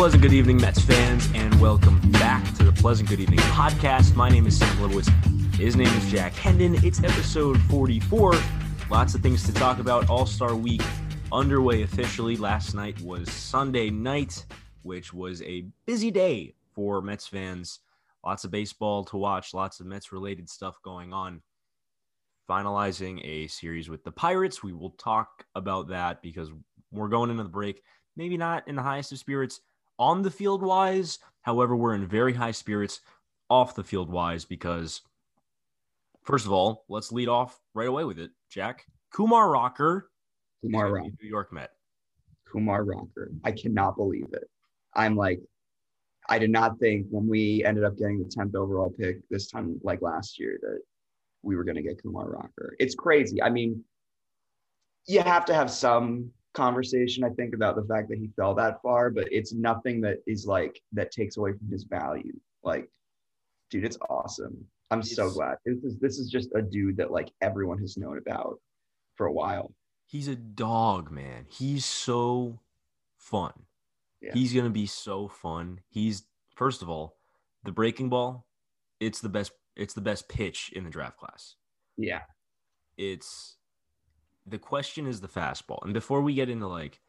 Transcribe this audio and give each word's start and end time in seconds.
pleasant 0.00 0.22
good 0.22 0.32
evening, 0.32 0.56
Mets 0.56 0.80
fans, 0.80 1.28
and 1.34 1.60
welcome 1.60 2.00
back 2.12 2.42
to 2.54 2.64
the 2.64 2.72
Pleasant 2.72 3.06
Good 3.06 3.20
Evening 3.20 3.38
podcast. 3.40 4.16
My 4.16 4.30
name 4.30 4.46
is 4.46 4.58
Sam 4.58 4.74
Lebowitz. 4.78 5.10
His 5.56 5.76
name 5.76 5.88
is 5.88 6.10
Jack 6.10 6.32
Hendon. 6.32 6.82
It's 6.82 7.04
episode 7.04 7.60
44. 7.64 8.32
Lots 8.90 9.14
of 9.14 9.20
things 9.20 9.44
to 9.44 9.52
talk 9.52 9.78
about. 9.78 10.08
All 10.08 10.24
Star 10.24 10.54
Week 10.54 10.80
underway 11.30 11.82
officially. 11.82 12.38
Last 12.38 12.74
night 12.74 12.98
was 13.02 13.30
Sunday 13.30 13.90
night, 13.90 14.46
which 14.84 15.12
was 15.12 15.42
a 15.42 15.66
busy 15.84 16.10
day 16.10 16.54
for 16.74 17.02
Mets 17.02 17.26
fans. 17.26 17.80
Lots 18.24 18.44
of 18.44 18.50
baseball 18.50 19.04
to 19.04 19.18
watch, 19.18 19.52
lots 19.52 19.80
of 19.80 19.86
Mets 19.86 20.12
related 20.12 20.48
stuff 20.48 20.78
going 20.82 21.12
on. 21.12 21.42
Finalizing 22.48 23.20
a 23.22 23.48
series 23.48 23.90
with 23.90 24.02
the 24.04 24.12
Pirates. 24.12 24.62
We 24.62 24.72
will 24.72 24.92
talk 24.92 25.44
about 25.54 25.88
that 25.88 26.22
because 26.22 26.50
we're 26.90 27.08
going 27.08 27.28
into 27.28 27.42
the 27.42 27.50
break. 27.50 27.82
Maybe 28.16 28.38
not 28.38 28.66
in 28.66 28.76
the 28.76 28.82
highest 28.82 29.12
of 29.12 29.18
spirits 29.18 29.60
on 30.00 30.22
the 30.22 30.30
field 30.30 30.62
wise. 30.62 31.18
However, 31.42 31.76
we're 31.76 31.94
in 31.94 32.06
very 32.06 32.32
high 32.32 32.50
spirits 32.50 33.00
off 33.48 33.76
the 33.76 33.84
field 33.84 34.10
wise 34.10 34.44
because, 34.44 35.02
first 36.22 36.46
of 36.46 36.52
all, 36.52 36.84
let's 36.88 37.12
lead 37.12 37.28
off 37.28 37.60
right 37.74 37.88
away 37.88 38.04
with 38.04 38.18
it. 38.18 38.30
Jack 38.48 38.86
Kumar 39.12 39.50
Rocker, 39.50 40.10
Kumar 40.62 40.90
Rocker, 40.90 41.10
New 41.22 41.28
York 41.28 41.52
Met. 41.52 41.70
Kumar 42.50 42.82
Rocker. 42.82 43.30
I 43.44 43.52
cannot 43.52 43.96
believe 43.96 44.26
it. 44.32 44.48
I'm 44.94 45.14
like, 45.14 45.40
I 46.28 46.38
did 46.38 46.50
not 46.50 46.78
think 46.78 47.06
when 47.10 47.28
we 47.28 47.64
ended 47.64 47.84
up 47.84 47.96
getting 47.96 48.18
the 48.18 48.24
10th 48.24 48.54
overall 48.54 48.90
pick 48.90 49.18
this 49.30 49.48
time, 49.48 49.80
like 49.82 50.02
last 50.02 50.38
year, 50.38 50.58
that 50.62 50.80
we 51.42 51.56
were 51.56 51.64
going 51.64 51.76
to 51.76 51.82
get 51.82 52.02
Kumar 52.02 52.28
Rocker. 52.28 52.74
It's 52.78 52.94
crazy. 52.94 53.42
I 53.42 53.50
mean, 53.50 53.84
you 55.06 55.20
have 55.20 55.44
to 55.46 55.54
have 55.54 55.70
some 55.70 56.30
conversation, 56.54 57.24
I 57.24 57.30
think, 57.30 57.54
about 57.54 57.76
the 57.76 57.84
fact 57.84 58.08
that 58.08 58.18
he 58.18 58.30
fell 58.36 58.54
that 58.54 58.82
far, 58.82 59.10
but 59.10 59.28
it's 59.30 59.52
nothing 59.52 60.00
that 60.02 60.18
is 60.26 60.46
like 60.46 60.80
that 60.92 61.10
takes 61.10 61.36
away 61.36 61.52
from 61.52 61.68
his 61.70 61.84
value. 61.84 62.32
Like, 62.62 62.88
dude, 63.70 63.84
it's 63.84 63.98
awesome. 64.08 64.64
I'm 64.90 65.00
it's, 65.00 65.14
so 65.14 65.30
glad. 65.30 65.56
This 65.64 65.84
is 65.84 65.98
this 65.98 66.18
is 66.18 66.30
just 66.30 66.50
a 66.54 66.62
dude 66.62 66.96
that 66.96 67.10
like 67.10 67.30
everyone 67.40 67.78
has 67.78 67.96
known 67.96 68.18
about 68.18 68.58
for 69.14 69.26
a 69.26 69.32
while. 69.32 69.72
He's 70.06 70.28
a 70.28 70.36
dog, 70.36 71.10
man. 71.10 71.46
He's 71.48 71.84
so 71.84 72.58
fun. 73.16 73.52
Yeah. 74.20 74.32
He's 74.34 74.52
gonna 74.52 74.70
be 74.70 74.86
so 74.86 75.28
fun. 75.28 75.80
He's 75.88 76.24
first 76.56 76.82
of 76.82 76.90
all, 76.90 77.16
the 77.64 77.72
breaking 77.72 78.08
ball, 78.08 78.46
it's 78.98 79.20
the 79.20 79.28
best, 79.28 79.52
it's 79.76 79.94
the 79.94 80.00
best 80.00 80.28
pitch 80.28 80.70
in 80.74 80.84
the 80.84 80.90
draft 80.90 81.16
class. 81.16 81.54
Yeah. 81.96 82.22
It's 82.96 83.56
the 84.46 84.58
question 84.58 85.06
is 85.06 85.20
the 85.20 85.28
fastball. 85.28 85.82
And 85.84 85.94
before 85.94 86.22
we 86.22 86.34
get 86.34 86.48
into 86.48 86.66
like 86.66 87.00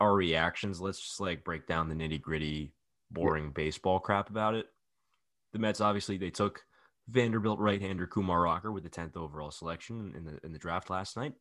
our 0.00 0.14
reactions, 0.14 0.80
let's 0.80 1.00
just 1.00 1.20
like 1.20 1.44
break 1.44 1.66
down 1.66 1.88
the 1.88 1.94
nitty 1.94 2.20
gritty, 2.20 2.72
boring 3.10 3.44
yeah. 3.44 3.50
baseball 3.54 4.00
crap 4.00 4.30
about 4.30 4.54
it. 4.54 4.66
The 5.52 5.58
Mets 5.58 5.80
obviously 5.80 6.18
they 6.18 6.30
took 6.30 6.64
Vanderbilt 7.08 7.58
right-hander 7.58 8.06
Kumar 8.06 8.42
Rocker 8.42 8.70
with 8.70 8.82
the 8.82 8.90
10th 8.90 9.16
overall 9.16 9.50
selection 9.50 10.12
in 10.14 10.24
the 10.24 10.38
in 10.44 10.52
the 10.52 10.58
draft 10.58 10.90
last 10.90 11.16
night. 11.16 11.32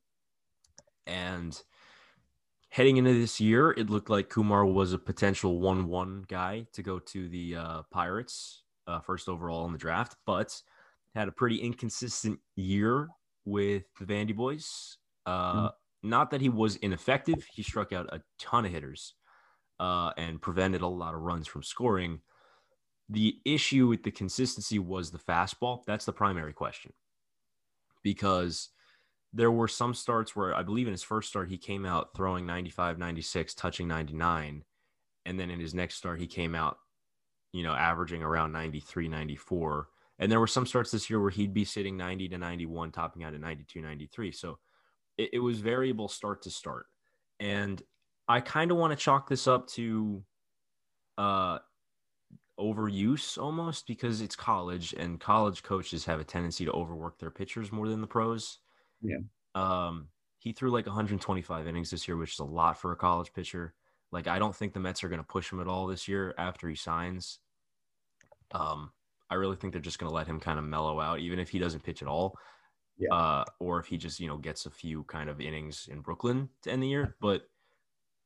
And 1.06 1.60
heading 2.70 2.98
into 2.98 3.14
this 3.14 3.40
year, 3.40 3.72
it 3.72 3.90
looked 3.90 4.10
like 4.10 4.30
Kumar 4.30 4.66
was 4.66 4.94
a 4.94 4.98
potential 4.98 5.60
1-1 5.60 6.28
guy 6.28 6.68
to 6.74 6.84
go 6.84 7.00
to 7.00 7.30
the 7.30 7.56
uh, 7.56 7.82
Pirates 7.92 8.64
uh, 8.88 9.00
first 9.00 9.30
overall 9.30 9.66
in 9.66 9.72
the 9.72 9.78
draft, 9.78 10.16
but 10.26 10.62
had 11.16 11.28
a 11.28 11.32
pretty 11.32 11.58
inconsistent 11.58 12.40
year 12.56 13.10
with 13.48 13.84
the 14.00 14.06
Vandy 14.06 14.36
boys. 14.36 14.98
Uh, 15.26 15.54
mm-hmm. 15.54 16.10
Not 16.10 16.32
that 16.32 16.42
he 16.42 16.50
was 16.50 16.76
ineffective; 16.78 17.46
he 17.52 17.64
struck 17.64 17.92
out 17.94 18.14
a 18.14 18.22
ton 18.38 18.66
of 18.66 18.72
hitters 18.72 19.14
uh, 19.80 20.12
and 20.18 20.42
prevented 20.42 20.82
a 20.82 20.88
lot 20.88 21.16
of 21.16 21.22
runs 21.22 21.48
from 21.48 21.64
scoring. 21.64 22.20
The 23.10 23.40
issue 23.46 23.88
with 23.88 24.04
the 24.04 24.12
consistency 24.12 24.80
was 24.80 25.12
the 25.12 25.18
fastball. 25.18 25.84
That's 25.86 26.06
the 26.06 26.14
primary 26.14 26.54
question 26.54 26.92
because 28.04 28.70
there 29.34 29.52
were 29.52 29.68
some 29.68 29.94
starts 29.94 30.36
where 30.36 30.56
I 30.56 30.64
believe 30.64 30.88
in 30.88 30.94
his 30.94 31.04
first 31.04 31.30
start, 31.30 31.50
he 31.50 31.58
came 31.58 31.86
out 31.86 32.10
throwing 32.16 32.46
95, 32.46 32.98
96, 32.98 33.54
touching 33.54 33.88
99. 33.88 34.64
And 35.26 35.40
then 35.40 35.50
in 35.50 35.60
his 35.60 35.74
next 35.74 35.96
start, 35.96 36.20
he 36.20 36.28
came 36.28 36.56
out, 36.56 36.78
you 37.52 37.64
know, 37.64 37.74
averaging 37.74 38.24
around 38.24 38.52
93, 38.52 39.08
94. 39.08 39.88
And 40.20 40.32
there 40.32 40.40
were 40.40 40.48
some 40.48 40.66
starts 40.66 40.92
this 40.92 41.10
year 41.10 41.22
where 41.22 41.30
he'd 41.30 41.54
be 41.54 41.66
sitting 41.66 41.96
90 41.96 42.30
to 42.30 42.38
91, 42.38 42.92
topping 42.92 43.24
out 43.24 43.34
at 43.34 43.42
92, 43.42 43.82
93. 43.82 44.32
So 44.32 44.58
it, 45.18 45.30
it 45.34 45.40
was 45.40 45.60
variable 45.60 46.08
start 46.08 46.42
to 46.44 46.50
start. 46.50 46.88
And 47.40 47.82
I 48.28 48.42
kind 48.42 48.72
of 48.72 48.78
want 48.78 48.92
to 48.92 48.98
chalk 48.98 49.30
this 49.30 49.48
up 49.48 49.68
to 49.70 50.24
uh, 51.18 51.60
overuse 52.60 53.38
almost 53.38 53.86
because 53.88 54.22
it's 54.22 54.36
college 54.36 54.94
and 54.94 55.20
college 55.20 55.64
coaches 55.64 56.06
have 56.06 56.20
a 56.20 56.24
tendency 56.24 56.66
to 56.66 56.72
overwork 56.72 57.20
their 57.20 57.32
pitchers 57.32 57.72
more 57.72 57.88
than 57.88 58.02
the 58.02 58.08
pros. 58.08 58.60
Yeah. 59.02 59.18
Um, 59.54 60.08
he 60.40 60.52
threw 60.52 60.72
like 60.72 60.86
125 60.86 61.68
innings 61.68 61.92
this 61.92 62.08
year, 62.08 62.18
which 62.18 62.34
is 62.34 62.40
a 62.40 62.44
lot 62.46 62.80
for 62.80 62.92
a 62.92 62.96
college 62.96 63.34
pitcher. 63.34 63.74
Like, 64.12 64.28
I 64.28 64.40
don't 64.40 64.56
think 64.56 64.74
the 64.74 64.80
Mets 64.80 65.04
are 65.04 65.10
going 65.10 65.20
to 65.20 65.28
push 65.28 65.52
him 65.52 65.60
at 65.60 65.68
all 65.68 65.88
this 65.88 66.08
year 66.08 66.34
after 66.38 66.70
he 66.70 66.76
signs. 66.76 67.40
Um, 68.52 68.92
I 69.30 69.36
really 69.36 69.56
think 69.56 69.74
they're 69.74 69.82
just 69.82 70.00
going 70.00 70.10
to 70.10 70.16
let 70.16 70.28
him 70.28 70.40
kind 70.40 70.60
of 70.60 70.66
mellow 70.66 71.00
out, 71.00 71.20
even 71.20 71.40
if 71.40 71.50
he 71.50 71.60
doesn't 71.60 71.84
pitch 71.84 72.02
at 72.02 72.08
all. 72.08 72.38
Yeah. 72.98 73.14
Uh, 73.14 73.44
or 73.60 73.80
if 73.80 73.86
he 73.86 73.98
just, 73.98 74.20
you 74.20 74.28
know, 74.28 74.38
gets 74.38 74.66
a 74.66 74.72
few 74.72 75.04
kind 75.04 75.30
of 75.30 75.40
innings 75.40 75.88
in 75.92 76.02
Brooklyn 76.02 76.50
to 76.64 76.72
end 76.72 76.82
the 76.82 76.88
year. 76.88 77.16
But 77.22 77.44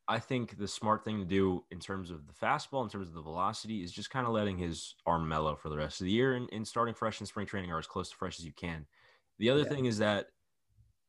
I 0.08 0.20
think 0.20 0.58
the 0.58 0.68
smart 0.68 1.04
thing 1.04 1.20
to 1.20 1.26
do 1.26 1.64
in 1.72 1.80
terms 1.80 2.10
of 2.10 2.28
the 2.28 2.34
fastball, 2.34 2.84
in 2.84 2.90
terms 2.90 3.08
of 3.10 3.14
the 3.14 3.22
velocity, 3.22 3.84
is 3.84 3.92
just 3.92 4.10
kind 4.10 4.26
of 4.26 4.34
letting 4.34 4.58
his 4.58 4.96
arm 5.06 5.28
mellow 5.28 5.56
for 5.56 5.70
the 5.70 5.78
rest 5.78 6.02
of 6.02 6.06
the 6.06 6.12
year 6.12 6.36
and, 6.36 6.50
and 6.52 6.68
starting 6.68 6.94
fresh 6.94 7.20
in 7.20 7.26
spring 7.26 7.46
training 7.46 7.72
or 7.72 7.80
as 7.80 7.88
close 7.88 8.10
to 8.10 8.16
fresh 8.16 8.40
as 8.40 8.46
you 8.46 8.54
can. 8.54 8.86
The 9.40 9.50
other 9.50 9.62
yeah. 9.62 9.70
thing 9.70 9.86
is 9.86 9.98
that 9.98 10.28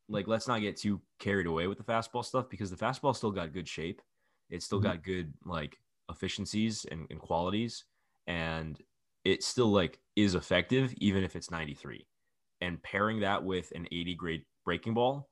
like 0.09 0.27
let's 0.29 0.49
not 0.49 0.61
get 0.61 0.77
too 0.77 1.01
carried 1.19 1.47
away 1.47 1.67
with 1.67 1.79
the 1.79 1.85
fastball 1.85 2.25
stuff 2.25 2.49
because 2.49 2.71
the 2.71 2.77
fastball 2.77 3.15
still 3.17 3.31
got 3.31 3.53
good 3.53 3.69
shape. 3.69 4.03
It's 4.51 4.65
still 4.65 4.79
mm-hmm. 4.79 4.89
got 4.89 5.03
good 5.03 5.33
like 5.45 5.79
efficiencies 6.11 6.85
and, 6.91 7.07
and 7.11 7.19
qualities, 7.19 7.85
and 8.27 8.79
it 9.25 9.43
still 9.43 9.71
like 9.71 9.99
is 10.17 10.35
effective 10.35 10.93
even 10.99 11.25
if 11.25 11.37
it's 11.37 11.51
93. 11.51 12.07
And 12.61 12.83
pairing 12.83 13.21
that 13.21 13.43
with 13.43 13.73
an 13.75 13.87
80 13.91 14.15
grade 14.15 14.43
breaking 14.65 14.95
ball, 14.95 15.29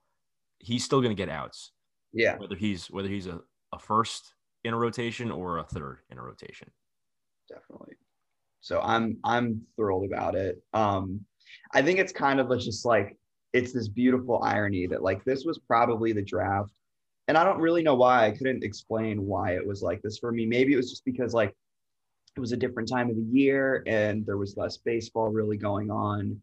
he's 0.58 0.84
still 0.84 1.00
gonna 1.00 1.14
get 1.14 1.28
outs. 1.28 1.72
Yeah. 2.12 2.36
Whether 2.38 2.56
he's 2.56 2.90
whether 2.90 3.08
he's 3.08 3.26
a, 3.26 3.40
a 3.72 3.78
first 3.78 4.34
in 4.64 4.74
a 4.74 4.78
rotation 4.78 5.30
or 5.30 5.58
a 5.58 5.64
third 5.64 6.00
in 6.10 6.18
a 6.18 6.22
rotation. 6.22 6.70
Definitely. 7.48 7.94
So 8.60 8.80
I'm 8.80 9.18
I'm 9.24 9.62
thrilled 9.76 10.04
about 10.04 10.34
it. 10.34 10.62
Um 10.72 11.20
I 11.72 11.82
think 11.82 11.98
it's 11.98 12.12
kind 12.12 12.40
of 12.40 12.50
just 12.58 12.84
like 12.84 13.16
it's 13.52 13.72
this 13.72 13.88
beautiful 13.88 14.40
irony 14.42 14.86
that 14.86 15.02
like 15.02 15.24
this 15.24 15.44
was 15.44 15.58
probably 15.58 16.12
the 16.12 16.22
draft 16.22 16.72
and 17.28 17.36
i 17.36 17.44
don't 17.44 17.60
really 17.60 17.82
know 17.82 17.94
why 17.94 18.26
i 18.26 18.30
couldn't 18.30 18.64
explain 18.64 19.26
why 19.26 19.52
it 19.52 19.66
was 19.66 19.82
like 19.82 20.00
this 20.02 20.18
for 20.18 20.32
me 20.32 20.46
maybe 20.46 20.72
it 20.72 20.76
was 20.76 20.90
just 20.90 21.04
because 21.04 21.34
like 21.34 21.54
it 22.36 22.40
was 22.40 22.52
a 22.52 22.56
different 22.56 22.88
time 22.88 23.10
of 23.10 23.16
the 23.16 23.28
year 23.30 23.82
and 23.86 24.24
there 24.24 24.36
was 24.36 24.56
less 24.56 24.76
baseball 24.78 25.28
really 25.28 25.56
going 25.56 25.90
on 25.90 26.40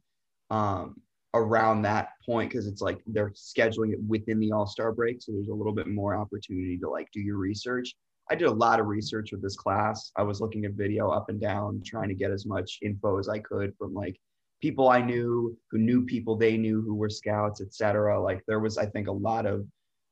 um, 0.50 1.02
around 1.34 1.81
that 1.81 2.09
point 2.25 2.50
because 2.50 2.68
it's 2.68 2.81
like 2.81 3.00
they're 3.08 3.31
scheduling 3.31 3.94
it 3.94 4.00
within 4.08 4.40
the 4.40 4.52
all-star 4.52 4.92
break 4.92 5.22
so 5.22 5.31
there's 5.31 5.50
a 5.50 5.53
little 5.53 5.74
bit 5.74 5.88
more 5.88 6.16
opportunity 6.16 6.78
to 6.78 6.90
like 6.90 7.08
do 7.14 7.20
your 7.20 7.38
research 7.38 7.96
i 8.30 8.36
did 8.36 8.47
a 8.47 8.52
lot 8.53 8.80
of 8.80 8.88
research 8.88 9.31
with 9.31 9.42
this 9.42 9.56
class 9.56 10.12
i 10.16 10.24
was 10.24 10.42
looking 10.42 10.66
at 10.66 10.72
video 10.72 11.09
up 11.09 11.30
and 11.30 11.40
down 11.40 11.81
trying 11.86 12.08
to 12.08 12.16
get 12.16 12.31
as 12.31 12.46
much 12.46 12.80
info 12.81 13.20
as 13.20 13.30
i 13.30 13.40
could 13.40 13.74
from 13.78 13.94
like 13.94 14.18
people 14.62 14.90
I 14.90 15.02
knew 15.02 15.58
who 15.70 15.78
knew 15.78 16.06
people 16.06 16.36
they 16.36 16.58
knew 16.58 16.81
who 16.81 16.96
were 16.96 17.09
scouts, 17.09 17.62
etc. 17.62 18.22
Like 18.22 18.44
there 18.47 18.59
was, 18.59 18.78
I 18.78 18.86
think, 18.86 19.08
a 19.08 19.11
lot 19.11 19.46
of, 19.46 19.66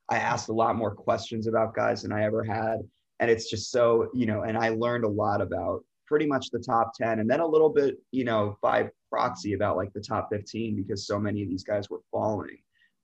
I 0.10 0.18
asked 0.18 0.50
a 0.50 0.54
lot 0.54 0.76
more 0.76 0.94
questions 0.94 1.48
about 1.48 1.76
guys 1.76 2.04
than 2.04 2.12
I 2.12 2.24
ever 2.24 2.44
had. 2.44 2.80
And 3.20 3.32
it's 3.32 3.50
just 3.50 3.72
so, 3.72 4.10
you 4.14 4.26
know, 4.26 4.42
and 4.42 4.58
I 4.58 4.70
learned 4.70 5.06
a 5.06 5.10
lot 5.10 5.42
about 5.42 5.84
pretty 6.06 6.26
much 6.26 6.50
the 6.52 6.60
top 6.60 6.94
10 6.96 7.20
and 7.20 7.30
then 7.30 7.40
a 7.40 7.48
little 7.48 7.70
bit, 7.70 7.98
you 8.12 8.24
know, 8.24 8.58
by 8.62 8.90
proxy 9.10 9.54
about 9.54 9.78
like 9.78 9.94
the 9.94 10.02
top 10.02 10.30
15 10.32 10.76
because 10.76 11.08
so 11.08 11.20
many 11.20 11.42
of 11.42 11.50
these 11.50 11.64
guys 11.64 11.90
were 11.90 12.02
falling. 12.12 12.58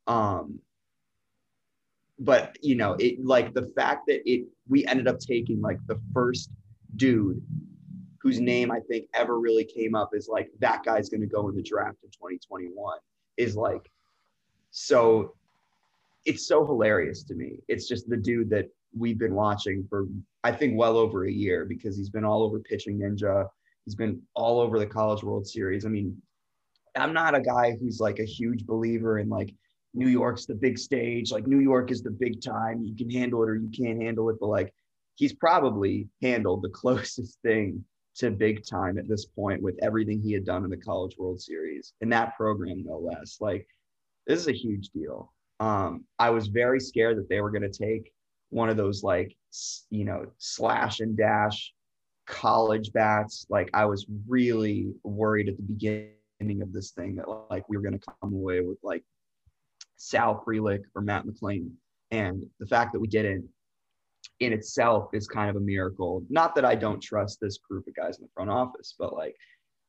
Um, 0.07 0.59
but 2.19 2.55
you 2.61 2.75
know, 2.75 2.93
it 2.99 3.23
like 3.23 3.53
the 3.53 3.71
fact 3.75 4.03
that 4.07 4.21
it 4.29 4.45
we 4.67 4.85
ended 4.85 5.07
up 5.07 5.19
taking 5.19 5.59
like 5.59 5.79
the 5.87 5.99
first 6.13 6.51
dude 6.95 7.41
whose 8.21 8.39
name 8.39 8.71
I 8.71 8.79
think 8.81 9.07
ever 9.15 9.39
really 9.39 9.63
came 9.63 9.95
up 9.95 10.11
is 10.13 10.27
like 10.27 10.51
that 10.59 10.83
guy's 10.83 11.09
going 11.09 11.21
to 11.21 11.27
go 11.27 11.49
in 11.49 11.55
the 11.55 11.63
draft 11.63 11.97
in 12.03 12.09
2021 12.09 12.99
is 13.37 13.55
like 13.55 13.89
so 14.69 15.33
it's 16.25 16.47
so 16.47 16.65
hilarious 16.65 17.23
to 17.23 17.33
me. 17.33 17.57
It's 17.67 17.87
just 17.87 18.07
the 18.07 18.17
dude 18.17 18.51
that 18.51 18.69
we've 18.97 19.19
been 19.19 19.35
watching 19.35 19.85
for 19.89 20.07
I 20.43 20.51
think 20.51 20.77
well 20.77 20.97
over 20.97 21.25
a 21.25 21.31
year 21.31 21.65
because 21.65 21.97
he's 21.97 22.09
been 22.09 22.25
all 22.25 22.43
over 22.43 22.59
pitching 22.59 22.99
ninja. 22.99 23.47
He's 23.85 23.95
been 23.95 24.21
all 24.35 24.59
over 24.59 24.79
the 24.79 24.85
college 24.85 25.23
world 25.23 25.47
series. 25.47 25.85
I 25.85 25.89
mean, 25.89 26.19
I'm 26.95 27.13
not 27.13 27.35
a 27.35 27.41
guy 27.41 27.77
who's 27.79 27.99
like 27.99 28.19
a 28.19 28.25
huge 28.25 28.65
believer 28.65 29.19
in 29.19 29.29
like 29.29 29.53
New 29.93 30.07
York's 30.07 30.45
the 30.45 30.55
big 30.55 30.77
stage, 30.77 31.31
like 31.31 31.47
New 31.47 31.59
York 31.59 31.91
is 31.91 32.01
the 32.01 32.11
big 32.11 32.41
time. 32.41 32.83
You 32.83 32.95
can 32.95 33.09
handle 33.09 33.43
it 33.43 33.49
or 33.49 33.55
you 33.55 33.69
can't 33.69 34.01
handle 34.01 34.29
it, 34.29 34.37
but 34.39 34.47
like 34.47 34.73
he's 35.15 35.33
probably 35.33 36.07
handled 36.21 36.63
the 36.63 36.69
closest 36.73 37.37
thing 37.41 37.83
to 38.15 38.29
big 38.29 38.65
time 38.65 38.97
at 38.97 39.07
this 39.07 39.25
point 39.25 39.61
with 39.61 39.77
everything 39.81 40.21
he 40.21 40.33
had 40.33 40.45
done 40.45 40.63
in 40.63 40.69
the 40.69 40.77
College 40.77 41.17
World 41.17 41.39
Series 41.39 41.93
in 42.01 42.09
that 42.09 42.35
program, 42.35 42.83
no 42.83 42.97
less. 42.97 43.37
Like, 43.39 43.65
this 44.27 44.39
is 44.39 44.47
a 44.47 44.53
huge 44.53 44.89
deal. 44.89 45.31
Um, 45.59 46.03
I 46.19 46.29
was 46.29 46.47
very 46.47 46.79
scared 46.79 47.17
that 47.17 47.29
they 47.29 47.39
were 47.39 47.51
going 47.51 47.69
to 47.69 47.69
take 47.69 48.11
one 48.51 48.69
of 48.69 48.77
those 48.77 49.01
like 49.01 49.35
you 49.89 50.05
know 50.05 50.27
slash 50.37 50.99
and 50.99 51.17
dash 51.17 51.73
college 52.27 52.93
bats. 52.93 53.45
Like 53.49 53.69
I 53.73 53.85
was 53.85 54.05
really 54.27 54.93
worried 55.03 55.49
at 55.49 55.57
the 55.57 55.63
beginning 55.63 56.61
of 56.61 56.71
this 56.71 56.91
thing 56.91 57.15
that 57.15 57.27
like 57.49 57.67
we 57.67 57.77
were 57.77 57.83
going 57.83 57.97
to 57.97 58.11
come 58.21 58.33
away 58.33 58.61
with 58.61 58.77
like 58.83 59.03
Sal 59.97 60.43
Frelick 60.45 60.83
or 60.95 61.01
Matt 61.01 61.25
McLain, 61.25 61.71
and 62.11 62.45
the 62.59 62.67
fact 62.67 62.93
that 62.93 62.99
we 62.99 63.07
didn't 63.07 63.47
in 64.39 64.53
itself 64.53 65.09
is 65.13 65.27
kind 65.27 65.49
of 65.49 65.55
a 65.55 65.59
miracle. 65.59 66.23
Not 66.29 66.55
that 66.55 66.65
I 66.65 66.75
don't 66.75 67.01
trust 67.01 67.39
this 67.39 67.57
group 67.57 67.87
of 67.87 67.95
guys 67.95 68.17
in 68.17 68.23
the 68.23 68.31
front 68.33 68.49
office, 68.49 68.95
but 68.97 69.13
like 69.13 69.35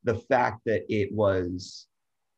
the 0.04 0.14
fact 0.14 0.60
that 0.66 0.82
it 0.88 1.12
was 1.12 1.86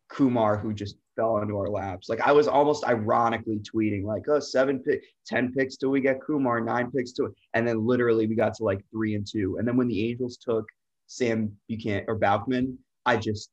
Kumar 0.09 0.57
who 0.57 0.73
just 0.73 0.97
fell 1.17 1.39
into 1.39 1.57
our 1.57 1.69
laps. 1.69 2.09
Like 2.09 2.21
I 2.21 2.33
was 2.33 2.49
almost 2.49 2.85
ironically 2.85 3.61
tweeting 3.61 4.05
like, 4.05 4.23
oh, 4.29 4.41
seven 4.41 4.79
pick, 4.79 5.03
10 5.27 5.53
picks 5.53 5.77
till 5.77 5.91
we 5.91 6.01
get 6.01 6.21
Kumar, 6.21 6.61
nine 6.61 6.91
picks 6.91 7.13
to 7.13 7.27
it. 7.27 7.33
And 7.55 7.67
then 7.67 7.87
literally 7.87 8.27
we 8.27 8.35
got 8.35 8.55
to 8.55 8.65
like 8.65 8.81
three 8.91 9.15
and 9.15 9.27
two. 9.27 9.57
And 9.59 9.67
then 9.67 9.77
when 9.77 9.89
the 9.89 10.09
Angels 10.11 10.37
took 10.37 10.67
Sam 11.07 11.53
Buchanan 11.69 12.05
or 12.09 12.17
Bachman, 12.17 12.79
I 13.07 13.17
just 13.17 13.51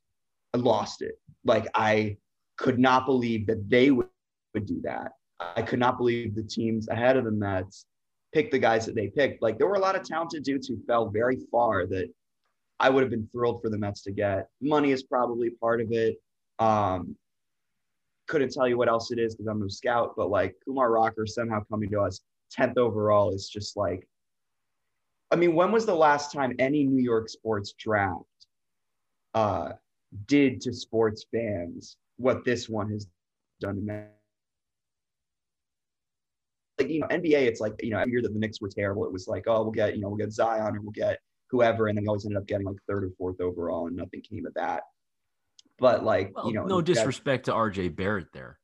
I 0.54 0.58
lost 0.58 1.02
it. 1.02 1.20
Like 1.46 1.68
I 1.74 2.18
could 2.58 2.80
not 2.80 3.06
believe 3.06 3.48
that 3.48 3.70
they 3.70 3.92
would, 3.92 4.08
would 4.54 4.66
do 4.66 4.82
that. 4.84 5.14
I 5.40 5.62
could 5.62 5.80
not 5.80 5.98
believe 5.98 6.36
the 6.36 6.44
teams 6.44 6.88
ahead 6.90 7.18
of 7.18 7.26
the 7.26 7.32
Mets 7.32 7.86
picked 8.34 8.52
the 8.52 8.60
guys 8.60 8.86
that 8.86 8.96
they 8.96 9.08
picked. 9.08 9.42
Like 9.42 9.58
there 9.58 9.68
were 9.68 9.76
a 9.76 9.80
lot 9.80 9.96
of 9.96 10.04
talented 10.04 10.44
dudes 10.44 10.68
who 10.68 10.78
fell 10.86 11.10
very 11.10 11.38
far 11.52 11.86
that 11.88 12.08
I 12.80 12.90
would 12.90 13.04
have 13.04 13.12
been 13.12 13.28
thrilled 13.32 13.62
for 13.62 13.70
the 13.70 13.78
Mets 13.78 14.04
to 14.04 14.12
get. 14.12 14.48
Money 14.62 14.92
is 14.92 15.04
probably 15.04 15.50
part 15.50 15.82
of 15.82 15.92
it. 15.92 16.18
Um, 16.60 17.16
couldn't 18.32 18.54
tell 18.54 18.68
you 18.68 18.78
what 18.78 18.88
else 18.88 19.12
it 19.12 19.20
is 19.20 19.36
because 19.36 19.48
I'm 19.48 19.60
no 19.60 19.68
scout, 19.68 20.14
but 20.16 20.30
like 20.30 20.56
Kumar 20.64 20.90
Rocker 20.90 21.28
somehow 21.28 21.64
coming 21.70 21.90
to 21.92 22.00
us 22.00 22.22
10th 22.58 22.78
overall 22.78 23.32
is 23.32 23.50
just 23.50 23.76
like, 23.76 24.08
I 25.32 25.36
mean, 25.36 25.54
when 25.54 25.72
was 25.72 25.86
the 25.86 25.96
last 25.96 26.32
time 26.32 26.56
any 26.58 26.86
New 26.86 27.04
York 27.04 27.28
sports 27.30 27.74
draft 27.78 28.24
uh, 29.34 29.74
did 30.28 30.62
to 30.62 30.74
sports 30.74 31.26
fans 31.34 31.98
what 32.18 32.46
this 32.46 32.70
one 32.70 32.90
has 32.92 33.06
done 33.60 33.76
to 33.76 33.82
men? 33.82 34.08
Like, 36.80 36.90
you 36.90 37.02
know, 37.02 37.08
NBA, 37.08 37.34
it's 37.34 37.60
like, 37.60 37.74
you 37.84 37.92
know, 37.92 38.00
every 38.00 38.14
year 38.14 38.22
that 38.22 38.34
the 38.34 38.40
Knicks 38.40 38.62
were 38.62 38.70
terrible, 38.70 39.06
it 39.06 39.12
was 39.12 39.28
like, 39.28 39.44
oh, 39.48 39.62
we'll 39.64 39.72
get, 39.72 39.96
you 39.96 40.02
know, 40.02 40.08
we'll 40.08 40.18
get 40.18 40.32
Zion 40.32 40.76
or 40.76 40.82
we'll 40.82 40.92
get 40.92 41.20
whoever. 41.50 41.88
And 41.88 41.98
then 41.98 42.04
we 42.04 42.08
always 42.08 42.26
ended 42.26 42.38
up 42.38 42.48
getting 42.48 42.66
like 42.66 42.78
third 42.88 43.04
or 43.04 43.12
fourth 43.18 43.42
overall 43.42 43.88
and 43.88 43.96
nothing 43.98 44.22
came 44.22 44.46
of 44.46 44.54
that. 44.54 44.84
But 45.82 46.06
like, 46.06 46.32
well, 46.36 46.48
you 46.48 46.54
know, 46.54 46.66
no 46.66 46.80
disrespect 46.80 47.46
to 47.46 47.54
RJ 47.54 47.96
Barrett 47.96 48.28
there. 48.34 48.60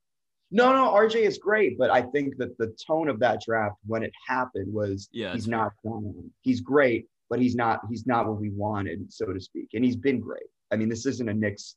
No, 0.51 0.71
no, 0.71 0.91
RJ 0.91 1.15
is 1.15 1.39
great, 1.39 1.77
but 1.77 1.89
I 1.89 2.03
think 2.03 2.37
that 2.37 2.55
the 2.59 2.73
tone 2.87 3.09
of 3.09 3.19
that 3.19 3.41
draft 3.41 3.75
when 3.87 4.03
it 4.03 4.13
happened 4.25 4.71
was 4.71 5.09
yeah, 5.11 5.33
he's 5.33 5.47
not 5.47 5.73
he's 6.41 6.61
great, 6.61 7.07
but 7.27 7.39
he's 7.39 7.55
not 7.55 7.81
he's 7.89 8.05
not 8.05 8.27
what 8.27 8.39
we 8.39 8.51
wanted, 8.51 9.11
so 9.11 9.33
to 9.33 9.41
speak. 9.41 9.69
And 9.73 9.83
he's 9.83 9.95
been 9.95 10.19
great. 10.19 10.45
I 10.71 10.75
mean, 10.75 10.89
this 10.89 11.07
isn't 11.07 11.27
a 11.27 11.33
Knicks 11.33 11.75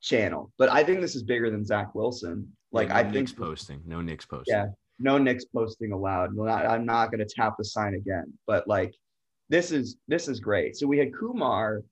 channel, 0.00 0.52
but 0.56 0.70
I 0.70 0.84
think 0.84 1.00
this 1.00 1.16
is 1.16 1.24
bigger 1.24 1.50
than 1.50 1.64
Zach 1.64 1.92
Wilson. 1.94 2.50
Like 2.70 2.88
yeah, 2.88 2.94
no 2.94 3.00
I 3.00 3.02
think 3.02 3.28
think 3.28 3.38
posting, 3.38 3.82
no 3.84 4.00
Knicks 4.00 4.24
posting. 4.24 4.54
Yeah, 4.54 4.66
no 5.00 5.18
Knicks 5.18 5.46
posting 5.46 5.90
allowed. 5.90 6.32
Well, 6.32 6.48
I'm 6.48 6.86
not 6.86 7.10
going 7.10 7.26
to 7.26 7.34
tap 7.34 7.54
the 7.58 7.64
sign 7.64 7.94
again, 7.94 8.32
but 8.46 8.68
like 8.68 8.94
this 9.48 9.72
is 9.72 9.96
this 10.06 10.28
is 10.28 10.38
great. 10.38 10.76
So 10.76 10.86
we 10.86 10.98
had 10.98 11.12
Kumar 11.12 11.82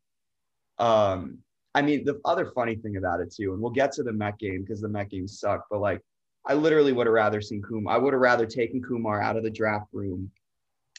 um 0.78 1.38
I 1.74 1.82
mean, 1.82 2.04
the 2.04 2.20
other 2.24 2.52
funny 2.54 2.76
thing 2.76 2.96
about 2.96 3.20
it 3.20 3.34
too, 3.34 3.52
and 3.52 3.60
we'll 3.60 3.72
get 3.72 3.92
to 3.92 4.02
the 4.02 4.12
Met 4.12 4.38
game 4.38 4.62
because 4.62 4.80
the 4.80 4.88
Met 4.88 5.10
game 5.10 5.26
sucked, 5.26 5.66
but 5.70 5.80
like 5.80 6.00
I 6.46 6.54
literally 6.54 6.92
would 6.92 7.06
have 7.06 7.14
rather 7.14 7.40
seen 7.40 7.62
Kumar. 7.62 7.94
I 7.94 7.98
would 7.98 8.12
have 8.12 8.20
rather 8.20 8.46
taken 8.46 8.82
Kumar 8.82 9.20
out 9.20 9.36
of 9.36 9.42
the 9.42 9.50
draft 9.50 9.88
room 9.92 10.30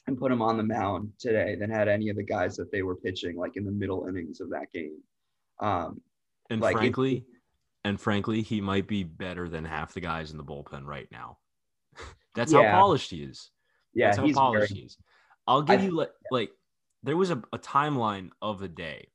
and 0.07 0.17
put 0.17 0.31
him 0.31 0.41
on 0.41 0.57
the 0.57 0.63
mound 0.63 1.11
today 1.19 1.55
than 1.55 1.69
had 1.69 1.87
any 1.87 2.09
of 2.09 2.15
the 2.15 2.23
guys 2.23 2.55
that 2.57 2.71
they 2.71 2.81
were 2.81 2.95
pitching 2.95 3.37
like 3.37 3.55
in 3.55 3.65
the 3.65 3.71
middle 3.71 4.07
innings 4.07 4.41
of 4.41 4.49
that 4.49 4.71
game. 4.73 4.99
Um, 5.59 6.01
and 6.49 6.61
like 6.61 6.75
frankly, 6.75 7.17
it, 7.17 7.23
and 7.83 7.99
frankly, 7.99 8.41
he 8.41 8.61
might 8.61 8.87
be 8.87 9.03
better 9.03 9.47
than 9.47 9.65
half 9.65 9.93
the 9.93 10.01
guys 10.01 10.31
in 10.31 10.37
the 10.37 10.43
bullpen 10.43 10.85
right 10.85 11.07
now. 11.11 11.37
That's 12.35 12.51
yeah. 12.51 12.71
how 12.71 12.81
polished 12.81 13.11
he 13.11 13.23
is. 13.23 13.51
Yeah, 13.93 14.07
That's 14.07 14.17
how 14.17 14.31
polished 14.33 14.69
very, 14.69 14.81
he 14.81 14.85
is. 14.85 14.97
I'll 15.47 15.61
give 15.61 15.79
I, 15.79 15.83
you 15.83 15.91
like, 15.91 16.11
like 16.31 16.49
there 17.03 17.15
was 17.15 17.29
a, 17.29 17.41
a 17.53 17.59
timeline 17.59 18.29
of 18.41 18.59
the 18.59 18.67
day. 18.67 19.09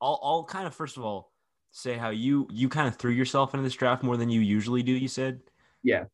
I'll, 0.00 0.20
I'll 0.22 0.44
kind 0.44 0.66
of 0.66 0.74
first 0.74 0.96
of 0.96 1.04
all 1.04 1.32
say 1.70 1.96
how 1.96 2.10
you 2.10 2.48
you 2.50 2.68
kind 2.68 2.88
of 2.88 2.96
threw 2.96 3.12
yourself 3.12 3.54
into 3.54 3.64
this 3.64 3.74
draft 3.74 4.02
more 4.02 4.16
than 4.16 4.30
you 4.30 4.40
usually 4.40 4.82
do. 4.82 4.92
You 4.92 5.08
said, 5.08 5.40
yeah. 5.82 6.04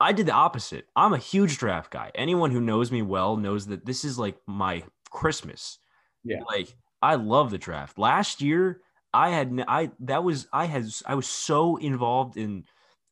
I 0.00 0.12
did 0.12 0.26
the 0.26 0.32
opposite. 0.32 0.86
I'm 0.96 1.12
a 1.12 1.18
huge 1.18 1.58
draft 1.58 1.92
guy. 1.92 2.10
Anyone 2.14 2.50
who 2.50 2.60
knows 2.60 2.90
me 2.90 3.02
well 3.02 3.36
knows 3.36 3.66
that 3.66 3.86
this 3.86 4.04
is 4.04 4.18
like 4.18 4.36
my 4.46 4.82
Christmas. 5.10 5.78
Yeah. 6.24 6.42
Like 6.46 6.74
I 7.00 7.16
love 7.16 7.50
the 7.50 7.58
draft. 7.58 7.98
Last 7.98 8.40
year, 8.40 8.80
I 9.12 9.30
had 9.30 9.64
I 9.68 9.90
that 10.00 10.24
was 10.24 10.48
I 10.52 10.66
had 10.66 10.86
I 11.06 11.14
was 11.14 11.28
so 11.28 11.76
involved 11.76 12.36
in 12.36 12.64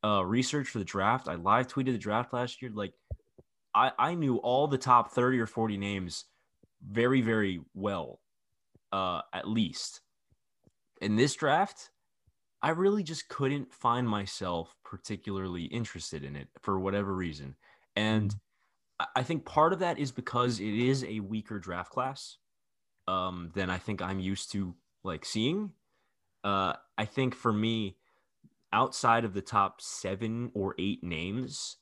uh, 0.05 0.25
research 0.25 0.69
for 0.69 0.79
the 0.79 0.85
draft. 0.85 1.29
I 1.29 1.35
live 1.35 1.69
tweeted 1.69 1.93
the 1.93 1.99
draft 1.99 2.33
last 2.33 2.63
year. 2.63 2.71
Like 2.75 2.95
I 3.75 3.93
I 3.99 4.15
knew 4.15 4.37
all 4.39 4.67
the 4.67 4.79
top 4.79 5.13
30 5.13 5.39
or 5.39 5.47
40 5.47 5.77
names 5.77 6.25
very 6.83 7.21
very 7.21 7.61
well 7.75 8.21
uh, 8.93 9.23
at 9.33 9.49
least. 9.49 10.01
In 11.01 11.17
this 11.17 11.35
draft, 11.35 11.91
I 12.63 12.71
really 12.71 13.03
just 13.03 13.29
couldn't 13.29 13.73
find 13.73 14.09
myself 14.09 14.77
particularly 14.85 15.65
interested 15.65 16.25
in 16.25 16.37
it 16.37 16.49
for 16.61 16.79
whatever 16.79 17.15
reason. 17.15 17.57
And 17.97 18.35
I 19.17 19.23
think 19.23 19.45
part 19.47 19.73
of 19.73 19.79
that 19.79 19.99
is 19.99 20.13
because 20.13 20.61
it 20.61 20.75
is 20.75 21.05
a 21.05 21.21
weaker 21.21 21.59
draft 21.59 21.91
class 21.91 22.37
um, 23.09 23.51
than 23.55 23.71
I 23.71 23.79
think 23.79 24.03
I'm 24.03 24.21
used 24.21 24.53
to 24.53 24.75
like 25.03 25.25
seeing. 25.25 25.73
Uh, 26.45 26.75
I 26.99 27.07
think 27.07 27.35
for 27.35 27.53
me, 27.53 27.97
outside 28.73 29.25
of 29.25 29.35
the 29.35 29.43
top 29.43 29.81
seven 29.81 30.51
or 30.55 30.75
eight 30.79 31.03
names, 31.03 31.77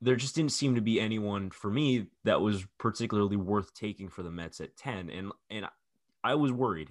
there 0.00 0.16
just 0.16 0.34
didn't 0.34 0.52
seem 0.52 0.74
to 0.74 0.80
be 0.82 1.00
anyone 1.00 1.50
for 1.50 1.70
me 1.70 2.06
that 2.24 2.40
was 2.40 2.66
particularly 2.78 3.36
worth 3.36 3.72
taking 3.74 4.08
for 4.08 4.22
the 4.22 4.30
Mets 4.30 4.60
at 4.60 4.76
10. 4.76 5.08
And 5.08 5.32
and 5.50 5.66
I 6.24 6.34
was 6.34 6.50
worried, 6.50 6.90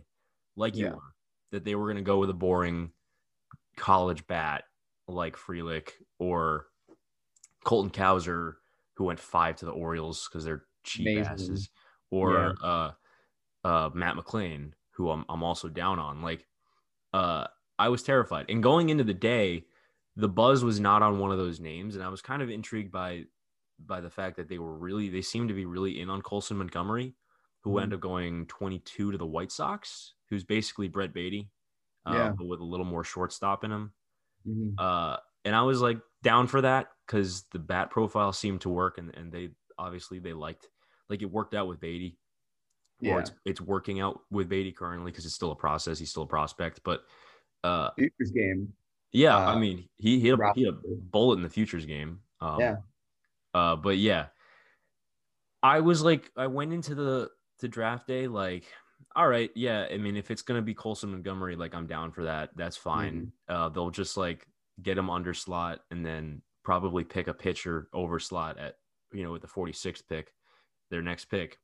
like 0.55 0.75
you 0.75 0.85
yeah. 0.85 0.91
were, 0.91 1.13
that 1.51 1.65
they 1.65 1.75
were 1.75 1.85
going 1.85 1.97
to 1.97 2.03
go 2.03 2.19
with 2.19 2.29
a 2.29 2.35
boring 2.35 2.91
college 3.75 4.25
bat 4.27 4.63
like 5.07 5.35
Frelick 5.35 5.89
or 6.19 6.67
Colton 7.65 7.91
Cowser, 7.91 8.53
who 8.95 9.05
went 9.05 9.19
five 9.19 9.55
to 9.57 9.65
the 9.65 9.71
Orioles 9.71 10.29
because 10.29 10.45
they're 10.45 10.63
cheap 10.83 11.07
Amazing. 11.07 11.33
asses, 11.33 11.69
or 12.11 12.55
yeah. 12.61 12.67
uh, 12.67 12.91
uh, 13.63 13.89
Matt 13.93 14.15
McLain, 14.15 14.73
who 14.91 15.09
I'm, 15.09 15.25
I'm 15.27 15.43
also 15.43 15.67
down 15.67 15.99
on. 15.99 16.21
Like, 16.21 16.45
uh, 17.13 17.47
I 17.79 17.89
was 17.89 18.03
terrified. 18.03 18.45
And 18.49 18.61
going 18.61 18.89
into 18.89 19.03
the 19.03 19.13
day, 19.13 19.65
the 20.15 20.29
buzz 20.29 20.63
was 20.63 20.79
not 20.79 21.01
on 21.01 21.19
one 21.19 21.31
of 21.31 21.37
those 21.37 21.59
names, 21.59 21.95
and 21.95 22.03
I 22.03 22.09
was 22.09 22.21
kind 22.21 22.41
of 22.41 22.49
intrigued 22.49 22.91
by 22.91 23.25
by 23.85 23.99
the 23.99 24.09
fact 24.09 24.37
that 24.37 24.47
they 24.47 24.59
were 24.59 24.77
really 24.77 25.09
they 25.09 25.21
seemed 25.21 25.49
to 25.49 25.55
be 25.55 25.65
really 25.65 25.99
in 25.99 26.09
on 26.09 26.21
Colson 26.21 26.57
Montgomery, 26.57 27.15
who 27.63 27.71
mm-hmm. 27.71 27.83
ended 27.83 27.97
up 27.97 28.01
going 28.01 28.45
22 28.47 29.11
to 29.11 29.17
the 29.17 29.25
White 29.25 29.51
Sox, 29.51 30.13
who's 30.29 30.43
basically 30.43 30.87
Brett 30.87 31.13
Baty, 31.13 31.49
uh, 32.05 32.13
yeah. 32.13 32.29
but 32.37 32.47
with 32.47 32.59
a 32.59 32.65
little 32.65 32.85
more 32.85 33.03
shortstop 33.03 33.63
in 33.63 33.71
him. 33.71 33.91
Mm-hmm. 34.47 34.71
Uh, 34.77 35.17
and 35.45 35.55
I 35.55 35.61
was 35.63 35.81
like 35.81 35.99
down 36.21 36.47
for 36.47 36.61
that 36.61 36.87
because 37.05 37.43
the 37.51 37.59
bat 37.59 37.89
profile 37.89 38.33
seemed 38.33 38.61
to 38.61 38.69
work, 38.69 38.97
and, 38.97 39.13
and 39.15 39.31
they 39.31 39.49
obviously 39.77 40.19
they 40.19 40.33
liked 40.33 40.67
like 41.09 41.21
it 41.21 41.31
worked 41.31 41.53
out 41.53 41.67
with 41.67 41.79
Baty. 41.79 42.17
Yeah. 42.99 43.15
Or 43.15 43.19
it's, 43.19 43.31
it's 43.43 43.61
working 43.61 43.99
out 43.99 44.21
with 44.31 44.47
Baty 44.47 44.71
currently 44.71 45.11
because 45.11 45.25
it's 45.25 45.33
still 45.33 45.51
a 45.51 45.55
process. 45.55 45.99
He's 45.99 46.09
still 46.09 46.23
a 46.23 46.27
prospect, 46.27 46.81
but 46.85 47.03
uh, 47.63 47.89
futures 47.97 48.31
game. 48.31 48.71
Yeah, 49.11 49.35
uh, 49.35 49.53
I 49.53 49.59
mean 49.59 49.89
he 49.97 50.25
had, 50.27 50.39
a, 50.39 50.51
he 50.55 50.65
a 50.65 50.71
bullet 50.71 51.35
in 51.35 51.43
the 51.43 51.49
futures 51.49 51.85
game. 51.85 52.19
Um, 52.39 52.59
yeah. 52.59 52.75
Uh, 53.53 53.75
but 53.75 53.97
yeah, 53.97 54.27
I 55.61 55.79
was 55.81 56.01
like, 56.01 56.31
I 56.35 56.47
went 56.47 56.73
into 56.73 56.95
the 56.95 57.29
to 57.63 57.67
draft 57.67 58.07
day, 58.07 58.27
like, 58.27 58.65
all 59.15 59.27
right, 59.27 59.49
yeah. 59.55 59.87
I 59.91 59.97
mean, 59.97 60.15
if 60.15 60.31
it's 60.31 60.41
gonna 60.41 60.61
be 60.61 60.73
Colson 60.73 61.11
Montgomery, 61.11 61.55
like 61.55 61.73
I'm 61.73 61.87
down 61.87 62.11
for 62.11 62.23
that. 62.25 62.51
That's 62.55 62.77
fine. 62.77 63.31
Mm-hmm. 63.49 63.55
Uh, 63.55 63.69
they'll 63.69 63.89
just 63.89 64.17
like 64.17 64.47
get 64.81 64.97
him 64.97 65.09
under 65.09 65.33
slot 65.33 65.81
and 65.91 66.05
then 66.05 66.41
probably 66.63 67.03
pick 67.03 67.27
a 67.27 67.33
pitcher 67.33 67.89
over 67.93 68.19
slot 68.19 68.57
at 68.57 68.75
you 69.11 69.23
know 69.23 69.31
with 69.31 69.41
the 69.41 69.47
46th 69.47 70.03
pick, 70.07 70.33
their 70.89 71.01
next 71.01 71.25
pick, 71.25 71.59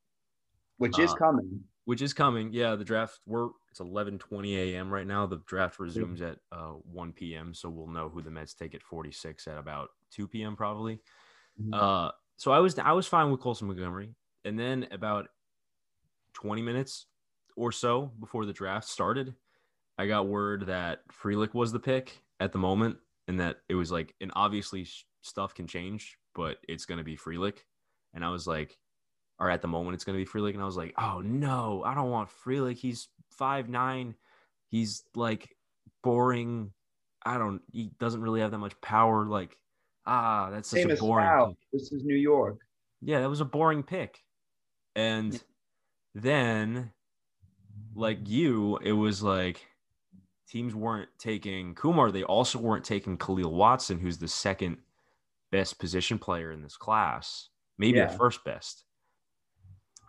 which 0.78 1.00
is 1.00 1.12
uh, 1.12 1.16
coming. 1.16 1.62
Which 1.86 2.02
is 2.04 2.14
coming. 2.14 2.54
Yeah, 2.54 2.76
the 2.76 2.86
draft. 2.86 3.20
We're 3.26 3.50
it's 3.72 3.80
11:20 3.80 4.74
a.m. 4.74 4.92
right 4.92 5.08
now. 5.08 5.26
The 5.26 5.42
draft 5.48 5.80
resumes 5.80 6.22
at 6.22 6.38
uh, 6.52 6.74
1 6.92 7.14
p.m. 7.14 7.54
So 7.54 7.70
we'll 7.70 7.88
know 7.88 8.10
who 8.10 8.22
the 8.22 8.32
Mets 8.32 8.54
take 8.54 8.76
at 8.76 8.84
46 8.84 9.48
at 9.48 9.58
about 9.58 9.90
2 10.12 10.28
p.m. 10.28 10.56
probably. 10.56 11.02
Mm-hmm. 11.60 11.74
Uh, 11.74 12.12
so 12.38 12.52
I 12.52 12.60
was 12.60 12.78
I 12.78 12.92
was 12.92 13.08
fine 13.08 13.32
with 13.32 13.42
Colson 13.42 13.68
Montgomery. 13.68 14.14
and 14.46 14.58
then 14.58 14.88
about 14.92 15.30
20 16.42 16.62
minutes 16.62 17.08
or 17.56 17.72
so 17.72 18.12
before 18.20 18.46
the 18.46 18.54
draft 18.54 18.88
started, 18.88 19.36
I 19.98 20.08
got 20.08 20.28
word 20.28 20.68
that 20.68 21.02
Frelick 21.12 21.54
was 21.54 21.72
the 21.72 21.80
pick 21.80 22.22
at 22.40 22.54
the 22.54 22.58
moment, 22.58 22.98
and 23.28 23.40
that 23.40 23.58
it 23.68 23.76
was 23.76 23.92
like, 23.92 24.16
and 24.22 24.32
obviously 24.36 24.88
stuff 25.22 25.54
can 25.54 25.68
change, 25.68 26.18
but 26.34 26.58
it's 26.68 26.86
gonna 26.86 27.04
be 27.04 27.18
Frelick. 27.18 27.58
And 28.14 28.24
I 28.24 28.30
was 28.30 28.48
like, 28.48 28.78
or 29.40 29.50
at 29.50 29.62
the 29.62 29.68
moment 29.68 29.96
it's 29.96 30.06
gonna 30.06 30.18
be 30.18 30.26
Frelick, 30.26 30.54
and 30.54 30.62
I 30.62 30.66
was 30.66 30.78
like, 30.78 30.94
oh 30.98 31.22
no, 31.22 31.84
I 31.86 31.94
don't 31.94 32.12
want 32.12 32.30
Frelick. 32.30 32.78
He's 32.78 33.10
five 33.32 33.68
nine. 33.68 34.16
He's 34.70 35.04
like 35.16 35.50
boring. 36.02 36.72
I 37.26 37.38
don't. 37.38 37.62
He 37.72 37.92
doesn't 38.00 38.22
really 38.22 38.40
have 38.40 38.52
that 38.52 38.60
much 38.60 38.80
power. 38.80 39.26
Like, 39.26 39.58
ah, 40.06 40.50
that's 40.50 40.70
such 40.70 40.82
Same 40.82 40.92
a 40.92 40.96
boring. 40.96 41.56
This 41.74 41.92
is 41.92 42.04
New 42.06 42.16
York. 42.16 42.60
Yeah, 43.02 43.20
that 43.20 43.30
was 43.30 43.42
a 43.42 43.46
boring 43.46 43.84
pick. 43.84 44.20
And. 44.96 45.42
Then, 46.16 46.92
like 47.96 48.20
you, 48.28 48.78
it 48.78 48.92
was 48.94 49.22
like 49.24 49.66
teams 50.48 50.74
weren't 50.74 51.10
taking 51.20 51.76
Kumar. 51.76 52.12
They 52.12 52.24
also 52.24 52.60
weren't 52.60 52.84
taking 52.86 53.18
Khalil 53.18 53.54
Watson, 53.54 54.00
who's 54.00 54.18
the 54.18 54.28
second 54.28 54.78
best 55.52 55.80
position 55.80 56.18
player 56.20 56.52
in 56.52 56.62
this 56.62 56.78
class, 56.78 57.50
maybe 57.78 57.98
Yeah. 57.98 58.08
the 58.12 58.18
first 58.18 58.44
best. 58.44 58.86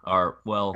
Or 0.06 0.38
well, 0.46 0.74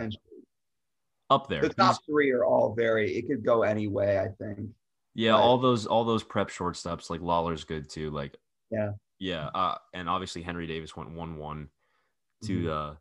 up 1.31 1.49
there. 1.49 1.63
the 1.63 1.71
top 1.71 1.95
He's- 1.95 2.01
three 2.07 2.31
are 2.31 2.45
all 2.45 2.75
very. 2.75 3.17
It 3.17 3.27
could 3.27 3.45
go 3.45 3.63
any 3.63 3.89
way. 3.89 4.19
I 4.19 4.29
think. 4.29 4.71
Yeah, 5.15 5.33
But- 5.33 5.41
all 5.43 5.59
those 5.59 5.87
all 5.87 6.05
those 6.05 6.23
prep 6.23 6.49
shortstops 6.49 7.09
like 7.09 7.21
Lawlar's 7.23 7.65
good 7.65 7.89
too. 7.89 8.11
Like 8.11 8.37
Yeah. 8.71 8.93
yeah, 9.19 9.47
uh, 9.55 9.79
and 9.95 10.09
obviously 10.09 10.43
Henry 10.43 10.67
Davis 10.67 10.95
went 10.97 11.11
one 11.11 11.37
one 11.37 11.71
to 12.43 12.63
Mhm. 12.65 12.69
uh, 12.71 12.95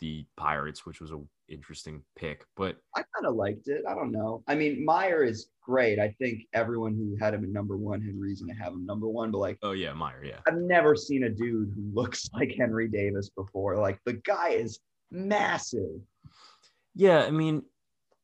the 0.00 0.26
Pirates, 0.36 0.84
which 0.84 1.00
was 1.00 1.12
a 1.12 1.20
interesting 1.48 2.02
pick. 2.16 2.44
But 2.56 2.76
I 2.96 3.02
kind 3.14 3.26
of 3.26 3.34
liked 3.34 3.68
it. 3.68 3.82
I 3.88 3.94
don't 3.94 4.10
know. 4.12 4.42
I 4.48 4.54
mean, 4.54 4.84
Mayer 4.84 5.22
is 5.24 5.50
great. 5.62 5.98
I 5.98 6.14
think 6.18 6.42
everyone 6.52 6.94
who 6.94 7.16
had 7.22 7.34
him 7.34 7.44
at 7.44 7.50
number 7.50 7.76
one 7.76 8.00
had 8.02 8.18
reason 8.18 8.48
to 8.48 8.54
have 8.54 8.72
him 8.72 8.84
number 8.86 9.08
one. 9.08 9.30
But 9.30 9.38
like, 9.38 9.58
oh 9.62 9.72
yeah, 9.72 9.92
Mayer, 9.92 10.24
yeah, 10.24 10.38
I've 10.46 10.56
never 10.58 10.96
seen 10.96 11.24
a 11.24 11.28
dude 11.30 11.72
who 11.74 11.90
looks 11.94 12.28
like 12.34 12.54
Henry 12.58 12.88
Davis 12.88 13.30
before. 13.30 13.76
Like, 13.76 13.98
the 14.04 14.14
guy 14.14 14.50
is 14.50 14.80
massive. 15.10 16.00
yeah. 16.94 17.20
I 17.24 17.30
mean, 17.30 17.62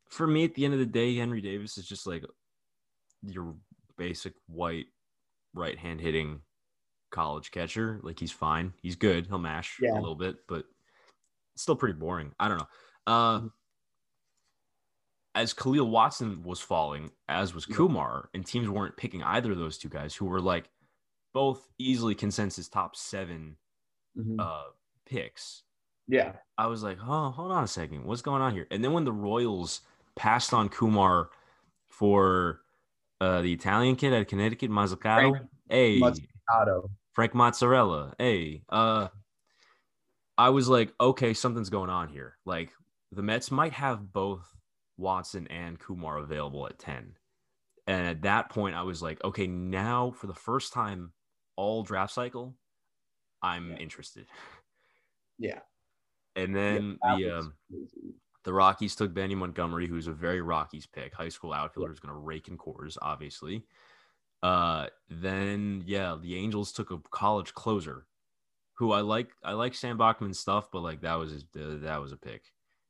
for 0.08 0.26
me, 0.26 0.44
at 0.44 0.54
the 0.54 0.64
end 0.64 0.74
of 0.74 0.80
the 0.80 0.86
day, 0.86 1.14
Henry 1.16 1.40
Davis 1.40 1.78
is 1.78 1.86
just 1.86 2.06
like 2.06 2.24
your 3.26 3.54
basic 3.98 4.34
white 4.46 4.86
right 5.54 5.78
hand 5.78 6.00
hitting 6.00 6.40
college 7.10 7.50
catcher. 7.50 7.98
Like 8.02 8.18
he's 8.20 8.30
fine, 8.32 8.72
he's 8.82 8.96
good. 8.96 9.26
He'll 9.26 9.38
mash 9.38 9.78
Yeah. 9.80 9.94
a 9.94 10.00
little 10.00 10.14
bit, 10.14 10.36
but 10.48 10.64
still 11.56 11.76
pretty 11.76 11.98
boring. 11.98 12.32
I 12.38 12.48
don't 12.48 12.58
know. 12.58 12.68
Uh, 13.06 13.40
Mhm. 13.40 13.52
as 15.34 15.52
Khalil 15.52 15.90
Watson 15.90 16.42
was 16.42 16.60
falling, 16.60 17.10
as 17.28 17.54
was 17.54 17.66
Kumar, 17.66 18.30
and 18.32 18.46
teams 18.46 18.68
weren't 18.68 18.96
picking 18.96 19.22
either 19.22 19.52
of 19.52 19.58
those 19.58 19.76
two 19.76 19.88
guys 19.90 20.14
who 20.14 20.24
were 20.26 20.40
like 20.40 20.70
both 21.34 21.68
easily 21.78 22.14
consensus 22.14 22.68
top 22.68 22.96
seven 22.96 23.56
Mhm. 24.16 24.40
uh, 24.40 24.70
picks. 25.04 25.62
yeah. 26.08 26.36
I 26.56 26.66
was 26.68 26.82
like, 26.84 26.98
oh, 27.02 27.30
hold 27.30 27.50
on 27.52 27.64
a 27.64 27.66
second. 27.66 28.04
What's 28.04 28.22
going 28.22 28.40
on 28.40 28.52
here? 28.54 28.66
And 28.70 28.82
then 28.82 28.92
when 28.92 29.04
the 29.04 29.12
Royals 29.12 29.80
passed 30.14 30.54
on 30.54 30.68
Kumar 30.68 31.30
for 31.88 32.62
uh, 33.20 33.42
the 33.42 33.52
Italian 33.52 33.96
kid 33.96 34.12
at 34.12 34.28
Connecticut, 34.28 34.70
Mozzicato, 34.70 35.30
Frank 35.30 35.50
hey. 35.68 36.00
Frank 37.12 37.34
Mozzarella, 37.34 38.14
hey, 38.18 38.62
uh, 38.68 39.08
I 40.38 40.50
was 40.50 40.68
like, 40.68 40.92
okay, 41.00 41.32
something's 41.34 41.70
going 41.70 41.90
on 41.90 42.08
here. 42.08 42.36
Like 42.44 42.72
the 43.12 43.22
Mets 43.22 43.50
might 43.50 43.72
have 43.72 44.12
both 44.12 44.56
Watson 44.96 45.46
and 45.48 45.78
Kumar 45.78 46.18
available 46.18 46.66
at 46.66 46.78
10. 46.78 47.16
And 47.86 48.06
at 48.06 48.22
that 48.22 48.48
point, 48.50 48.74
I 48.74 48.82
was 48.82 49.00
like, 49.02 49.22
okay, 49.24 49.46
now 49.46 50.10
for 50.10 50.26
the 50.26 50.34
first 50.34 50.72
time 50.72 51.12
all 51.56 51.82
draft 51.82 52.12
cycle, 52.12 52.54
I'm 53.42 53.72
Yeah. 53.72 53.78
interested. 53.78 54.26
Yeah. 55.38 55.60
And 56.34 56.56
then 56.56 56.98
that 57.02 57.18
the 57.18 57.30
um, 57.30 57.54
the 58.44 58.52
Rockies 58.54 58.94
took 58.96 59.12
Benny 59.12 59.34
Montgomery, 59.34 59.86
who's 59.86 60.06
a 60.06 60.12
very 60.12 60.40
Rockies 60.40 60.86
pick, 60.86 61.12
high 61.12 61.28
school 61.28 61.52
outfielder, 61.52 61.90
who's 61.90 62.00
going 62.00 62.14
to 62.14 62.18
rake 62.18 62.48
in 62.48 62.56
Coors, 62.56 62.96
obviously. 63.02 63.66
Uh, 64.42 64.86
then 65.10 65.82
yeah, 65.86 66.16
the 66.18 66.36
Angels 66.36 66.72
took 66.72 66.90
a 66.90 66.98
college 67.10 67.52
closer, 67.52 68.06
who 68.76 68.92
I 68.92 69.00
like. 69.00 69.30
I 69.42 69.52
like 69.52 69.74
Sam 69.74 69.98
Bachman's 69.98 70.38
stuff, 70.38 70.68
but 70.72 70.82
like 70.82 71.00
that 71.02 71.14
was 71.14 71.32
uh, 71.34 71.78
that 71.82 72.00
was 72.00 72.12
a 72.12 72.16
pick. 72.16 72.42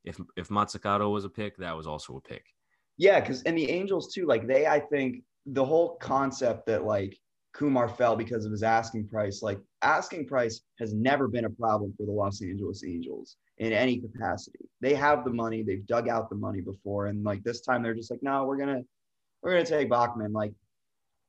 If 0.04 0.20
if 0.36 0.48
Mozzicato 0.48 1.12
was 1.12 1.24
a 1.24 1.30
pick, 1.30 1.56
that 1.58 1.76
was 1.76 1.86
also 1.86 2.16
a 2.16 2.20
pick. 2.20 2.44
Yeah, 2.98 3.20
because 3.20 3.42
and 3.42 3.56
the 3.56 3.70
Angels 3.70 4.12
too, 4.12 4.26
like 4.26 4.46
they, 4.46 4.66
I 4.66 4.80
think 4.80 5.22
the 5.46 5.64
whole 5.64 5.96
concept 5.96 6.66
that 6.66 6.84
like 6.84 7.16
Kumar 7.52 7.88
fell 7.88 8.16
because 8.16 8.44
of 8.44 8.52
his 8.52 8.62
asking 8.62 9.08
price, 9.08 9.42
like 9.42 9.58
asking 9.82 10.26
price 10.26 10.60
has 10.78 10.92
never 10.92 11.28
been 11.28 11.44
a 11.44 11.50
problem 11.50 11.94
for 11.96 12.06
the 12.06 12.12
Los 12.12 12.42
Angeles 12.42 12.84
Angels 12.84 13.36
in 13.58 13.72
any 13.72 13.98
capacity. 13.98 14.68
They 14.80 14.94
have 14.94 15.24
the 15.24 15.32
money, 15.32 15.62
they've 15.62 15.86
dug 15.86 16.08
out 16.08 16.28
the 16.28 16.36
money 16.36 16.60
before, 16.60 17.06
and 17.06 17.24
like 17.24 17.42
this 17.44 17.60
time 17.60 17.82
they're 17.82 17.94
just 17.94 18.10
like, 18.10 18.22
no, 18.22 18.44
we're 18.44 18.58
gonna 18.58 18.82
we're 19.42 19.52
gonna 19.52 19.64
take 19.64 19.88
Bachman. 19.88 20.32
Like, 20.32 20.52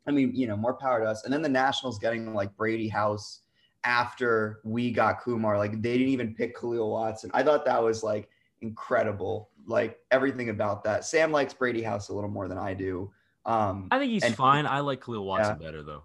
I 0.08 0.12
mean, 0.12 0.36
you 0.36 0.48
know, 0.48 0.58
more 0.58 0.74
power 0.74 1.02
to 1.02 1.06
us. 1.06 1.24
And 1.24 1.34
then 1.34 1.42
the 1.42 1.50
Nationals 1.50 2.00
getting 2.00 2.34
like 2.34 2.56
Brady 2.56 2.88
House 2.88 3.42
after 3.84 4.60
we 4.63 4.91
got 4.91 5.22
Kumar, 5.22 5.57
like 5.57 5.81
they 5.81 5.93
didn't 5.98 6.10
even 6.13 6.34
pick 6.34 6.57
Khalil 6.60 6.91
Watson. 6.91 7.29
I 7.34 7.43
thought 7.43 7.65
that 7.65 7.81
was 7.81 8.03
like 8.03 8.29
incredible. 8.62 9.50
Like 9.65 10.00
everything 10.12 10.50
about 10.50 10.84
that. 10.86 11.05
Sam 11.05 11.31
likes 11.31 11.53
Brady 11.53 11.81
House 11.81 12.10
a 12.10 12.13
little 12.13 12.29
more 12.29 12.48
than 12.48 12.57
I 12.57 12.74
do. 12.74 13.12
Um, 13.46 13.88
I 13.91 14.00
think 14.00 14.12
he's 14.12 14.24
And- 14.24 14.36
fine. 14.36 14.65
I 14.65 14.79
like 14.81 15.03
Khalil 15.03 15.25
Watson 15.25 15.57
better 15.60 15.84
though. 15.84 16.03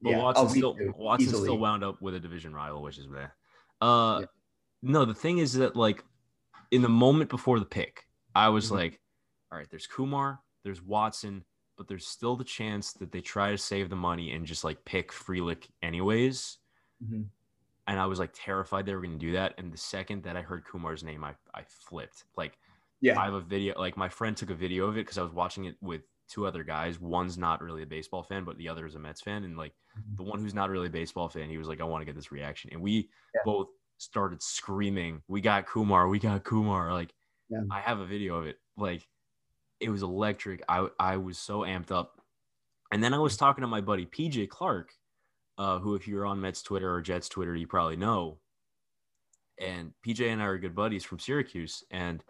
But 0.00 0.10
Yeah. 0.10 0.18
Watson 0.22 0.46
Oh, 0.46 0.48
still 0.48 0.74
too. 0.74 0.92
Watson 0.96 1.28
Easily. 1.28 1.42
still 1.44 1.58
wound 1.58 1.84
up 1.84 2.00
with 2.02 2.14
a 2.14 2.20
division 2.20 2.52
rival, 2.54 2.82
which 2.82 2.98
is 2.98 3.06
bad. 3.06 3.30
Uh, 3.80 4.18
Yeah. 4.20 4.26
no, 4.82 5.04
the 5.04 5.14
thing 5.14 5.38
is 5.38 5.54
that 5.54 5.76
like 5.76 6.04
in 6.70 6.82
the 6.82 6.88
moment 6.88 7.30
before 7.30 7.58
the 7.60 7.64
pick, 7.66 8.08
I 8.34 8.48
was 8.48 8.68
Mhm. 8.70 8.76
like, 8.76 9.00
all 9.50 9.58
right, 9.58 9.68
there's 9.70 9.86
Kumar, 9.86 10.40
there's 10.64 10.82
Watson, 10.82 11.44
but 11.76 11.86
there's 11.86 12.06
still 12.06 12.34
the 12.36 12.44
chance 12.44 12.92
that 12.94 13.12
they 13.12 13.20
try 13.20 13.50
to 13.50 13.58
save 13.58 13.90
the 13.90 13.96
money 13.96 14.32
and 14.32 14.46
just 14.46 14.64
like 14.64 14.84
pick 14.84 15.12
Frelick 15.12 15.68
anyways. 15.82 16.58
Mhm. 17.02 17.30
And 17.86 17.98
I 17.98 18.06
was 18.06 18.18
like 18.18 18.30
terrified 18.32 18.86
they 18.86 18.94
were 18.94 19.00
going 19.00 19.18
to 19.18 19.26
do 19.26 19.32
that. 19.32 19.54
And 19.58 19.72
the 19.72 19.76
second 19.78 20.22
that 20.24 20.36
I 20.36 20.42
heard 20.42 20.64
Kumar's 20.66 21.02
name, 21.02 21.24
I, 21.24 21.34
I 21.52 21.64
flipped. 21.64 22.24
Like 22.36 22.58
yeah, 23.00 23.18
I 23.18 23.24
have 23.24 23.34
a 23.34 23.40
video. 23.40 23.78
Like 23.78 23.96
my 23.96 24.08
friend 24.08 24.36
took 24.36 24.50
a 24.50 24.54
video 24.54 24.86
of 24.86 24.96
it 24.96 25.00
because 25.02 25.18
I 25.18 25.22
was 25.22 25.32
watching 25.32 25.64
it 25.64 25.76
with 25.80 26.02
two 26.28 26.46
other 26.46 26.64
guys. 26.64 27.00
One's 27.00 27.38
not 27.38 27.60
really 27.62 27.82
a 27.82 27.86
baseball 27.86 28.22
fan, 28.22 28.44
but 28.44 28.56
the 28.58 28.68
other 28.68 28.86
is 28.86 28.94
a 28.94 29.00
Mets 29.00 29.20
fan. 29.20 29.44
And 29.44 29.56
like 29.56 29.74
Mhm. 29.94 30.18
the 30.18 30.24
one 30.24 30.40
who's 30.40 30.54
not 30.54 30.70
really 30.70 30.86
a 30.88 30.90
baseball 30.90 31.28
fan, 31.28 31.50
he 31.50 31.58
was 31.58 31.68
like, 31.68 31.80
"I 31.80 31.84
want 31.84 32.02
to 32.02 32.06
get 32.06 32.14
this 32.14 32.32
reaction." 32.32 32.70
And 32.72 32.82
we 32.82 33.10
Yeah. 33.34 33.40
both 33.44 33.68
started 33.98 34.42
screaming, 34.42 35.22
"We 35.28 35.40
got 35.40 35.66
Kumar! 35.66 36.08
We 36.08 36.20
got 36.20 36.44
Kumar!" 36.44 36.92
Like 36.92 37.14
Yeah. 37.48 37.62
I 37.70 37.80
have 37.80 38.00
a 38.00 38.06
video 38.06 38.36
of 38.36 38.46
it. 38.46 38.58
Like 38.76 39.08
it 39.80 39.90
was 39.90 40.02
electric. 40.02 40.62
I 40.68 40.88
I 40.98 41.16
was 41.18 41.38
so 41.38 41.60
amped 41.60 41.90
up. 41.92 42.20
And 42.92 43.02
then 43.02 43.14
I 43.14 43.18
was 43.18 43.36
talking 43.36 43.62
to 43.62 43.68
my 43.68 43.80
buddy 43.80 44.06
PJ 44.06 44.46
Clark, 44.48 44.94
uh, 45.58 45.78
who 45.78 45.94
if 45.94 46.08
you're 46.08 46.26
on 46.26 46.40
Mets 46.40 46.62
Twitter 46.62 46.92
or 46.94 47.02
Jets 47.02 47.28
Twitter, 47.28 47.54
you 47.56 47.66
probably 47.66 47.96
know. 47.96 48.40
And 49.60 49.92
PJ 50.04 50.28
and 50.28 50.42
I 50.42 50.46
are 50.46 50.58
good 50.58 50.74
buddies 50.74 51.04
from 51.04 51.18
Syracuse, 51.18 51.84
and 51.90 52.24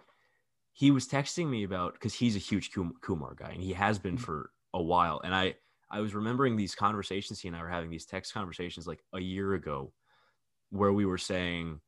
he 0.72 0.90
was 0.90 1.08
texting 1.08 1.48
me 1.50 1.64
about 1.64 1.94
because 1.94 2.14
he's 2.14 2.36
a 2.36 2.40
huge 2.40 2.72
Kumar 2.72 3.34
guy, 3.34 3.50
and 3.50 3.62
he 3.62 3.74
has 3.74 3.98
been 3.98 4.16
Mhm. 4.16 4.18
for 4.18 4.52
a 4.74 4.82
while. 4.82 5.20
And 5.24 5.34
I 5.34 5.56
I 5.90 6.00
was 6.00 6.14
remembering 6.14 6.56
these 6.56 6.74
conversations 6.74 7.40
he 7.40 7.48
and 7.48 7.56
I 7.56 7.62
were 7.62 7.68
having 7.70 7.90
these 7.90 8.06
text 8.06 8.34
conversations 8.34 8.86
like 8.88 9.04
a 9.12 9.20
year 9.20 9.54
ago, 9.54 9.94
where 10.70 10.92
we 10.92 11.06
were 11.06 11.18
saying 11.18 11.82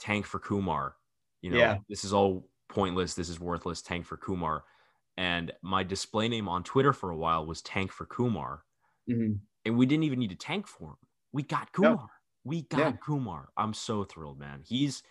tank 0.00 0.26
for 0.26 0.40
Kumar. 0.40 0.96
You 1.42 1.50
know, 1.52 1.58
Yeah. 1.58 1.78
this 1.88 2.04
is 2.04 2.12
all 2.14 2.50
pointless. 2.68 3.14
This 3.14 3.28
is 3.30 3.40
worthless. 3.40 3.82
Tank 3.82 4.06
for 4.06 4.16
Kumar. 4.18 4.64
And 5.18 5.52
my 5.62 5.84
display 5.84 6.28
name 6.28 6.48
on 6.48 6.64
Twitter 6.64 6.92
for 6.94 7.10
a 7.10 7.16
while 7.16 7.46
was 7.46 7.62
Tank 7.62 7.92
for 7.92 8.06
Kumar. 8.06 8.64
Mhm. 9.06 9.40
And 9.70 9.78
we 9.78 9.86
didn't 9.86 10.04
even 10.04 10.18
need 10.18 10.30
to 10.30 10.36
tank 10.36 10.66
for 10.66 10.90
him. 10.90 10.96
We 11.32 11.42
got 11.44 11.68
No. 11.78 11.90
Kumar. 11.96 12.08
We 12.44 12.62
got 12.62 12.78
Yeah. 12.78 12.92
Kumar. 12.92 13.48
I'm 13.56 13.72
so 13.72 14.04
thrilled, 14.04 14.38
man. 14.38 14.62
He's 14.66 15.02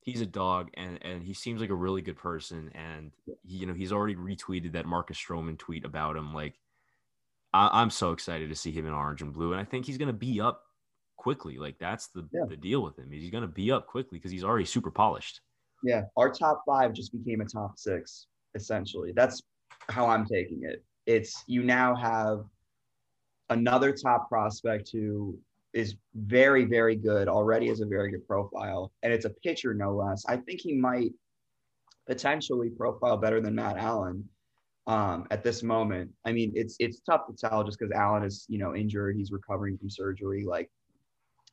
he's 0.00 0.20
a 0.22 0.26
dog 0.26 0.70
and 0.74 0.98
and 1.04 1.22
he 1.22 1.34
seems 1.34 1.60
like 1.60 1.70
a 1.70 1.74
really 1.74 2.00
good 2.02 2.16
person. 2.16 2.70
And 2.74 3.12
he, 3.44 3.58
you 3.58 3.66
know, 3.66 3.74
he's 3.74 3.92
already 3.92 4.16
retweeted 4.16 4.72
that 4.72 4.86
Marcus 4.86 5.18
Stroman 5.18 5.58
tweet 5.58 5.84
about 5.84 6.16
him. 6.16 6.32
Like 6.32 6.58
I, 7.52 7.68
I'm 7.82 7.90
so 7.90 8.12
excited 8.12 8.48
to 8.48 8.54
see 8.54 8.72
him 8.72 8.86
in 8.86 8.92
orange 8.92 9.22
and 9.22 9.32
blue. 9.32 9.52
And 9.52 9.60
I 9.60 9.64
think 9.64 9.84
he's 9.86 9.98
gonna 9.98 10.12
be 10.12 10.40
up 10.40 10.62
quickly. 11.16 11.58
Like 11.58 11.78
that's 11.78 12.08
the, 12.08 12.26
Yeah. 12.32 12.44
the 12.48 12.56
deal 12.56 12.82
with 12.82 12.98
him. 12.98 13.10
He's 13.10 13.30
gonna 13.30 13.46
be 13.48 13.70
up 13.70 13.86
quickly 13.86 14.18
because 14.18 14.30
he's 14.30 14.44
already 14.44 14.64
super 14.64 14.90
polished. 14.90 15.40
yeah. 15.84 16.04
Our 16.16 16.30
top 16.30 16.62
five 16.66 16.92
just 16.94 17.12
became 17.12 17.40
a 17.40 17.44
top 17.44 17.78
six, 17.78 18.26
essentially. 18.54 19.12
That's 19.14 19.42
how 19.90 20.06
I'm 20.06 20.24
taking 20.26 20.62
it. 20.64 20.84
It's 21.06 21.44
you 21.46 21.62
now 21.62 21.94
have 21.94 22.44
another 23.50 23.92
top 23.92 24.28
prospect 24.28 24.90
who 24.92 25.38
is 25.72 25.96
very, 26.14 26.64
very 26.64 26.96
good 26.96 27.28
already 27.28 27.68
has 27.68 27.80
a 27.80 27.86
very 27.86 28.10
good 28.10 28.26
profile, 28.26 28.92
and 29.02 29.12
it's 29.12 29.24
a 29.24 29.30
pitcher 29.30 29.74
no 29.74 29.94
less. 29.94 30.24
I 30.26 30.36
think 30.36 30.60
he 30.60 30.74
might 30.74 31.12
potentially 32.06 32.70
profile 32.70 33.16
better 33.16 33.40
than 33.40 33.54
Matt 33.54 33.76
Allan 33.76 34.26
um, 34.86 35.26
at 35.30 35.44
this 35.44 35.62
moment. 35.62 36.10
I 36.24 36.32
mean, 36.32 36.52
it's 36.54 36.76
it's 36.78 37.00
tough 37.00 37.26
to 37.26 37.34
tell 37.34 37.62
just 37.64 37.78
because 37.78 37.92
Allan 37.92 38.24
is 38.24 38.46
you 38.48 38.58
know 38.58 38.74
injured, 38.74 39.16
he's 39.16 39.30
recovering 39.30 39.76
from 39.78 39.90
surgery. 39.90 40.44
Like 40.44 40.70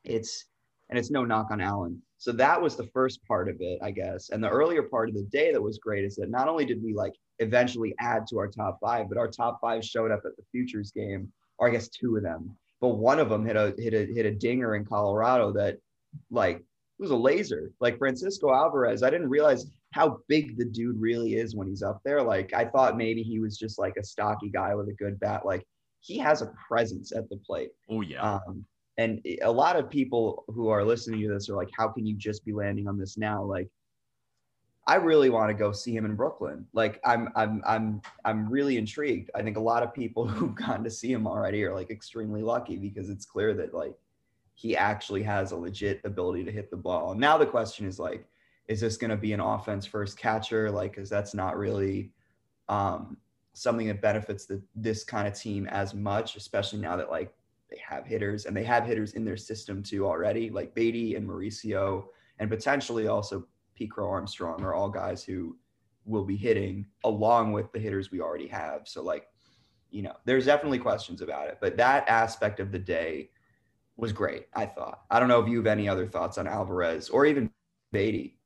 it's 0.04 0.46
and 0.90 0.98
it's 0.98 1.12
no 1.12 1.26
knock 1.26 1.48
on 1.52 1.62
Allan. 1.62 2.02
So 2.18 2.32
that 2.34 2.62
was 2.62 2.76
the 2.76 2.88
first 2.88 3.26
part 3.28 3.50
of 3.50 3.58
it, 3.60 3.80
I 3.82 3.92
guess. 3.92 4.30
And 4.30 4.44
the 4.44 4.50
earlier 4.50 4.84
part 4.84 5.10
of 5.10 5.16
the 5.16 5.24
day 5.24 5.52
that 5.52 5.62
was 5.62 5.78
great 5.78 6.06
is 6.06 6.16
that 6.16 6.30
not 6.30 6.48
only 6.48 6.66
did 6.66 6.82
we 6.82 6.94
like 6.94 7.14
eventually 7.40 7.94
add 8.00 8.26
to 8.28 8.38
our 8.38 8.48
top 8.48 8.80
five, 8.82 9.10
but 9.10 9.18
our 9.18 9.28
top 9.28 9.60
five 9.60 9.84
showed 9.84 10.12
up 10.12 10.22
at 10.26 10.36
the 10.38 10.44
futures 10.52 10.92
game, 10.92 11.32
or 11.58 11.68
I 11.68 11.72
guess 11.72 11.88
two 11.88 12.18
of 12.18 12.24
them. 12.24 12.56
But 12.82 12.90
one 12.90 13.20
of 13.20 13.30
them 13.30 13.46
hit 13.46 13.56
a 13.56 13.74
hit 13.78 13.94
a 13.94 14.06
hit 14.06 14.26
a 14.26 14.32
dinger 14.32 14.76
in 14.76 14.86
Colorado 14.86 15.52
that 15.54 15.78
like 16.30 16.58
it 16.58 17.02
was 17.02 17.12
a 17.12 17.16
laser. 17.16 17.72
Like 17.80 17.98
Francisco 17.98 18.54
Alvarez, 18.54 19.04
I 19.04 19.10
didn't 19.10 19.30
realize 19.30 19.66
how 19.94 20.20
big 20.28 20.58
the 20.58 20.66
dude 20.66 21.00
really 21.00 21.36
is 21.36 21.56
when 21.56 21.68
he's 21.68 21.84
up 21.84 22.02
there. 22.04 22.22
Like 22.22 22.54
I 22.54 22.66
thought 22.66 22.98
maybe 22.98 23.24
he 23.24 23.40
was 23.40 23.58
just 23.58 23.80
like 23.80 23.96
a 23.98 24.04
stocky 24.04 24.50
guy 24.50 24.76
with 24.76 24.90
a 24.90 24.94
good 24.94 25.20
bat. 25.20 25.46
Like 25.46 25.66
he 26.02 26.18
has 26.20 26.42
a 26.42 26.54
presence 26.68 27.12
at 27.12 27.30
the 27.30 27.38
plate. 27.38 27.72
Oh 27.90 28.02
yeah. 28.02 28.22
Um, 28.22 28.66
and 28.98 29.26
a 29.42 29.52
lot 29.52 29.76
of 29.76 29.90
people 29.90 30.46
who 30.48 30.70
are 30.70 30.84
listening 30.84 31.22
to 31.22 31.34
this 31.34 31.50
are 31.50 31.56
like, 31.56 31.70
how 31.78 31.90
can 31.90 32.06
you 32.06 32.16
just 32.16 32.46
be 32.46 32.54
landing 32.54 32.88
on 32.88 32.98
this 32.98 33.18
now? 33.18 33.44
Like, 33.44 33.68
I 34.88 34.96
really 34.96 35.30
want 35.30 35.50
to 35.50 35.56
go 35.56 35.72
see 35.72 35.96
him 35.96 36.06
in 36.06 36.16
Brooklyn. 36.16 36.68
Like, 36.74 37.00
I'm, 37.04 37.30
I'm, 37.36 37.62
I'm, 37.66 38.02
I'm 38.24 38.48
really 38.48 38.78
intrigued. 38.78 39.32
I 39.34 39.42
think 39.42 39.58
a 39.58 39.62
lot 39.62 39.82
of 39.82 39.94
people 39.94 40.28
who've 40.28 40.56
gotten 40.56 40.84
to 40.84 40.92
see 40.92 41.12
him 41.12 41.28
already 41.28 41.64
are 41.64 41.74
like 41.74 41.90
extremely 41.90 42.44
lucky 42.44 42.78
because 42.78 43.10
it's 43.10 43.26
clear 43.26 43.54
that 43.56 43.74
like 43.74 43.96
he 44.54 44.78
actually 44.78 45.24
has 45.24 45.52
a 45.52 45.56
legit 45.56 46.02
ability 46.04 46.44
to 46.44 46.52
hit 46.52 46.70
the 46.70 46.78
ball. 46.78 47.16
Now 47.16 47.38
the 47.38 47.46
question 47.46 47.88
is 47.88 48.00
like, 48.00 48.26
is 48.68 48.80
this 48.80 48.98
going 48.98 49.12
to 49.12 49.18
be 49.18 49.34
an 49.34 49.40
offense 49.40 49.86
first 49.86 50.18
catcher? 50.18 50.72
Like, 50.72 50.96
because 50.96 51.10
that's 51.10 51.34
not 51.34 51.58
really 51.58 52.12
um, 52.70 53.18
something 53.54 53.88
that 53.88 54.02
benefits 54.02 54.46
the, 54.46 54.62
this 54.76 55.04
kind 55.04 55.28
of 55.28 55.34
team 55.34 55.68
as 55.68 55.94
much, 55.94 56.36
especially 56.36 56.80
now 56.80 56.96
that 56.96 57.10
like 57.10 57.34
they 57.70 57.80
have 57.88 58.06
hitters 58.06 58.46
and 58.46 58.56
they 58.56 58.64
have 58.64 58.86
hitters 58.86 59.14
in 59.14 59.26
their 59.26 59.38
system 59.38 59.82
too 59.82 60.06
already, 60.06 60.50
like 60.50 60.76
Baty 60.76 61.16
and 61.16 61.28
Mauricio, 61.28 62.06
and 62.40 62.50
potentially 62.50 63.08
also 63.08 63.46
Pete 63.76 63.92
Crow 63.92 64.10
Armstrong 64.10 64.64
are 64.64 64.74
all 64.74 64.90
guys 64.90 65.24
who 65.24 65.58
will 66.06 66.24
be 66.24 66.36
hitting 66.36 66.86
along 67.04 67.52
with 67.52 67.72
the 67.72 67.80
hitters 67.80 68.12
we 68.12 68.22
already 68.22 68.48
have. 68.48 68.82
So 68.88 69.04
like, 69.04 69.28
you 69.92 70.02
know, 70.02 70.14
there's 70.26 70.46
definitely 70.46 70.80
questions 70.80 71.22
about 71.22 71.48
it, 71.48 71.58
but 71.62 71.78
that 71.78 72.08
aspect 72.08 72.60
of 72.60 72.72
the 72.72 72.80
day 72.80 73.30
was 73.98 74.12
great. 74.12 74.48
I 74.54 74.66
thought. 74.66 75.02
I 75.10 75.20
don't 75.20 75.30
know 75.30 75.40
if 75.40 75.48
you 75.48 75.58
have 75.58 75.68
any 75.68 75.88
other 75.88 76.08
thoughts 76.08 76.38
on 76.38 76.48
Alvarez 76.48 77.10
or 77.10 77.26
even 77.26 77.50
Baty. 77.92 78.38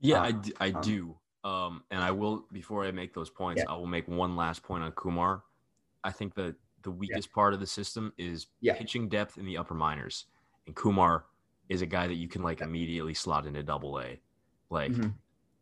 Yeah, 0.00 0.22
um, 0.22 0.42
I, 0.60 0.66
I 0.66 0.70
um, 0.72 0.82
do. 0.82 1.16
Um, 1.42 1.84
and 1.90 2.02
I 2.02 2.10
will 2.10 2.44
before 2.52 2.84
I 2.84 2.90
make 2.90 3.14
those 3.14 3.30
points, 3.30 3.62
yeah. 3.64 3.72
I 3.72 3.76
will 3.76 3.86
make 3.86 4.06
one 4.08 4.36
last 4.36 4.62
point 4.62 4.84
on 4.84 4.92
Kumar. 4.92 5.42
I 6.04 6.10
think 6.10 6.34
that 6.34 6.54
the 6.82 6.90
weakest 6.90 7.28
yeah. 7.30 7.34
part 7.34 7.54
of 7.54 7.60
the 7.60 7.66
system 7.66 8.12
is 8.18 8.48
yeah. 8.60 8.74
pitching 8.74 9.08
depth 9.08 9.38
in 9.38 9.46
the 9.46 9.56
upper 9.56 9.74
minors, 9.74 10.26
and 10.66 10.76
Kumar 10.76 11.24
is 11.70 11.82
a 11.82 11.86
guy 11.86 12.06
that 12.06 12.14
you 12.14 12.28
can 12.28 12.42
like 12.42 12.60
immediately 12.60 13.14
slot 13.14 13.46
into 13.46 13.62
Double 13.62 14.00
A, 14.00 14.20
like 14.70 14.92
mm-hmm. 14.92 15.08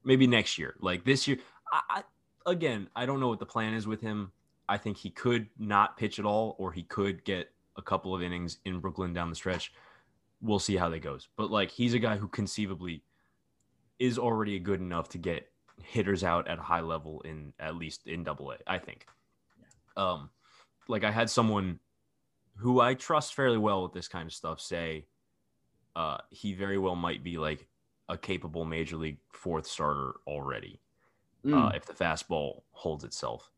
maybe 0.05 0.27
next 0.27 0.59
year. 0.59 0.75
Like 0.81 1.05
this 1.05 1.27
year, 1.27 1.39
I, 1.73 2.03
I, 2.47 2.51
again, 2.51 2.89
I 2.95 3.07
don't 3.07 3.21
know 3.21 3.29
what 3.29 3.41
the 3.41 3.47
plan 3.47 3.75
is 3.75 3.87
with 3.87 4.01
him. 4.01 4.33
I 4.69 4.77
think 4.77 4.99
he 4.99 5.11
could 5.11 5.49
not 5.59 5.97
pitch 5.97 6.19
at 6.19 6.25
all, 6.25 6.55
or 6.59 6.73
he 6.73 6.83
could 6.83 7.25
get 7.25 7.51
a 7.77 7.83
couple 7.83 8.15
of 8.15 8.23
innings 8.23 8.59
in 8.65 8.81
Brooklyn 8.81 9.15
down 9.15 9.31
the 9.31 9.37
stretch. 9.37 9.73
We'll 10.43 10.59
see 10.59 10.77
how 10.77 10.89
that 10.91 11.01
goes. 11.01 11.29
But 11.37 11.51
like 11.51 11.71
he's 11.71 11.95
a 11.95 11.99
guy 11.99 12.17
who 12.17 12.29
conceivably 12.29 13.03
is 13.99 14.19
already 14.19 14.59
good 14.59 14.81
enough 14.81 15.09
to 15.11 15.19
get 15.19 15.51
hitters 15.83 16.23
out 16.25 16.49
at 16.49 16.59
a 16.59 16.63
high 16.63 16.81
level 16.81 17.21
in 17.23 17.53
at 17.59 17.77
least 17.77 18.07
in 18.07 18.25
double 18.25 18.51
A, 18.53 18.57
I 18.67 18.79
think. 18.79 19.07
Um 19.97 20.31
like 20.87 21.05
I 21.05 21.11
had 21.11 21.31
someone 21.31 21.81
who 22.57 22.81
I 22.81 22.95
trust 22.95 23.35
fairly 23.35 23.59
well 23.59 23.83
with 23.85 23.93
this 23.93 24.09
kind 24.09 24.27
of 24.27 24.33
stuff 24.33 24.61
say 24.61 25.07
uh 25.97 26.19
he 26.31 26.55
very 26.55 26.79
well 26.79 26.97
might 26.97 27.23
be 27.25 27.39
like 27.39 27.67
a 28.09 28.17
capable 28.17 28.65
major 28.65 28.97
league 28.97 29.19
fourth 29.33 29.67
starter 29.67 30.15
already. 30.27 30.81
Mm. 31.45 31.67
Uh, 31.67 31.77
if 31.77 31.87
the 31.87 31.93
fastball 31.93 32.63
holds 32.73 33.05
itself. 33.05 33.51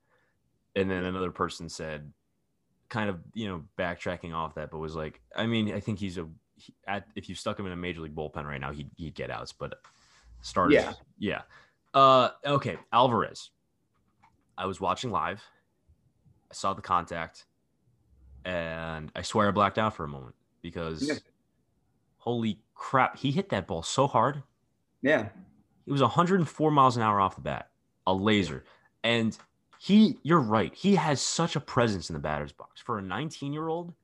And 0.77 0.91
then 0.91 1.05
another 1.05 1.31
person 1.31 1.69
said 1.69 2.13
kind 2.91 3.09
of 3.09 3.21
you 3.33 3.49
know 3.49 3.65
backtracking 3.79 4.35
off 4.35 4.55
that, 4.57 4.71
but 4.71 4.79
was 4.79 4.95
like, 4.95 5.21
I 5.35 5.47
mean, 5.47 5.73
I 5.73 5.81
think 5.81 5.99
he's 5.99 6.19
a 6.19 6.29
he, 6.57 6.75
at, 6.87 7.07
if 7.17 7.29
you 7.29 7.35
stuck 7.35 7.59
him 7.59 7.67
in 7.67 7.73
a 7.73 7.77
major 7.77 8.03
league 8.03 8.15
bullpen 8.15 8.45
right 8.45 8.61
now, 8.61 8.73
he'd, 8.73 8.91
he'd 8.97 9.15
get 9.15 9.31
outs. 9.31 9.53
But 9.53 9.81
starters, 10.43 10.75
yeah, 10.75 10.93
yeah. 11.19 11.43
Uh, 11.95 12.31
okay, 12.45 12.77
Alvarez. 12.93 13.51
I 14.59 14.67
was 14.67 14.81
watching 14.81 15.11
live. 15.11 15.43
I 16.51 16.55
saw 16.55 16.75
the 16.75 16.83
contact, 16.83 17.47
and 18.45 19.11
I 19.17 19.23
swear 19.23 19.49
I 19.49 19.53
blacked 19.53 19.79
out 19.79 19.97
for 19.97 20.05
a 20.05 20.09
moment 20.09 20.35
because, 20.61 21.09
yeah. 21.09 21.15
Holy 22.21 22.61
crap, 22.75 23.19
he 23.19 23.31
hit 23.31 23.49
that 23.51 23.67
ball 23.67 23.83
so 23.83 24.07
hard. 24.07 24.43
Yeah, 25.03 25.29
it 25.87 25.93
was 25.93 26.03
104 26.03 26.71
miles 26.71 26.97
an 26.97 27.03
hour 27.03 27.21
off 27.21 27.35
the 27.35 27.43
bat, 27.43 27.71
a 28.07 28.15
laser, 28.15 28.65
and 29.03 29.37
he 29.81 30.19
you're 30.23 30.41
right 30.41 30.75
he 30.75 30.95
has 30.95 31.23
such 31.23 31.57
a 31.57 31.61
presence 31.61 32.11
in 32.11 32.15
the 32.15 32.21
batter's 32.21 32.53
box. 32.53 32.83
For 32.83 32.99
a 32.99 33.03
19 33.03 33.53
year 33.53 33.69
old 33.69 33.95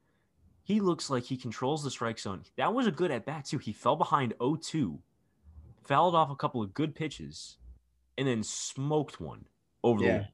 he 0.65 0.81
looks 0.81 1.11
like 1.11 1.23
he 1.23 1.37
controls 1.37 1.85
the 1.85 1.91
strike 1.91 2.19
zone. 2.19 2.43
That 2.57 2.73
was 2.73 2.87
a 2.87 2.91
good 2.91 3.11
at 3.11 3.27
bat 3.27 3.45
too. 3.45 3.59
He 3.59 3.73
fell 3.73 3.95
behind 3.95 4.35
0-2 4.41 4.99
fouled 5.85 6.15
off 6.15 6.31
a 6.31 6.35
couple 6.35 6.63
of 6.63 6.75
good 6.75 6.95
pitches 6.95 7.59
and 8.19 8.27
then 8.27 8.43
smoked 8.43 9.21
one 9.21 9.45
over 9.85 10.03
yeah. 10.03 10.19
the 10.19 10.27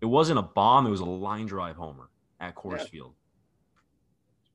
it 0.00 0.06
wasn't 0.06 0.38
a 0.38 0.42
bomb 0.42 0.86
it 0.86 0.90
was 0.90 1.00
a 1.00 1.04
line 1.04 1.46
drive 1.46 1.76
homer 1.76 2.08
at 2.40 2.54
Coors 2.54 2.78
yeah. 2.78 2.84
Field. 2.84 3.14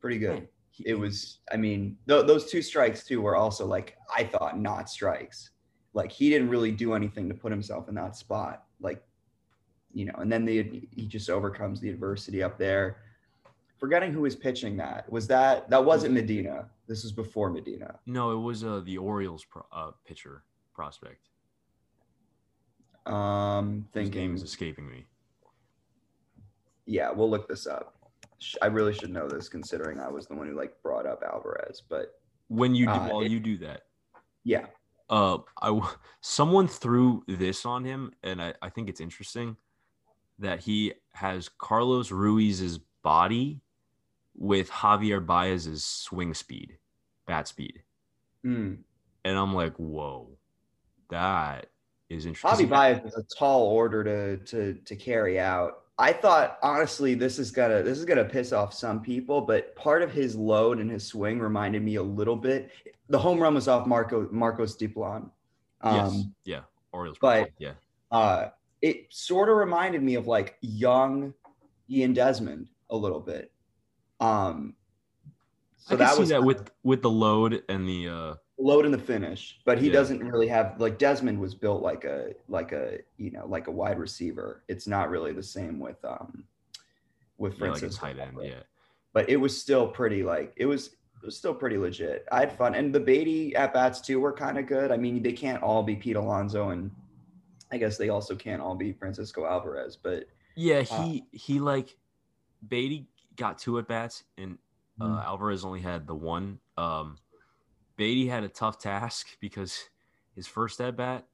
Pretty 0.01 0.17
good. 0.17 0.33
Man, 0.33 0.47
it 0.85 0.95
was 0.95 1.39
i 1.51 1.57
mean 1.57 1.97
th- 2.07 2.25
those 2.25 2.49
two 2.49 2.61
strikes 2.61 3.03
too 3.03 3.21
were 3.21 3.35
also 3.35 3.65
like 3.65 3.95
i 4.15 4.23
thought 4.23 4.59
not 4.59 4.89
strikes 4.89 5.51
like 5.93 6.11
he 6.11 6.29
didn't 6.29 6.49
really 6.49 6.71
do 6.71 6.93
anything 6.93 7.29
to 7.29 7.35
put 7.35 7.51
himself 7.51 7.89
in 7.89 7.95
that 7.95 8.15
spot 8.15 8.63
like 8.79 9.03
you 9.93 10.05
know, 10.05 10.13
and 10.17 10.31
then 10.31 10.43
the 10.43 10.87
he 10.91 11.05
just 11.05 11.29
overcomes 11.29 11.79
the 11.79 11.89
adversity 11.89 12.43
up 12.43 12.57
there. 12.57 12.97
Forgetting 13.77 14.11
who 14.11 14.21
was 14.21 14.35
pitching 14.35 14.75
that 14.77 15.09
was 15.11 15.27
that 15.27 15.69
that 15.69 15.83
wasn't 15.83 16.13
Medina. 16.13 16.67
This 16.87 17.03
was 17.03 17.11
before 17.11 17.49
Medina. 17.49 17.99
No, 18.05 18.31
it 18.31 18.41
was 18.41 18.63
uh, 18.63 18.81
the 18.85 18.97
Orioles 18.97 19.45
pro, 19.45 19.63
uh, 19.71 19.91
pitcher 20.05 20.43
prospect. 20.73 21.29
Um, 23.05 23.85
thinking 23.93 24.11
His 24.11 24.15
name 24.15 24.35
is 24.35 24.43
escaping 24.43 24.89
me. 24.89 25.05
Yeah, 26.85 27.11
we'll 27.11 27.29
look 27.29 27.47
this 27.47 27.67
up. 27.67 27.95
I 28.61 28.67
really 28.67 28.93
should 28.93 29.11
know 29.11 29.27
this, 29.27 29.49
considering 29.49 29.99
I 29.99 30.09
was 30.09 30.27
the 30.27 30.35
one 30.35 30.47
who 30.47 30.55
like 30.55 30.73
brought 30.81 31.05
up 31.05 31.23
Alvarez. 31.23 31.81
But 31.87 32.13
when 32.47 32.75
you 32.75 32.85
do, 32.85 32.91
uh, 32.91 33.07
while 33.07 33.21
it, 33.21 33.31
you 33.31 33.39
do 33.39 33.57
that, 33.59 33.81
yeah, 34.43 34.65
uh, 35.09 35.37
I 35.61 35.79
someone 36.21 36.67
threw 36.67 37.23
this 37.27 37.65
on 37.65 37.83
him, 37.83 38.11
and 38.23 38.41
I, 38.41 38.53
I 38.61 38.69
think 38.69 38.89
it's 38.89 39.01
interesting 39.01 39.57
that 40.39 40.59
he 40.59 40.93
has 41.13 41.49
Carlos 41.49 42.11
Ruiz's 42.11 42.79
body 43.03 43.61
with 44.35 44.69
Javier 44.69 45.23
Baez's 45.23 45.85
swing 45.85 46.33
speed, 46.33 46.77
bat 47.27 47.47
speed. 47.47 47.83
Mm. 48.45 48.79
And 49.25 49.37
I'm 49.37 49.53
like, 49.53 49.75
whoa, 49.77 50.29
that 51.09 51.67
is 52.09 52.25
interesting. 52.25 52.67
Javi 52.67 52.69
Baez 52.69 53.05
is 53.05 53.15
a 53.15 53.23
tall 53.37 53.67
order 53.67 54.03
to 54.03 54.37
to 54.45 54.73
to 54.73 54.95
carry 54.95 55.39
out. 55.39 55.82
I 55.97 56.11
thought 56.11 56.57
honestly 56.63 57.13
this 57.13 57.37
is 57.37 57.51
gonna 57.51 57.83
this 57.83 57.99
is 57.99 58.05
gonna 58.05 58.25
piss 58.25 58.51
off 58.51 58.73
some 58.73 59.01
people, 59.01 59.41
but 59.41 59.75
part 59.75 60.01
of 60.01 60.11
his 60.11 60.35
load 60.35 60.79
and 60.79 60.89
his 60.89 61.05
swing 61.05 61.39
reminded 61.39 61.83
me 61.83 61.95
a 61.95 62.03
little 62.03 62.35
bit. 62.35 62.71
The 63.09 63.19
home 63.19 63.39
run 63.39 63.53
was 63.53 63.67
off 63.67 63.85
Marco 63.85 64.27
Marcos 64.31 64.75
Diplan. 64.75 65.29
Um, 65.81 65.95
yes. 65.95 66.23
Yeah. 66.45 66.59
Orioles. 66.91 67.17
But 67.21 67.51
yeah. 67.59 67.73
Uh, 68.11 68.49
it 68.81 69.07
sort 69.09 69.49
of 69.49 69.55
reminded 69.55 70.01
me 70.01 70.15
of 70.15 70.27
like 70.27 70.57
young 70.61 71.33
Ian 71.89 72.13
Desmond 72.13 72.69
a 72.89 72.95
little 72.95 73.19
bit. 73.19 73.51
Um, 74.19 74.75
so 75.77 75.95
that 75.95 76.17
was 76.17 76.29
that 76.29 76.43
with 76.43 76.71
with 76.83 77.01
the 77.01 77.09
load 77.09 77.61
and 77.69 77.87
the 77.87 78.07
uh 78.07 78.33
load 78.63 78.85
in 78.85 78.91
the 78.91 78.97
finish, 78.97 79.59
but 79.65 79.77
he 79.77 79.87
yeah. 79.87 79.93
doesn't 79.93 80.19
really 80.23 80.47
have 80.47 80.79
like 80.79 80.97
Desmond 80.97 81.39
was 81.39 81.53
built 81.53 81.81
like 81.81 82.05
a 82.05 82.33
like 82.47 82.71
a 82.71 82.99
you 83.17 83.31
know 83.31 83.45
like 83.45 83.67
a 83.67 83.71
wide 83.71 83.99
receiver. 83.99 84.63
It's 84.67 84.87
not 84.87 85.09
really 85.09 85.33
the 85.33 85.43
same 85.43 85.79
with 85.79 86.03
um 86.05 86.45
with 87.37 87.57
Francisco. 87.57 88.07
Yeah, 88.07 88.13
like 88.13 88.17
tight 88.17 88.27
end, 88.27 88.37
yeah. 88.41 88.63
But 89.13 89.29
it 89.29 89.37
was 89.37 89.59
still 89.59 89.87
pretty 89.87 90.23
like 90.23 90.53
it 90.55 90.65
was 90.65 90.87
it 91.21 91.25
was 91.25 91.37
still 91.37 91.53
pretty 91.53 91.77
legit. 91.77 92.25
I 92.31 92.41
had 92.41 92.57
fun, 92.57 92.75
and 92.75 92.93
the 92.93 92.99
Baty 92.99 93.55
at 93.55 93.73
bats 93.73 94.01
too 94.01 94.19
were 94.19 94.33
kind 94.33 94.57
of 94.57 94.65
good. 94.65 94.91
I 94.91 94.97
mean, 94.97 95.21
they 95.21 95.33
can't 95.33 95.61
all 95.61 95.83
be 95.83 95.95
Pete 95.95 96.15
Alonso 96.15 96.69
and 96.69 96.91
I 97.71 97.77
guess 97.77 97.97
they 97.97 98.09
also 98.09 98.35
can't 98.35 98.61
all 98.61 98.75
be 98.75 98.93
Francisco 98.93 99.45
Alvarez, 99.45 99.97
but 99.97 100.25
yeah, 100.55 100.81
he 100.81 101.21
uh, 101.21 101.37
he 101.37 101.59
like 101.59 101.97
Baty 102.67 103.07
got 103.35 103.57
two 103.57 103.79
at 103.79 103.87
bats 103.87 104.23
and 104.37 104.57
Uh, 105.01 105.05
Mhm. 105.05 105.25
Alvarez 105.25 105.65
only 105.65 105.81
had 105.81 106.05
the 106.05 106.13
one. 106.13 106.59
Um, 106.77 107.17
Baty 107.95 108.27
had 108.27 108.43
a 108.43 108.49
tough 108.49 108.79
task 108.79 109.37
because 109.39 109.89
his 110.35 110.47
first 110.47 110.81
at 110.81 110.95
bat 110.95 111.27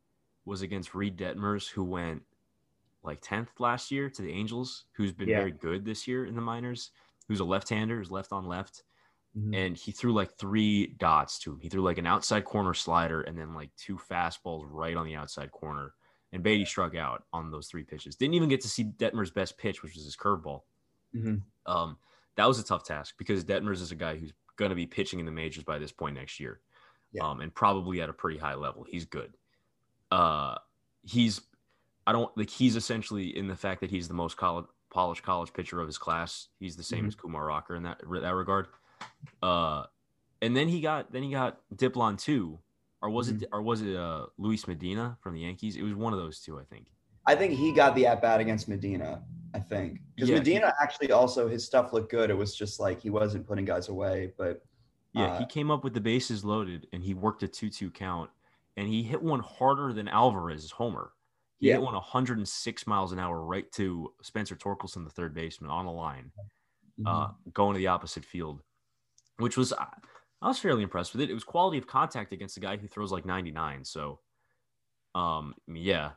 was 0.45 0.61
against 0.61 0.93
Reid 0.95 1.17
Detmers, 1.17 1.69
who 1.69 1.83
went 1.83 2.23
like 3.03 3.21
10th 3.21 3.59
last 3.59 3.91
year 3.91 4.09
to 4.09 4.21
the 4.21 4.31
Angels, 4.31 4.85
who's 4.93 5.13
been 5.13 5.29
Yeah. 5.29 5.39
very 5.39 5.51
good 5.51 5.85
this 5.85 6.07
year 6.07 6.25
in 6.25 6.35
the 6.35 6.41
minors, 6.41 6.91
who's 7.27 7.39
a 7.39 7.45
left 7.45 7.69
hander, 7.69 7.97
who's 7.97 8.11
left 8.11 8.31
on 8.33 8.45
left. 8.45 8.83
Mhm. 9.37 9.55
And 9.55 9.77
he 9.77 9.91
threw 9.91 10.13
like 10.13 10.37
three 10.37 10.87
dots 10.87 11.39
to 11.39 11.53
him. 11.53 11.59
He 11.59 11.69
threw 11.69 11.81
like 11.81 11.97
an 11.99 12.07
outside 12.07 12.45
corner 12.45 12.73
slider 12.73 13.21
and 13.21 13.37
then 13.37 13.53
like 13.53 13.73
two 13.75 13.97
fastballs 13.97 14.65
right 14.67 14.97
on 14.97 15.05
the 15.05 15.15
outside 15.15 15.51
corner. 15.51 15.93
And 16.31 16.43
Baty 16.43 16.65
struck 16.65 16.95
out 16.95 17.25
on 17.31 17.51
those 17.51 17.67
three 17.67 17.83
pitches. 17.83 18.15
Didn't 18.15 18.33
even 18.35 18.49
get 18.49 18.61
to 18.61 18.69
see 18.69 18.83
Detmer's 18.83 19.31
best 19.31 19.57
pitch, 19.57 19.81
which 19.81 19.95
was 19.95 20.03
his 20.03 20.17
curveball. 20.17 20.63
Mhm. 21.13 21.43
Um, 21.65 21.99
that 22.35 22.45
was 22.45 22.59
a 22.59 22.63
tough 22.63 22.83
task 22.83 23.15
because 23.17 23.45
Detmers 23.45 23.81
is 23.81 23.91
a 23.91 23.95
guy 23.95 24.17
who's 24.17 24.33
going 24.59 24.69
to 24.69 24.75
be 24.75 24.85
pitching 24.85 25.19
in 25.19 25.25
the 25.25 25.31
majors 25.31 25.63
by 25.63 25.79
this 25.79 25.91
point 25.91 26.15
next 26.15 26.39
year, 26.39 26.59
Yeah. 27.13 27.23
um, 27.27 27.39
and 27.39 27.53
probably 27.55 28.01
at 28.01 28.09
a 28.09 28.13
pretty 28.13 28.37
high 28.37 28.55
level. 28.55 28.83
He's 28.87 29.05
good. 29.05 29.33
Uh, 30.11 30.55
he's, 31.03 31.41
I 32.05 32.11
don't 32.11 32.35
like. 32.37 32.49
He's 32.49 32.75
essentially 32.75 33.35
in 33.35 33.47
the 33.47 33.55
fact 33.55 33.79
that 33.81 33.89
he's 33.89 34.07
the 34.07 34.13
most 34.13 34.35
college, 34.37 34.65
polished 34.91 35.23
college 35.23 35.53
pitcher 35.53 35.79
of 35.79 35.87
his 35.87 35.97
class. 35.97 36.49
He's 36.59 36.75
the 36.75 36.83
same 36.83 37.05
Mhm. 37.05 37.07
as 37.07 37.15
Kumar 37.15 37.45
Rocker 37.45 37.75
in 37.75 37.83
that 37.83 38.01
that 38.07 38.35
regard. 38.35 38.67
Uh, 39.41 39.85
and 40.41 40.55
then 40.57 40.67
he 40.67 40.81
got 40.81 41.11
then 41.11 41.23
he 41.23 41.31
got 41.31 41.59
Diplan 41.73 42.19
too, 42.19 42.59
or 43.01 43.09
was 43.09 43.29
it 43.29 43.43
or 43.53 43.61
was 43.61 43.81
it 43.81 43.95
uh 43.95 44.25
Luis 44.37 44.67
Medina 44.67 45.17
from 45.21 45.35
the 45.35 45.41
Yankees? 45.41 45.75
It 45.77 45.83
was 45.83 45.93
one 45.93 46.11
of 46.13 46.19
those 46.19 46.39
two, 46.41 46.59
I 46.59 46.63
think. 46.63 46.87
I 47.29 47.35
think 47.35 47.53
he 47.53 47.71
got 47.71 47.93
the 47.93 48.07
at 48.07 48.23
bat 48.23 48.39
against 48.41 48.67
Medina. 48.67 49.23
I 49.53 49.59
think 49.59 49.99
because 50.15 50.29
Yeah, 50.29 50.35
he- 50.37 50.39
Medina 50.39 50.73
actually 50.81 51.11
also 51.11 51.47
his 51.47 51.63
stuff 51.63 51.93
looked 51.93 52.09
good. 52.09 52.31
It 52.31 52.33
was 52.33 52.55
just 52.55 52.79
like 52.79 52.99
he 52.99 53.11
wasn't 53.11 53.45
putting 53.45 53.65
guys 53.65 53.87
away, 53.89 54.33
but 54.37 54.63
Yeah, 55.13 55.25
Uh, 55.33 55.39
he 55.39 55.45
came 55.47 55.69
up 55.71 55.83
with 55.83 55.93
the 55.95 56.01
bases 56.01 56.43
loaded 56.45 56.87
and 56.93 57.03
he 57.03 57.13
worked 57.15 57.41
a 57.43 57.47
2 57.47 57.69
2 57.69 57.89
count 57.91 58.29
and 58.77 58.87
he 58.87 59.01
hit 59.03 59.21
one 59.21 59.39
harder 59.41 59.91
than 59.93 60.07
Alvarez's 60.07 60.71
homer. 60.71 61.13
He 61.59 61.67
Yeah. 61.67 61.73
hit 61.73 61.81
one 61.83 61.95
106 61.95 62.85
miles 62.87 63.11
an 63.11 63.19
hour 63.19 63.43
right 63.43 63.71
to 63.73 64.13
Spencer 64.21 64.55
Torkelson, 64.55 65.03
the 65.03 65.09
third 65.11 65.33
baseman, 65.35 65.69
on 65.71 65.85
a 65.87 65.91
line, 65.91 66.31
uh, 67.05 67.31
going 67.53 67.73
to 67.73 67.79
the 67.79 67.87
opposite 67.87 68.23
field, 68.25 68.61
which 69.37 69.55
was, 69.57 69.71
I 69.73 69.87
I 70.41 70.47
was 70.47 70.57
fairly 70.59 70.83
impressed 70.83 71.11
with 71.13 71.21
it. 71.21 71.29
It 71.29 71.33
was 71.33 71.43
quality 71.43 71.77
of 71.77 71.85
contact 71.85 72.31
against 72.31 72.55
a 72.57 72.61
guy 72.61 72.77
who 72.77 72.87
throws 72.87 73.11
like 73.11 73.25
99. 73.25 73.83
So, 73.83 74.19
um, 75.15 75.53
yeah, 75.67 76.11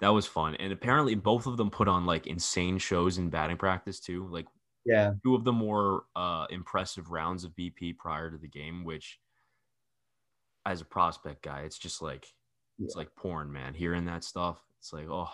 that 0.00 0.08
was 0.08 0.26
fun. 0.26 0.54
And 0.56 0.72
apparently, 0.72 1.14
both 1.14 1.46
of 1.46 1.56
them 1.56 1.70
put 1.70 1.88
on 1.88 2.06
like 2.06 2.26
insane 2.26 2.78
shows 2.78 3.18
in 3.18 3.30
batting 3.30 3.56
practice 3.56 4.00
too. 4.00 4.26
Like, 4.28 4.46
yeah, 4.84 5.12
two 5.24 5.34
of 5.34 5.44
the 5.44 5.52
more 5.52 6.04
uh, 6.16 6.46
impressive 6.50 7.10
rounds 7.10 7.44
of 7.44 7.54
BP 7.56 7.96
prior 7.98 8.30
to 8.30 8.36
the 8.38 8.48
game, 8.48 8.84
which 8.84 9.20
as 10.66 10.80
a 10.80 10.84
prospect 10.84 11.42
guy, 11.42 11.60
it's 11.60 11.78
just 11.78 12.02
like 12.02 12.24
it's 12.78 12.94
Yeah. 12.94 13.00
like 13.00 13.14
porn, 13.16 13.52
man. 13.52 13.74
Hearing 13.74 14.04
that 14.06 14.24
stuff, 14.24 14.58
it's 14.78 14.92
like, 14.92 15.06
oh 15.08 15.30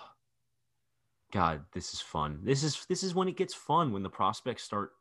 God, 1.33 1.65
this 1.73 1.95
is 1.95 2.01
fun. 2.01 2.41
This 2.43 2.63
is 2.65 2.85
this 2.87 3.03
is 3.03 3.15
when 3.15 3.29
it 3.29 3.37
gets 3.37 3.55
fun 3.55 3.93
when 3.93 4.03
the 4.03 4.11
prospects 4.11 4.63
start 4.65 4.93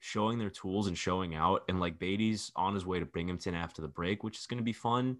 showing 0.00 0.38
their 0.38 0.50
tools 0.50 0.86
and 0.86 0.96
showing 0.96 1.34
out. 1.34 1.64
And 1.68 1.80
like 1.80 1.98
Baty's 1.98 2.52
on 2.54 2.74
his 2.74 2.84
way 2.84 3.00
to 3.00 3.06
Binghamton 3.06 3.54
after 3.54 3.80
the 3.82 3.88
break, 3.88 4.22
which 4.22 4.38
is 4.38 4.46
gonna 4.46 4.62
be 4.62 4.72
fun. 4.72 5.18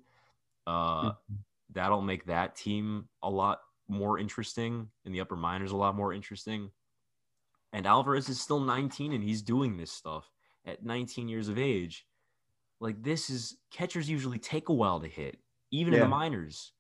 Uh 0.66 1.10
Mm-hmm. 1.10 1.34
That'll 1.70 2.02
make 2.02 2.26
that 2.26 2.56
team 2.56 3.08
a 3.22 3.30
lot 3.30 3.60
more 3.88 4.18
interesting 4.18 4.90
and 5.04 5.14
the 5.14 5.20
upper 5.20 5.36
minors 5.36 5.72
a 5.72 5.76
lot 5.76 5.94
more 5.94 6.12
interesting. 6.12 6.72
And 7.72 7.86
Alvarez 7.86 8.28
is 8.28 8.40
still 8.40 8.60
19 8.60 9.12
and 9.12 9.22
he's 9.24 9.42
doing 9.42 9.76
this 9.76 9.90
stuff 9.92 10.30
at 10.64 10.84
19 10.84 11.28
years 11.28 11.48
of 11.48 11.58
age. 11.58 12.06
Like 12.80 13.02
this 13.02 13.30
is 13.30 13.58
catchers 13.70 14.10
usually 14.10 14.38
take 14.38 14.68
a 14.70 14.74
while 14.74 15.00
to 15.00 15.08
hit, 15.08 15.42
even 15.70 15.94
in 15.94 16.00
the 16.00 16.06
minors. 16.06 16.74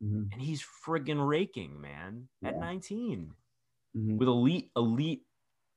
Mhm. 0.00 0.32
And 0.32 0.42
he's 0.42 0.62
friggin' 0.62 1.26
raking, 1.26 1.80
man, 1.80 2.30
at 2.44 2.56
Yeah. 2.56 2.58
19 2.58 3.36
Mhm. 3.94 4.18
with 4.18 4.28
elite, 4.28 4.72
elite 4.76 5.26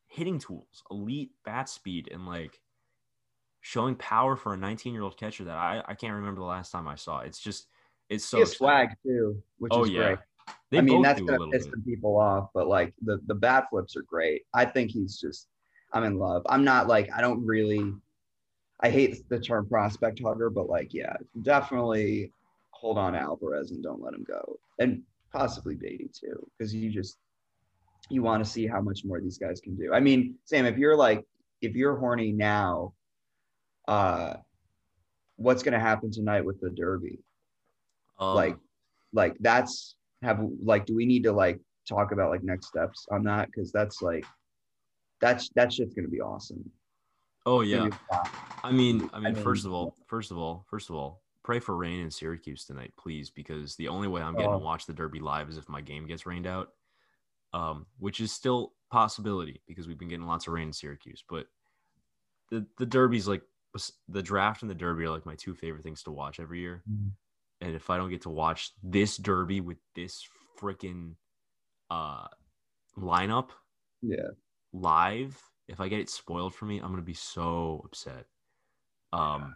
hitting 0.08 0.39
tools, 0.39 0.84
elite 0.91 1.34
bat 1.45 1.69
speed, 1.69 2.10
and 2.12 2.26
like 2.28 2.62
showing 3.62 3.95
power 3.95 4.36
for 4.36 4.54
a 4.54 4.58
19 4.58 4.93
year 4.93 5.04
old 5.04 5.17
catcher 5.17 5.43
that 5.45 5.58
I, 5.58 5.84
I 5.88 5.95
can't 5.95 6.15
remember 6.15 6.39
the 6.41 6.45
last 6.47 6.71
time 6.71 6.88
I 6.88 6.95
saw. 6.95 7.19
It's 7.19 7.39
just, 7.39 7.67
it's 8.12 8.26
so 8.26 8.38
he 8.38 8.41
has 8.41 8.52
swag 8.58 8.89
too, 9.04 9.41
which 9.58 9.71
Oh, 9.74 9.84
is 9.84 9.89
yeah. 9.89 10.00
great. 10.00 10.19
They 10.69 10.78
I 10.80 10.82
mean, 10.82 11.02
that's 11.02 11.21
gonna 11.21 11.50
piss 11.50 11.63
bit. 11.65 11.71
some 11.71 11.84
people 11.84 12.17
off, 12.17 12.50
but 12.54 12.67
like 12.67 12.93
the 13.02 13.19
the 13.26 13.36
bat 13.36 13.67
flips 13.69 13.95
are 13.95 14.04
great. 14.04 14.43
I 14.54 14.65
think 14.65 14.91
he's 14.91 15.19
just, 15.19 15.47
I'm 15.93 16.04
in 16.04 16.17
love. 16.17 16.43
I'm 16.47 16.63
not 16.63 16.88
like 16.88 17.10
I 17.15 17.21
don't 17.21 17.43
really, 17.45 17.93
I 18.82 18.89
hate 18.89 19.28
the 19.30 19.39
term 19.39 19.67
prospect 19.67 20.21
hugger, 20.21 20.50
but 20.50 20.67
like 20.69 20.93
yeah, 20.93 21.15
definitely 21.41 22.34
hold 22.71 22.97
on 22.97 23.13
to 23.13 23.19
Alvarez 23.19 23.71
and 23.71 23.82
don't 23.82 24.02
let 24.02 24.13
him 24.13 24.26
go, 24.28 24.60
and 24.80 25.04
possibly 25.32 25.76
Baty 25.76 26.10
too, 26.13 26.45
because 26.58 26.74
you 26.74 26.89
just 26.91 27.17
you 28.10 28.21
want 28.21 28.43
to 28.43 28.50
see 28.50 28.67
how 28.67 28.82
much 28.82 29.06
more 29.06 29.21
these 29.21 29.38
guys 29.38 29.62
can 29.62 29.76
do. 29.76 29.93
I 29.93 30.02
mean, 30.02 30.36
Sam, 30.45 30.65
if 30.65 30.78
you're 30.78 30.97
like 30.97 31.24
if 31.62 31.76
you're 31.76 31.95
horny 31.95 32.34
now, 32.34 32.93
uh, 33.88 34.36
what's 35.38 35.63
gonna 35.63 35.80
happen 35.80 36.12
tonight 36.12 36.41
with 36.41 36.60
the 36.60 36.69
Derby? 36.69 37.19
Um, 38.21 38.36
like 38.36 38.57
like 39.13 39.36
that's 39.39 39.95
have 40.21 40.39
like 40.63 40.86
do 40.86 40.95
we 40.95 41.05
need 41.05 41.23
to 41.23 41.31
like 41.34 41.60
talk 41.89 42.12
about 42.12 42.29
like 42.29 42.43
next 42.43 42.67
steps 42.67 43.07
on 43.12 43.23
that 43.23 43.47
because 43.47 43.71
that's 43.71 44.01
like 44.01 44.25
that's 45.19 45.49
that 45.55 45.73
shit's 45.73 45.93
gonna 45.93 46.07
be 46.07 46.21
awesome 46.21 46.63
oh, 47.45 47.62
yeah. 47.62 47.89
I 48.63 48.71
mean, 48.71 49.10
I 49.13 49.19
mean, 49.19 49.36
first 49.36 49.65
of 49.65 49.73
all, 49.73 49.95
first 50.07 50.31
of 50.31 50.38
all, 50.38 50.65
first 50.69 50.89
of 50.89 50.95
all, 50.95 51.21
pray 51.43 51.60
for 51.60 51.75
rain 51.75 51.99
in 51.99 52.12
Syracuse 52.12 52.65
tonight, 52.65 52.93
please, 52.97 53.29
because 53.29 53.75
the 53.75 53.88
only 53.88 54.07
way 54.07 54.21
I'm 54.21 54.36
getting 54.36 54.51
Oh. 54.51 54.60
to 54.60 54.63
watch 54.63 54.86
the 54.86 54.93
Derby 54.93 55.19
live 55.19 55.49
is 55.49 55.57
if 55.57 55.67
my 55.67 55.81
game 55.81 56.05
gets 56.05 56.25
rained 56.25 56.45
out, 56.45 56.69
um, 57.53 57.88
which 57.97 58.19
is 58.19 58.31
still 58.31 58.73
possibility 58.91 59.62
because 59.67 59.88
we've 59.88 59.97
been 59.97 60.07
getting 60.07 60.27
lots 60.27 60.47
of 60.47 60.53
rain 60.53 60.67
in 60.67 60.73
Syracuse. 60.73 61.23
But 61.27 61.47
the 62.49 62.65
the 62.77 62.86
Derby's 62.86 63.27
like 63.27 63.41
the 64.07 64.21
draft 64.21 64.62
and 64.62 64.69
the 64.69 64.75
Derby 64.75 65.05
are 65.05 65.10
like 65.10 65.25
my 65.25 65.36
two 65.36 65.55
favorite 65.55 65.84
things 65.84 66.03
to 66.03 66.12
watch 66.12 66.39
every 66.39 66.60
year. 66.60 66.84
Mhm. 66.89 67.12
And 67.62 67.76
if 67.76 67.89
I 67.89 67.97
don't 67.97 68.10
get 68.10 68.21
to 68.24 68.30
watch 68.30 68.71
this 68.84 69.17
Derby 69.17 69.62
with 69.62 69.78
this 69.95 70.28
freaking 70.60 71.13
uh 71.89 72.28
lineup 72.97 73.50
yeah 74.02 74.30
live, 74.74 75.41
if 75.67 75.80
I 75.80 75.88
get 75.88 76.00
it 76.00 76.10
spoiled 76.10 76.56
for 76.56 76.65
me, 76.65 76.80
I'm 76.80 76.89
gonna 76.89 77.02
be 77.02 77.13
so 77.13 77.82
upset. 77.86 78.26
Um. 79.13 79.56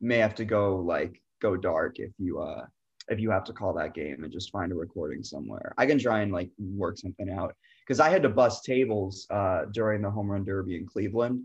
may 0.00 0.18
have 0.18 0.34
to 0.36 0.44
go 0.44 0.76
like 0.76 1.22
go 1.40 1.56
dark 1.56 1.98
if 1.98 2.10
you 2.18 2.40
uh 2.40 2.66
if 3.08 3.20
you 3.20 3.30
have 3.30 3.44
to 3.44 3.52
call 3.52 3.72
that 3.72 3.94
game 3.94 4.24
and 4.24 4.32
just 4.32 4.50
find 4.50 4.72
a 4.72 4.74
recording 4.74 5.22
somewhere 5.22 5.72
i 5.78 5.86
can 5.86 5.98
try 5.98 6.20
and 6.22 6.32
like 6.32 6.50
work 6.58 6.98
something 6.98 7.30
out 7.30 7.54
because 7.82 8.00
i 8.00 8.08
had 8.08 8.22
to 8.22 8.28
bust 8.28 8.64
tables 8.64 9.26
uh 9.30 9.62
during 9.72 10.02
the 10.02 10.10
home 10.10 10.30
run 10.30 10.44
derby 10.44 10.76
in 10.76 10.86
cleveland 10.86 11.42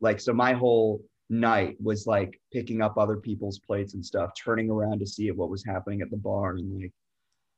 like 0.00 0.20
so 0.20 0.32
my 0.32 0.52
whole 0.52 1.04
night 1.32 1.76
was 1.80 2.06
like 2.06 2.40
picking 2.52 2.82
up 2.82 2.98
other 2.98 3.16
people's 3.16 3.58
plates 3.58 3.94
and 3.94 4.04
stuff 4.04 4.30
turning 4.38 4.70
around 4.70 4.98
to 4.98 5.06
see 5.06 5.30
what 5.30 5.50
was 5.50 5.64
happening 5.64 6.02
at 6.02 6.10
the 6.10 6.16
bar 6.16 6.52
and 6.56 6.82
like 6.82 6.92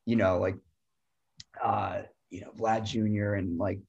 you 0.06 0.16
know 0.16 0.38
like 0.38 0.56
uh 1.62 2.02
you 2.30 2.40
know 2.40 2.50
vlad 2.58 2.84
jr 2.84 3.34
and 3.34 3.58
like 3.58 3.80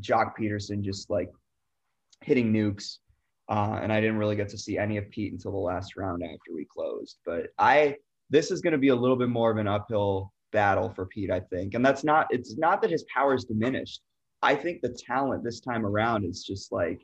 joc 0.00 0.32
pederson 0.38 0.82
just 0.82 1.08
like 1.08 1.30
hitting 2.22 2.52
nukes 2.52 2.98
uh, 3.48 3.78
and 3.80 3.92
I 3.92 4.00
didn't 4.00 4.18
really 4.18 4.36
get 4.36 4.48
to 4.50 4.58
see 4.58 4.76
any 4.76 4.96
of 4.96 5.08
Pete 5.10 5.32
until 5.32 5.52
the 5.52 5.58
last 5.58 5.96
round 5.96 6.22
after 6.22 6.52
we 6.52 6.64
closed. 6.64 7.18
But 7.24 7.48
I, 7.58 7.96
this 8.28 8.50
is 8.50 8.60
going 8.60 8.72
to 8.72 8.78
be 8.78 8.88
a 8.88 8.94
little 8.94 9.16
bit 9.16 9.28
more 9.28 9.52
of 9.52 9.58
an 9.58 9.68
uphill 9.68 10.32
battle 10.52 10.92
for 10.94 11.06
Pete, 11.06 11.30
I 11.30 11.40
think. 11.40 11.74
And 11.74 11.84
that's 11.84 12.02
not, 12.02 12.26
it's 12.30 12.56
not 12.56 12.82
that 12.82 12.90
his 12.90 13.04
power 13.04 13.34
is 13.34 13.44
diminished. 13.44 14.00
I 14.42 14.56
think 14.56 14.80
the 14.80 14.96
talent 15.06 15.44
this 15.44 15.60
time 15.60 15.86
around 15.86 16.24
is 16.24 16.42
just 16.42 16.72
like, 16.72 17.00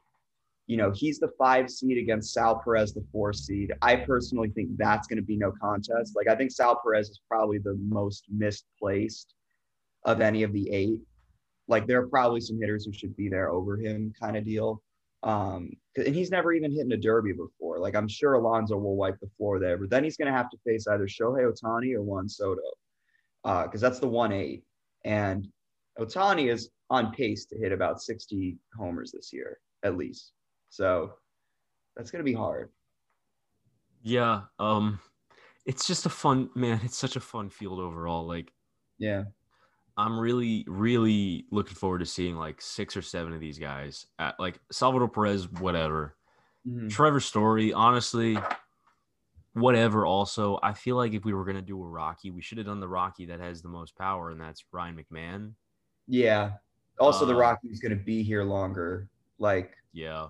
you 0.66 0.76
know, 0.76 0.92
he's 0.94 1.18
the 1.18 1.30
five 1.38 1.70
seed 1.70 1.98
against 1.98 2.32
Sal 2.32 2.60
Perez, 2.62 2.94
the 2.94 3.04
four 3.12 3.32
seed. 3.32 3.72
I 3.82 3.96
personally 3.96 4.50
think 4.50 4.70
that's 4.76 5.06
going 5.06 5.18
to 5.18 5.24
be 5.24 5.36
no 5.36 5.52
contest. 5.60 6.14
Like, 6.16 6.28
I 6.28 6.36
think 6.36 6.52
Sal 6.52 6.80
Perez 6.82 7.10
is 7.10 7.20
probably 7.28 7.58
the 7.58 7.78
most 7.82 8.24
misplaced 8.30 9.34
of 10.04 10.20
any 10.20 10.42
of 10.42 10.52
the 10.52 10.70
eight. 10.70 10.98
Like, 11.68 11.86
there 11.86 12.00
are 12.00 12.08
probably 12.08 12.40
some 12.40 12.60
hitters 12.60 12.84
who 12.84 12.92
should 12.92 13.16
be 13.16 13.28
there 13.28 13.50
over 13.50 13.76
him, 13.76 14.12
kind 14.18 14.36
of 14.36 14.44
deal. 14.44 14.82
Um, 15.22 15.70
and 15.96 16.14
he's 16.14 16.30
never 16.30 16.52
even 16.52 16.72
hit 16.72 16.84
in 16.84 16.92
a 16.92 16.96
derby 16.96 17.32
before. 17.32 17.78
Like 17.78 17.94
I'm 17.94 18.08
sure 18.08 18.34
Alonso 18.34 18.76
will 18.76 18.96
wipe 18.96 19.20
the 19.20 19.30
floor 19.36 19.58
there, 19.58 19.78
but 19.78 19.90
then 19.90 20.04
he's 20.04 20.16
going 20.16 20.30
to 20.30 20.36
have 20.36 20.50
to 20.50 20.58
face 20.66 20.86
either 20.88 21.06
Shohei 21.06 21.50
Ohtani 21.50 21.94
or 21.94 22.02
Juan 22.02 22.28
Soto, 22.28 22.60
because 23.44 23.80
that's 23.80 24.00
the 24.00 24.08
one 24.08 24.32
eight. 24.32 24.64
And 25.04 25.46
Ohtani 25.98 26.52
is 26.52 26.70
on 26.90 27.12
pace 27.12 27.46
to 27.46 27.58
hit 27.58 27.72
about 27.72 28.02
60 28.02 28.56
homers 28.76 29.12
this 29.12 29.32
year, 29.32 29.58
at 29.82 29.96
least. 29.96 30.32
So 30.72 31.12
that's 31.94 32.10
going 32.10 32.24
to 32.24 32.30
be 32.30 32.32
hard. 32.32 32.70
Yeah. 34.02 34.44
Um. 34.58 34.98
It's 35.66 35.86
just 35.86 36.06
a 36.06 36.08
fun 36.08 36.48
man. 36.56 36.80
It's 36.82 36.96
such 36.96 37.14
a 37.14 37.20
fun 37.20 37.50
field 37.50 37.78
overall. 37.78 38.26
Like 38.26 38.52
Yeah. 38.98 39.24
I'm 39.98 40.18
really, 40.18 40.64
really 40.66 41.44
looking 41.50 41.74
forward 41.74 41.98
to 41.98 42.06
seeing 42.06 42.34
like 42.36 42.60
six 42.62 42.96
or 42.96 43.02
seven 43.02 43.34
of 43.34 43.40
these 43.40 43.58
guys. 43.58 44.06
At, 44.18 44.40
like 44.40 44.58
Salvador 44.72 45.08
Perez, 45.08 45.48
whatever. 45.52 46.16
Mhm. 46.66 46.90
Trevor 46.90 47.20
Story, 47.20 47.72
honestly, 47.74 48.38
whatever. 49.52 50.06
Also, 50.06 50.58
I 50.62 50.72
feel 50.72 50.96
like 50.96 51.12
if 51.12 51.24
we 51.26 51.34
were 51.34 51.44
gonna 51.44 51.60
do 51.62 51.80
a 51.84 51.86
Rocky, 51.86 52.30
we 52.30 52.40
should 52.40 52.56
have 52.58 52.66
done 52.66 52.80
the 52.80 52.88
Rocky 52.88 53.26
that 53.26 53.38
has 53.40 53.60
the 53.60 53.68
most 53.68 53.94
power, 53.96 54.30
and 54.30 54.40
that's 54.40 54.64
Ryan 54.72 54.96
McMahon. 54.96 55.52
Yeah. 56.08 56.54
Also, 56.98 57.26
the 57.26 57.34
Uh, 57.34 57.38
Rocky's 57.38 57.78
going 57.80 57.96
to 57.96 58.04
be 58.04 58.22
here 58.22 58.42
longer. 58.44 59.08
Like, 59.38 59.76
Yeah, 59.92 60.28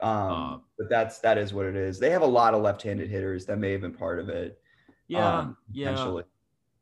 um, 0.00 0.10
Uh, 0.10 0.58
but 0.78 0.88
that's 0.90 1.20
that 1.20 1.38
is 1.38 1.52
what 1.54 1.66
it 1.66 1.76
is. 1.76 1.98
They 1.98 2.10
have 2.10 2.22
a 2.22 2.26
lot 2.26 2.54
of 2.54 2.62
left-handed 2.62 3.08
hitters 3.08 3.46
that 3.46 3.58
may 3.58 3.72
have 3.72 3.80
been 3.80 3.94
part 3.94 4.18
of 4.18 4.28
it. 4.28 4.60
yeah, 5.08 5.38
um, 5.38 5.56
yeah. 5.72 6.20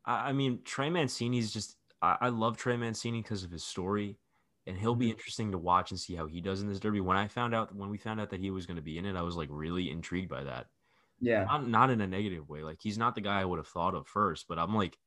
I, 0.05 0.29
I 0.29 0.33
mean, 0.33 0.61
Trey 0.63 0.89
Mancini's 0.89 1.51
just. 1.51 1.77
I, 2.01 2.17
I 2.21 2.29
love 2.29 2.57
Trey 2.57 2.75
Mancini 2.77 3.21
because 3.21 3.43
of 3.43 3.51
his 3.51 3.63
story, 3.63 4.17
and 4.67 4.77
he'll 4.77 4.95
be 4.95 5.07
Mhm. 5.07 5.11
interesting 5.11 5.51
to 5.51 5.57
watch 5.57 5.91
and 5.91 5.99
see 5.99 6.15
how 6.15 6.25
he 6.27 6.41
does 6.41 6.61
in 6.61 6.67
this 6.67 6.79
derby. 6.79 6.99
When 7.01 7.15
I 7.17 7.27
found 7.27 7.55
out 7.55 7.73
when 7.75 7.89
we 7.89 7.97
found 7.97 8.19
out 8.19 8.29
that 8.31 8.39
he 8.41 8.51
was 8.51 8.65
going 8.65 8.75
to 8.77 8.81
be 8.81 8.97
in 8.97 9.05
it, 9.05 9.15
I 9.15 9.21
was 9.21 9.35
like 9.35 9.49
really 9.51 9.89
intrigued 9.89 10.29
by 10.29 10.43
that. 10.43 10.67
Yeah. 11.21 11.45
Not 11.45 11.67
not 11.69 11.89
in 11.89 12.01
a 12.01 12.07
negative 12.07 12.49
way. 12.49 12.63
Like 12.63 12.79
he's 12.81 12.97
not 12.97 13.15
the 13.15 13.21
guy 13.21 13.39
I 13.39 13.45
would 13.45 13.59
have 13.59 13.67
thought 13.67 13.95
of 13.95 14.07
first, 14.07 14.47
but 14.49 14.59
I'm 14.59 14.75
like, 14.75 14.97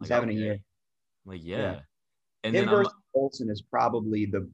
He's 0.00 0.10
like, 0.10 0.20
having 0.20 0.36
a 0.36 0.38
year. 0.38 0.58
Like 1.24 1.40
yeah, 1.42 1.56
Yeah. 1.58 1.80
and 2.42 2.54
Him 2.54 2.68
versus 2.68 2.92
Olson 3.14 3.48
is 3.48 3.62
probably 3.62 4.26
the. 4.26 4.50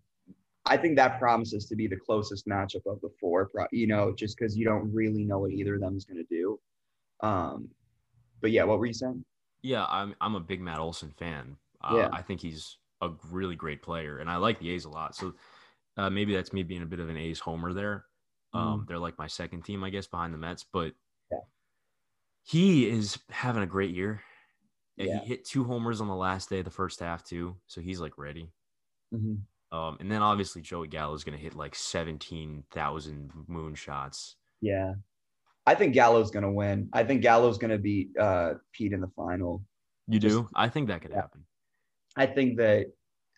I 0.66 0.76
think 0.76 0.96
that 0.96 1.18
promises 1.18 1.66
to 1.66 1.76
be 1.76 1.86
the 1.86 1.96
closest 1.96 2.46
matchup 2.46 2.86
of 2.86 3.00
the 3.00 3.10
four. 3.18 3.50
You 3.72 3.86
know, 3.86 4.14
just 4.14 4.36
because 4.38 4.56
you 4.56 4.64
don't 4.64 4.92
really 4.92 5.24
know 5.24 5.38
what 5.40 5.52
either 5.52 5.74
of 5.76 5.80
them 5.80 5.96
is 5.96 6.04
going 6.04 6.18
to 6.24 6.34
do. 6.34 6.60
Um, 7.26 7.68
but 8.40 8.50
yeah, 8.50 8.64
what 8.64 8.78
were 8.78 8.86
you 8.86 8.92
saying? 8.94 9.24
yeah, 9.62 9.84
I'm 9.88 10.14
I'm 10.20 10.34
a 10.36 10.40
big 10.40 10.60
Matt 10.60 10.78
Olson 10.78 11.12
fan. 11.18 11.56
Uh, 11.82 11.94
Yeah. 11.96 12.08
I 12.12 12.22
think 12.22 12.40
he's 12.40 12.78
a 13.02 13.10
really 13.30 13.56
great 13.56 13.82
player, 13.82 14.18
and 14.18 14.30
I 14.30 14.36
like 14.36 14.58
the 14.58 14.70
A's 14.70 14.84
a 14.86 14.90
lot. 14.90 15.14
So 15.16 15.34
uh, 15.96 16.08
maybe 16.10 16.34
that's 16.34 16.52
me 16.52 16.62
being 16.62 16.82
a 16.82 16.86
bit 16.86 17.00
of 17.00 17.08
an 17.08 17.16
A's 17.16 17.40
homer 17.40 17.72
there. 17.72 18.04
Um, 18.52 18.84
they're 18.88 18.98
like 18.98 19.16
my 19.18 19.26
second 19.28 19.62
team, 19.64 19.84
I 19.84 19.90
guess, 19.90 20.06
behind 20.06 20.34
the 20.34 20.38
Mets, 20.38 20.64
but 20.64 20.92
Mm-hmm. 20.92 21.34
Yeah. 21.36 21.38
he 22.42 22.88
is 22.88 23.18
having 23.30 23.62
a 23.62 23.66
great 23.66 23.94
year. 23.94 24.22
And 24.98 25.08
Yeah. 25.08 25.20
He 25.20 25.28
hit 25.28 25.44
two 25.44 25.64
homers 25.64 26.00
on 26.00 26.08
the 26.08 26.14
last 26.16 26.50
day 26.50 26.58
of 26.58 26.64
the 26.64 26.70
first 26.70 27.00
half 27.00 27.22
too, 27.24 27.56
so 27.66 27.80
he's 27.80 28.00
like 28.00 28.18
ready. 28.18 28.50
Mhm. 29.14 29.40
Um, 29.72 29.96
and 30.00 30.10
then 30.10 30.22
obviously 30.22 30.62
Joey 30.62 30.88
Gallo 30.88 31.14
is 31.14 31.22
going 31.24 31.36
to 31.36 31.42
hit 31.42 31.54
like 31.54 31.74
seventeen 31.74 32.64
thousand 32.72 33.30
moon 33.46 33.74
shots. 33.74 34.36
Yeah. 34.60 34.94
I 35.66 35.74
think 35.74 35.94
Gallo's 35.94 36.30
going 36.30 36.42
to 36.44 36.50
win. 36.50 36.88
I 36.92 37.04
think 37.04 37.22
Gallo's 37.22 37.58
going 37.58 37.70
to 37.70 37.78
beat 37.78 38.10
uh, 38.18 38.54
Pete 38.72 38.92
in 38.92 39.00
the 39.00 39.10
final. 39.14 39.62
You 40.08 40.18
Just- 40.18 40.36
do? 40.36 40.48
I 40.54 40.68
think 40.68 40.88
that 40.88 41.02
could 41.02 41.10
Yeah. 41.12 41.16
happen. 41.22 41.44
I 42.16 42.26
think 42.26 42.56
that 42.58 42.86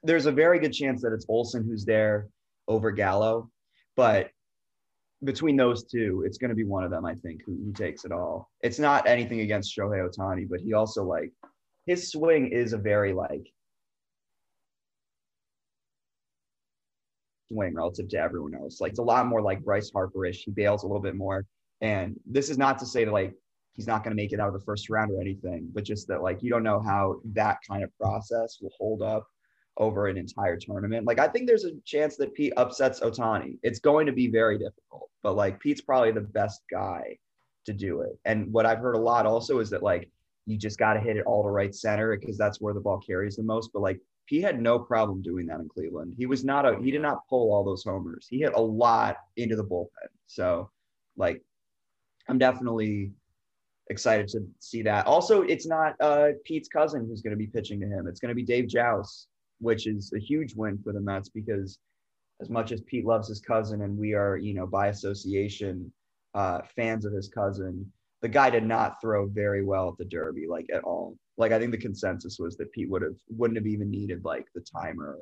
there's 0.02 0.26
a 0.26 0.32
very 0.32 0.58
good 0.58 0.72
chance 0.72 1.02
that 1.02 1.12
it's 1.12 1.26
Olson 1.28 1.64
who's 1.64 1.84
there 1.84 2.28
over 2.68 2.90
Gallo, 2.90 3.50
but 3.96 4.30
between 5.24 5.56
those 5.56 5.84
two, 5.84 6.22
it's 6.26 6.38
going 6.38 6.48
to 6.48 6.56
be 6.56 6.64
one 6.64 6.82
of 6.82 6.90
them. 6.90 7.04
I 7.04 7.14
think 7.16 7.42
who, 7.44 7.52
who 7.64 7.72
takes 7.72 8.04
it 8.04 8.10
all. 8.12 8.50
It's 8.62 8.78
not 8.78 9.06
anything 9.06 9.40
against 9.40 9.76
Shohei 9.76 10.08
Ohtani, 10.08 10.48
but 10.48 10.60
he 10.60 10.72
also 10.72 11.04
like 11.04 11.30
his 11.86 12.10
swing 12.10 12.48
is 12.48 12.72
a 12.72 12.78
very 12.78 13.12
like 13.12 13.46
swing 17.52 17.74
relative 17.74 18.08
to 18.08 18.18
everyone 18.18 18.54
else. 18.54 18.80
Like 18.80 18.90
it's 18.90 18.98
a 18.98 19.02
lot 19.02 19.26
more 19.26 19.42
like 19.42 19.64
Bryce 19.64 19.90
Harper-ish. 19.92 20.44
He 20.44 20.50
bails 20.50 20.82
a 20.82 20.86
little 20.86 21.02
bit 21.02 21.14
more, 21.14 21.44
and 21.80 22.18
this 22.26 22.50
is 22.50 22.58
not 22.58 22.78
to 22.80 22.86
say 22.86 23.04
that 23.04 23.12
like 23.12 23.34
he's 23.74 23.86
not 23.86 24.04
going 24.04 24.14
to 24.14 24.22
make 24.22 24.32
it 24.32 24.40
out 24.40 24.48
of 24.48 24.54
the 24.54 24.64
first 24.64 24.90
round 24.90 25.10
or 25.10 25.20
anything, 25.20 25.68
but 25.72 25.84
just 25.84 26.08
that 26.08 26.22
like 26.22 26.42
you 26.42 26.50
don't 26.50 26.62
know 26.62 26.80
how 26.80 27.20
that 27.32 27.58
kind 27.68 27.82
of 27.82 27.90
process 27.98 28.58
will 28.60 28.72
hold 28.78 29.02
up 29.02 29.26
over 29.78 30.08
an 30.08 30.18
entire 30.18 30.56
tournament. 30.56 31.06
Like 31.06 31.18
I 31.18 31.28
think 31.28 31.46
there's 31.46 31.64
a 31.64 31.72
chance 31.84 32.16
that 32.16 32.34
Pete 32.34 32.52
upsets 32.56 33.00
Ohtani. 33.00 33.58
It's 33.62 33.78
going 33.78 34.06
to 34.06 34.12
be 34.12 34.28
very 34.28 34.58
difficult, 34.58 35.10
but 35.22 35.34
like 35.34 35.60
Pete's 35.60 35.80
probably 35.80 36.12
the 36.12 36.20
best 36.20 36.62
guy 36.70 37.18
to 37.64 37.72
do 37.72 38.02
it. 38.02 38.18
And 38.24 38.52
what 38.52 38.66
I've 38.66 38.78
heard 38.78 38.96
a 38.96 39.00
lot 39.00 39.26
also 39.26 39.60
is 39.60 39.70
that 39.70 39.82
like 39.82 40.10
you 40.46 40.58
just 40.58 40.78
got 40.78 40.94
to 40.94 41.00
hit 41.00 41.16
it 41.16 41.24
all 41.24 41.42
to 41.42 41.48
right 41.48 41.74
center 41.74 42.16
because 42.16 42.36
that's 42.36 42.60
where 42.60 42.74
the 42.74 42.80
ball 42.80 42.98
carries 42.98 43.36
the 43.36 43.42
most. 43.42 43.70
But 43.72 43.82
like 43.82 44.00
Pete 44.26 44.42
had 44.42 44.60
no 44.60 44.78
problem 44.78 45.22
doing 45.22 45.46
that 45.46 45.60
in 45.60 45.68
Cleveland. 45.68 46.14
He 46.16 46.26
was 46.26 46.44
not 46.44 46.66
a 46.66 46.80
he 46.80 46.90
did 46.90 47.02
not 47.02 47.26
pull 47.28 47.52
all 47.52 47.64
those 47.64 47.84
homers. 47.84 48.26
He 48.28 48.40
hit 48.40 48.54
a 48.54 48.60
lot 48.60 49.16
into 49.36 49.56
the 49.56 49.64
bullpen. 49.64 50.08
So 50.26 50.70
like 51.16 51.42
I'm 52.28 52.38
definitely 52.38 53.12
excited 53.90 54.28
to 54.28 54.46
see 54.58 54.82
that. 54.82 55.06
Also, 55.06 55.42
it's 55.42 55.66
not 55.66 55.94
uh, 56.00 56.28
Pete's 56.44 56.68
cousin 56.68 57.06
who's 57.06 57.22
going 57.22 57.32
to 57.32 57.36
be 57.36 57.46
pitching 57.46 57.80
to 57.80 57.86
him. 57.86 58.06
It's 58.06 58.20
going 58.20 58.30
to 58.30 58.34
be 58.34 58.44
Dave 58.44 58.68
Jauss, 58.68 59.26
which 59.58 59.86
is 59.86 60.12
a 60.14 60.20
huge 60.20 60.54
win 60.54 60.78
for 60.82 60.92
the 60.92 61.00
Mets 61.00 61.28
because 61.28 61.78
as 62.40 62.50
much 62.50 62.72
as 62.72 62.80
Pete 62.82 63.04
loves 63.04 63.28
his 63.28 63.40
cousin 63.40 63.82
and 63.82 63.96
we 63.96 64.14
are, 64.14 64.36
you 64.36 64.54
know, 64.54 64.66
by 64.66 64.88
association 64.88 65.92
uh, 66.34 66.60
fans 66.74 67.04
of 67.04 67.12
his 67.12 67.28
cousin, 67.28 67.90
the 68.20 68.28
guy 68.28 68.50
did 68.50 68.64
not 68.64 69.00
throw 69.00 69.26
very 69.26 69.64
well 69.64 69.88
at 69.88 69.98
the 69.98 70.04
Derby, 70.04 70.46
like 70.48 70.66
at 70.72 70.84
all. 70.84 71.16
Like 71.38 71.52
I 71.52 71.58
think 71.58 71.70
the 71.72 71.78
consensus 71.78 72.38
was 72.38 72.56
that 72.56 72.72
Pete 72.72 72.90
would 72.90 73.02
have 73.02 73.16
wouldn't 73.28 73.56
have 73.56 73.66
even 73.66 73.90
needed 73.90 74.24
like 74.24 74.46
the 74.54 74.60
timer. 74.60 75.18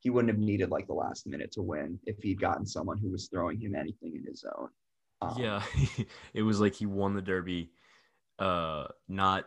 He 0.00 0.10
wouldn't 0.10 0.32
have 0.32 0.40
needed 0.40 0.70
like 0.70 0.86
the 0.86 0.94
last 0.94 1.26
minute 1.26 1.52
to 1.52 1.62
win 1.62 1.98
if 2.04 2.18
he'd 2.18 2.40
gotten 2.40 2.66
someone 2.66 2.98
who 2.98 3.10
was 3.10 3.28
throwing 3.28 3.58
him 3.58 3.74
anything 3.74 4.14
in 4.14 4.24
his 4.26 4.40
zone. 4.40 4.68
Um, 5.22 5.34
Yeah, 5.38 5.62
it 6.34 6.42
was 6.42 6.60
like 6.60 6.74
he 6.74 6.86
won 6.86 7.14
the 7.14 7.22
derby, 7.22 7.70
uh, 8.38 8.86
not 9.08 9.46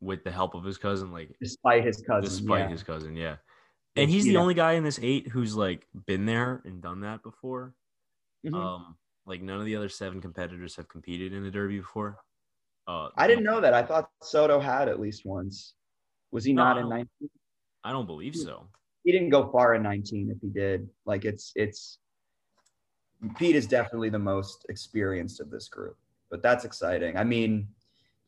with 0.00 0.24
the 0.24 0.30
help 0.30 0.54
of 0.54 0.64
his 0.64 0.78
cousin, 0.78 1.10
like 1.10 1.34
despite 1.40 1.84
his 1.84 2.02
cousin. 2.06 2.30
despite 2.30 2.64
yeah. 2.64 2.70
his 2.70 2.82
cousin. 2.82 3.16
Yeah, 3.16 3.36
and 3.96 4.10
he's 4.10 4.24
the 4.24 4.36
only 4.36 4.54
guy 4.54 4.72
in 4.72 4.84
this 4.84 5.00
eight 5.02 5.28
who's 5.28 5.56
like 5.56 5.86
been 6.06 6.26
there 6.26 6.62
and 6.64 6.82
done 6.82 7.00
that 7.00 7.22
before. 7.22 7.74
Mhm. 8.46 8.54
Um, 8.54 8.96
like 9.26 9.42
none 9.42 9.58
of 9.58 9.64
the 9.64 9.76
other 9.76 9.88
seven 9.88 10.20
competitors 10.20 10.76
have 10.76 10.88
competed 10.88 11.32
in 11.32 11.42
the 11.42 11.50
derby 11.50 11.78
before. 11.78 12.18
Uh, 12.86 13.08
I 13.16 13.26
didn't 13.26 13.44
know 13.44 13.60
that. 13.60 13.74
I 13.74 13.82
thought 13.82 14.10
Soto 14.22 14.60
had 14.60 14.88
at 14.88 15.00
least 15.00 15.24
once. 15.24 15.74
Was 16.30 16.44
he 16.44 16.52
No, 16.52 16.64
not 16.64 16.78
in 16.78 16.88
19? 16.88 17.08
I 17.84 17.92
don't 17.92 18.06
believe 18.06 18.36
so. 18.36 18.68
He 19.04 19.12
didn't 19.12 19.30
go 19.30 19.48
far 19.50 19.74
in 19.74 19.82
19 19.82 20.30
if 20.30 20.40
he 20.40 20.48
did. 20.48 20.88
Like 21.04 21.24
it's 21.24 21.52
it's 21.54 21.98
Pete 23.36 23.56
is 23.56 23.66
definitely 23.66 24.08
the 24.08 24.18
most 24.18 24.66
experienced 24.68 25.40
of 25.40 25.50
this 25.50 25.68
group. 25.68 25.96
But 26.30 26.42
that's 26.42 26.64
exciting. 26.64 27.16
I 27.16 27.24
mean, 27.24 27.68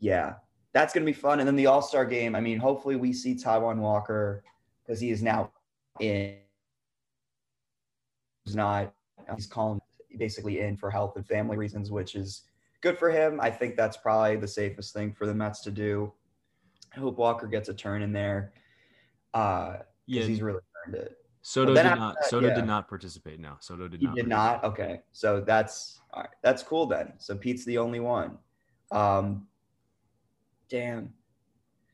yeah. 0.01 0.35
That's 0.73 0.93
going 0.93 1.05
to 1.05 1.11
be 1.11 1.19
fun 1.19 1.41
and 1.41 1.49
then 1.49 1.57
the 1.57 1.67
All-Star 1.67 2.05
game, 2.05 2.37
I 2.37 2.41
mean, 2.41 2.59
hopefully 2.59 2.97
we 2.97 3.13
see 3.13 3.35
Taijuan 3.35 3.79
Walker 3.79 4.45
cuz 4.87 5.01
he 5.01 5.11
is 5.11 5.23
now 5.23 5.51
in 5.99 6.37
he's 8.45 8.55
not 8.55 8.95
he's 9.35 9.47
calling 9.47 9.81
basically 10.17 10.61
in 10.61 10.77
for 10.77 10.91
health 10.91 11.17
and 11.17 11.27
family 11.27 11.57
reasons, 11.57 11.91
which 11.91 12.15
is 12.15 12.45
good 12.81 12.99
for 12.99 13.11
him. 13.11 13.41
I 13.41 13.51
think 13.51 13.77
that's 13.77 13.97
probably 13.97 14.37
the 14.37 14.49
safest 14.49 14.93
thing 14.95 15.13
for 15.13 15.27
the 15.27 15.35
Mets 15.35 15.61
to 15.63 15.71
do. 15.71 16.13
I 16.97 17.01
hope 17.01 17.19
Walker 17.19 17.47
gets 17.47 17.69
a 17.69 17.75
turn 17.75 18.03
in 18.03 18.13
there. 18.13 18.53
Uh, 19.35 19.79
Yeah, 20.07 20.21
because 20.21 20.29
he's 20.29 20.43
really 20.43 20.61
earned 20.87 20.97
it. 20.97 21.17
Soto 21.43 21.75
did 21.75 21.85
not. 21.85 22.15
that, 22.17 22.25
Soto 22.27 22.49
yeah. 22.49 22.55
did 22.55 22.67
not 22.67 22.89
participate. 22.89 23.41
No, 23.41 23.55
Soto 23.61 23.89
did 23.89 24.01
He 24.01 24.07
not. 24.07 24.17
did 24.17 24.29
not. 24.29 24.65
Okay, 24.65 25.01
so 25.13 25.41
that's 25.41 26.01
all 26.13 26.23
right. 26.23 26.31
That's 26.43 26.63
cool 26.63 26.87
then. 26.87 27.13
So 27.19 27.37
Pete's 27.37 27.65
the 27.65 27.79
only 27.79 28.01
one. 28.01 28.39
Um, 28.91 29.47
damn. 30.69 31.13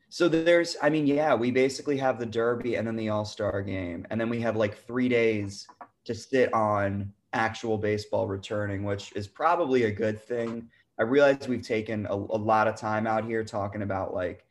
So 0.09 0.27
there's, 0.29 0.77
I 0.81 0.89
mean, 0.89 1.07
yeah, 1.07 1.35
we 1.35 1.51
basically 1.51 1.97
have 1.97 2.19
the 2.19 2.25
Derby 2.25 2.75
and 2.75 2.87
then 2.87 2.95
the 2.95 3.09
All 3.09 3.25
Star 3.25 3.61
game, 3.61 4.05
and 4.09 4.19
then 4.19 4.29
we 4.29 4.39
have 4.41 4.55
like 4.55 4.77
three 4.85 5.09
days 5.09 5.67
to 6.05 6.15
sit 6.15 6.53
on 6.53 7.11
actual 7.35 7.77
baseball 7.77 8.27
returning, 8.27 8.83
which 8.83 9.11
is 9.15 9.27
probably 9.27 9.83
a 9.83 9.91
good 9.91 10.19
thing. 10.19 10.69
I 10.97 11.03
realize 11.03 11.47
we've 11.47 11.61
taken 11.61 12.05
a, 12.07 12.13
a 12.13 12.15
lot 12.15 12.67
of 12.67 12.75
time 12.75 13.05
out 13.05 13.25
here 13.25 13.43
talking 13.43 13.81
about 13.81 14.13
like 14.13 14.45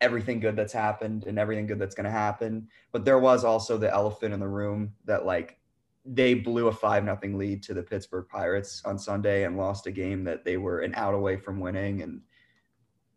everything 0.00 0.40
good 0.40 0.56
that's 0.56 0.72
happened 0.72 1.24
and 1.26 1.38
everything 1.38 1.66
good 1.66 1.78
that's 1.78 1.94
going 1.94 2.04
to 2.04 2.10
happen, 2.10 2.68
but 2.92 3.04
there 3.04 3.20
was 3.20 3.44
also 3.44 3.78
the 3.78 3.92
elephant 3.92 4.34
in 4.34 4.40
the 4.40 4.48
room 4.48 4.92
that 5.04 5.24
like 5.24 5.58
they 6.04 6.34
blew 6.34 6.66
a 6.66 6.72
five 6.72 7.04
nothing 7.04 7.38
lead 7.38 7.62
to 7.62 7.72
the 7.72 7.82
Pittsburgh 7.82 8.26
Pirates 8.28 8.82
on 8.84 8.98
Sunday 8.98 9.44
and 9.44 9.56
lost 9.56 9.86
a 9.86 9.90
game 9.90 10.24
that 10.24 10.44
they 10.44 10.56
were 10.56 10.80
an 10.80 10.94
out 10.96 11.14
away 11.14 11.36
from 11.36 11.60
winning 11.60 12.02
and 12.02 12.20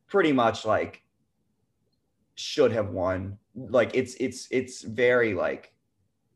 pretty 0.08 0.32
much 0.32 0.64
like 0.64 1.02
should 2.36 2.72
have 2.72 2.92
won. 2.92 3.38
Like 3.56 3.92
it's 3.94 4.16
it's 4.16 4.48
it's 4.52 4.84
very 4.84 5.34
like 5.34 5.74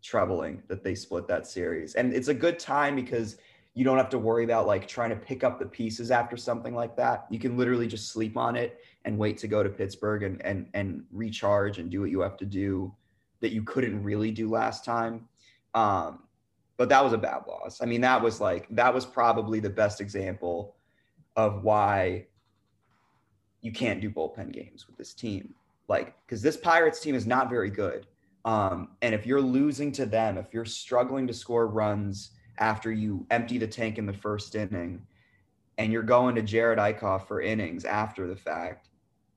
troubling 0.01 0.61
that 0.67 0.83
they 0.83 0.95
split 0.95 1.27
that 1.27 1.47
series. 1.47 1.95
And 1.95 2.13
it's 2.13 2.27
a 2.27 2.33
good 2.33 2.59
time 2.59 2.95
because 2.95 3.37
you 3.73 3.85
don't 3.85 3.97
have 3.97 4.09
to 4.09 4.17
worry 4.17 4.43
about 4.43 4.67
like 4.67 4.87
trying 4.87 5.11
to 5.11 5.15
pick 5.15 5.43
up 5.43 5.59
the 5.59 5.65
pieces 5.65 6.11
after 6.11 6.35
something 6.35 6.75
like 6.75 6.95
that. 6.97 7.25
You 7.29 7.39
can 7.39 7.57
literally 7.57 7.87
just 7.87 8.11
sleep 8.11 8.35
on 8.35 8.55
it 8.55 8.79
and 9.05 9.17
wait 9.17 9.37
to 9.39 9.47
go 9.47 9.63
to 9.63 9.69
Pittsburgh 9.69 10.23
and 10.23 10.43
and 10.45 10.67
and 10.73 11.03
recharge 11.11 11.77
and 11.79 11.89
do 11.89 12.01
what 12.01 12.11
you 12.11 12.19
have 12.21 12.37
to 12.37 12.45
do 12.45 12.93
that 13.39 13.51
you 13.51 13.63
couldn't 13.63 14.03
really 14.03 14.31
do 14.31 14.49
last 14.49 14.83
time. 14.83 15.27
Um, 15.73 16.23
but 16.77 16.89
that 16.89 17.03
was 17.03 17.13
a 17.13 17.17
bad 17.17 17.43
loss. 17.47 17.81
I 17.81 17.85
mean, 17.85 18.01
that 18.01 18.21
was 18.21 18.41
like 18.41 18.67
that 18.71 18.93
was 18.93 19.05
probably 19.05 19.59
the 19.59 19.69
best 19.69 20.01
example 20.01 20.75
of 21.35 21.63
why 21.63 22.25
you 23.61 23.71
can't 23.71 24.01
do 24.01 24.09
bullpen 24.09 24.51
games 24.51 24.87
with 24.87 24.97
this 24.97 25.13
team. 25.13 25.53
Like, 25.87 26.15
because 26.25 26.41
this 26.41 26.57
Pirates 26.57 26.99
team 26.99 27.15
is 27.15 27.27
not 27.27 27.49
very 27.49 27.69
good. 27.69 28.07
Um, 28.45 28.89
and 29.01 29.13
if 29.13 29.25
you're 29.25 29.41
losing 29.41 29.91
to 29.93 30.05
them, 30.05 30.37
if 30.37 30.53
you're 30.53 30.65
struggling 30.65 31.27
to 31.27 31.33
score 31.33 31.67
runs 31.67 32.31
after 32.57 32.91
you 32.91 33.25
empty 33.29 33.57
the 33.57 33.67
tank 33.67 33.97
in 33.97 34.05
the 34.05 34.13
first 34.13 34.55
inning 34.55 35.05
and 35.77 35.91
you're 35.91 36.03
going 36.03 36.35
to 36.35 36.41
Jared 36.41 36.79
Eickhoff 36.79 37.27
for 37.27 37.41
innings 37.41 37.85
after 37.85 38.27
the 38.27 38.35
fact, 38.35 38.89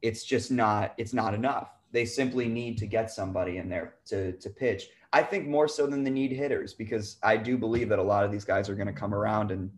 it's 0.02 0.24
just 0.24 0.50
not 0.50 0.94
it's 0.98 1.14
not 1.14 1.34
enough. 1.34 1.70
They 1.92 2.04
simply 2.04 2.48
need 2.48 2.78
to 2.78 2.86
get 2.86 3.10
somebody 3.10 3.58
in 3.58 3.68
there 3.68 3.94
to 4.06 4.32
to 4.32 4.50
pitch. 4.50 4.88
I 5.12 5.22
think 5.22 5.46
more 5.46 5.68
so 5.68 5.86
than 5.86 6.02
the 6.02 6.10
need 6.10 6.32
hitters 6.32 6.74
because 6.74 7.18
I 7.22 7.36
do 7.36 7.56
believe 7.56 7.88
that 7.90 7.98
a 7.98 8.02
lot 8.02 8.24
of 8.24 8.32
these 8.32 8.44
guys 8.44 8.68
are 8.68 8.74
going 8.74 8.88
to 8.88 8.92
come 8.92 9.14
around 9.14 9.50
and 9.50 9.70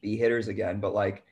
be 0.00 0.16
hitters 0.16 0.48
again. 0.48 0.80
But 0.80 0.92
like 0.92 1.24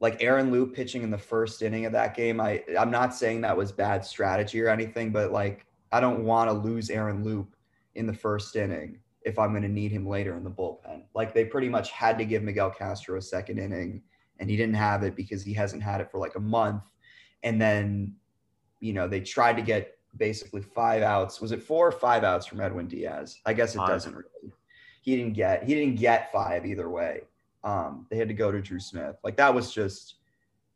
like 0.00 0.22
Aaron 0.22 0.52
Loup 0.52 0.74
pitching 0.74 1.02
in 1.02 1.10
the 1.10 1.18
first 1.18 1.62
inning 1.62 1.86
of 1.86 1.92
that 1.92 2.14
game, 2.14 2.40
I 2.40 2.62
I'm 2.78 2.90
not 2.90 3.14
saying 3.14 3.40
that 3.40 3.56
was 3.56 3.72
bad 3.72 4.04
strategy 4.04 4.60
or 4.60 4.68
anything, 4.68 5.10
but 5.10 5.32
like 5.32 5.64
I 5.92 6.00
don't 6.00 6.24
want 6.24 6.48
to 6.50 6.52
lose 6.52 6.90
Aaron 6.90 7.24
Loup 7.24 7.54
in 7.94 8.06
the 8.06 8.14
first 8.14 8.54
inning 8.56 9.00
if 9.22 9.38
I'm 9.38 9.50
going 9.50 9.62
to 9.62 9.68
need 9.68 9.90
him 9.90 10.06
later 10.06 10.36
in 10.36 10.44
the 10.44 10.50
bullpen. 10.50 11.02
Like 11.14 11.34
they 11.34 11.44
pretty 11.44 11.68
much 11.68 11.90
had 11.90 12.18
to 12.18 12.24
give 12.24 12.42
Miguel 12.42 12.70
Castro 12.70 13.18
a 13.18 13.22
second 13.22 13.58
inning 13.58 14.02
and 14.38 14.48
he 14.48 14.56
didn't 14.56 14.74
have 14.74 15.02
it 15.02 15.16
because 15.16 15.42
he 15.42 15.52
hasn't 15.52 15.82
had 15.82 16.00
it 16.00 16.10
for 16.10 16.18
like 16.18 16.36
a 16.36 16.40
month. 16.40 16.84
And 17.42 17.60
then, 17.60 18.14
you 18.80 18.92
know, 18.92 19.08
they 19.08 19.20
tried 19.20 19.56
to 19.56 19.62
get 19.62 19.98
basically 20.16 20.62
five 20.62 21.02
outs. 21.02 21.40
Was 21.40 21.52
it 21.52 21.62
four 21.62 21.86
or 21.86 21.92
five 21.92 22.24
outs 22.24 22.46
from 22.46 22.60
Edwin 22.60 22.86
Diaz? 22.86 23.38
I 23.44 23.52
guess 23.52 23.74
it 23.74 23.78
five. 23.78 23.88
doesn't 23.88 24.14
really. 24.14 24.52
He 25.02 25.16
didn't 25.16 25.34
get 25.34 25.64
he 25.64 25.74
didn't 25.74 25.96
get 25.96 26.32
five 26.32 26.66
either 26.66 26.88
way. 26.90 27.22
Um, 27.64 28.06
they 28.10 28.16
had 28.16 28.28
to 28.28 28.34
go 28.34 28.52
to 28.52 28.60
Drew 28.60 28.80
Smith. 28.80 29.16
Like 29.24 29.36
that 29.36 29.54
was 29.54 29.72
just 29.72 30.16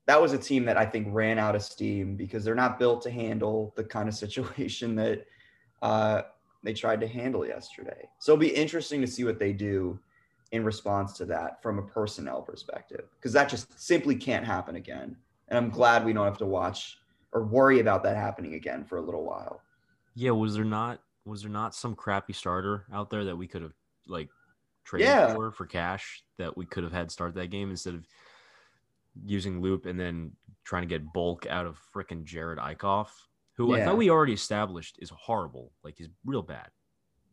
that 0.07 0.21
was 0.21 0.33
a 0.33 0.39
team 0.39 0.65
that 0.65 0.77
I 0.77 0.85
think 0.85 1.09
ran 1.11 1.39
out 1.39 1.55
of 1.55 1.63
steam 1.63 2.17
because 2.17 2.45
they're 2.45 2.55
not 2.55 2.79
built 2.79 3.03
to 3.03 3.11
handle 3.11 3.73
the 3.77 3.85
kind 3.85 4.09
of 4.09 4.15
situation 4.25 4.95
that 4.97 5.27
uh, 5.81 6.23
they 6.63 6.73
tried 6.73 7.01
to 7.01 7.09
handle 7.09 7.47
yesterday. 7.47 8.09
So 8.19 8.33
it'll 8.33 8.41
be 8.41 8.49
interesting 8.49 9.01
to 9.01 9.07
see 9.07 9.25
what 9.25 9.39
they 9.39 9.53
do 9.53 9.99
in 10.53 10.65
response 10.65 11.15
to 11.15 11.25
that 11.25 11.63
from 11.63 11.79
a 11.79 11.83
personnel 11.83 12.43
perspective 12.43 13.09
because 13.17 13.33
that 13.33 13.49
just 13.49 13.79
simply 13.81 14.15
can't 14.15 14.45
happen 14.45 14.77
again. 14.77 15.17
And 15.49 15.59
I'm 15.59 15.71
glad 15.71 16.05
we 16.05 16.13
don't 16.13 16.27
have 16.27 16.39
to 16.39 16.47
watch 16.47 16.99
or 17.33 17.45
worry 17.45 17.81
about 17.81 18.03
that 18.03 18.17
happening 18.17 18.55
again 18.55 18.85
for 18.85 18.99
a 18.99 19.01
little 19.01 19.25
while. 19.25 19.63
Yeah, 20.15 20.33
was 20.33 20.55
there 20.55 20.65
not 20.65 21.01
was 21.25 21.43
there 21.43 21.51
not 21.51 21.75
some 21.75 21.95
crappy 21.95 22.33
starter 22.33 22.85
out 22.93 23.09
there 23.09 23.25
that 23.25 23.37
we 23.37 23.47
could 23.47 23.63
have 23.63 23.73
like 24.07 24.29
traded 24.85 25.09
yeah. 25.09 25.35
for 25.35 25.51
for 25.53 25.67
cash 25.67 26.23
that 26.37 26.57
we 26.57 26.67
could 26.67 26.85
have 26.85 26.93
had 26.93 27.11
start 27.11 27.35
that 27.35 27.51
game 27.51 27.71
instead 27.71 27.95
of 27.95 28.07
using 29.25 29.61
Loup 29.61 29.87
and 29.87 29.99
then 29.99 30.33
trying 30.65 30.83
to 30.83 30.89
get 30.89 31.13
bulk 31.13 31.47
out 31.49 31.67
of 31.67 31.79
freaking 31.95 32.25
Jared 32.25 32.59
Eickhoff, 32.59 33.09
who 33.57 33.75
yeah. 33.75 33.83
I 33.83 33.85
thought 33.85 33.97
we 33.97 34.11
already 34.11 34.33
established 34.33 34.99
is 35.01 35.11
horrible. 35.11 35.73
Like 35.83 35.95
he's 35.97 36.09
real 36.25 36.43
bad. 36.43 36.69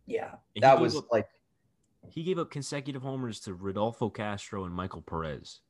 Yeah. 0.05 0.31
that 0.59 0.79
was 0.79 0.95
up, 0.95 1.05
like 1.11 1.27
he 2.09 2.23
gave 2.23 2.39
up 2.39 2.49
consecutive 2.49 3.01
homers 3.01 3.39
to 3.41 3.53
Rodolfo 3.53 4.09
Castro 4.09 4.65
and 4.65 4.73
Michael 4.73 5.01
Perez. 5.01 5.61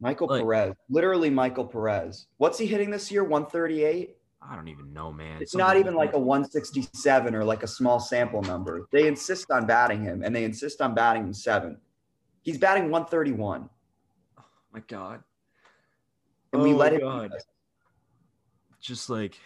Michael 0.00 0.28
like, 0.28 0.42
Perez. 0.42 0.74
Literally 0.88 1.30
Michael 1.30 1.64
Perez. 1.64 2.26
What's 2.38 2.58
he 2.58 2.66
hitting 2.66 2.90
this 2.90 3.10
year? 3.10 3.24
138? 3.24 4.16
I 4.40 4.56
don't 4.56 4.68
even 4.68 4.92
know, 4.92 5.12
man. 5.12 5.40
It's 5.40 5.52
Something 5.52 5.66
not 5.66 5.76
even 5.76 5.94
like 5.94 6.14
a 6.14 6.18
167 6.18 7.34
or 7.34 7.44
like 7.44 7.62
a 7.62 7.68
small 7.68 8.00
sample 8.00 8.42
number. 8.42 8.88
They 8.90 9.06
insist 9.06 9.50
on 9.50 9.66
batting 9.66 10.02
him 10.02 10.22
and 10.24 10.34
they 10.34 10.44
insist 10.44 10.80
on 10.80 10.94
batting 10.94 11.22
him 11.22 11.32
seven. 11.32 11.78
He's 12.42 12.58
batting 12.58 12.90
131. 12.90 13.68
Oh 14.38 14.42
my 14.72 14.80
God. 14.88 15.22
And 16.52 16.62
oh 16.62 16.64
we 16.64 16.72
let 16.72 16.92
him. 16.92 17.32
Just 18.80 19.08
like 19.08 19.38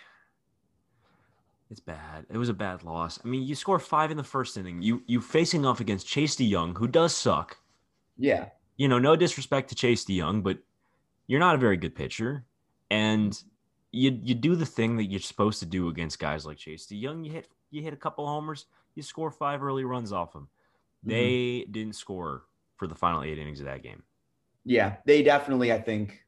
it's 1.71 1.81
bad. 1.81 2.27
It 2.31 2.39
was 2.39 2.49
a 2.49 2.55
bad 2.55 2.85
loss. 2.85 3.19
I 3.25 3.29
mean, 3.29 3.43
you 3.43 3.55
score 3.55 3.79
five 3.79 4.11
in 4.11 4.17
the 4.17 4.25
first 4.25 4.57
inning. 4.57 4.83
You 4.83 5.03
you 5.07 5.21
facing 5.21 5.67
off 5.67 5.81
against 5.81 6.07
Chase 6.07 6.37
De 6.37 6.51
Jong, 6.51 6.75
who 6.75 6.89
does 6.89 7.15
suck. 7.15 7.57
Yeah. 8.17 8.47
You 8.77 8.89
know, 8.89 8.99
no 8.99 9.17
disrespect 9.17 9.69
to 9.71 9.75
Chase 9.75 10.05
De 10.05 10.19
Jong, 10.19 10.43
but 10.43 10.59
you're 11.27 11.41
not 11.41 11.55
a 11.55 11.59
very 11.59 11.77
good 11.77 11.95
pitcher. 11.95 12.45
And 12.91 13.41
you 13.91 14.19
you 14.23 14.35
do 14.35 14.55
the 14.55 14.67
thing 14.67 14.97
that 14.97 15.07
you're 15.07 15.21
supposed 15.21 15.59
to 15.61 15.67
do 15.67 15.89
against 15.89 16.19
guys 16.19 16.47
like 16.47 16.57
Chase 16.57 16.87
De 16.87 17.03
Jong. 17.03 17.25
You 17.25 17.33
hit 17.33 17.49
you 17.71 17.83
hit 17.83 17.93
a 17.93 17.97
couple 17.97 18.27
homers, 18.27 18.67
you 18.95 19.03
score 19.03 19.31
five 19.31 19.63
early 19.63 19.85
runs 19.85 20.13
off 20.13 20.33
them. 20.33 20.49
Mm-hmm. 21.05 21.11
They 21.11 21.67
didn't 21.71 21.97
score 21.97 22.45
for 22.77 22.87
the 22.87 22.95
final 22.95 23.23
eight 23.23 23.39
innings 23.39 23.61
of 23.61 23.67
that 23.67 23.83
game. 23.83 24.03
Yeah, 24.65 24.97
they 25.05 25.23
definitely, 25.23 25.73
I 25.73 25.81
think, 25.81 26.25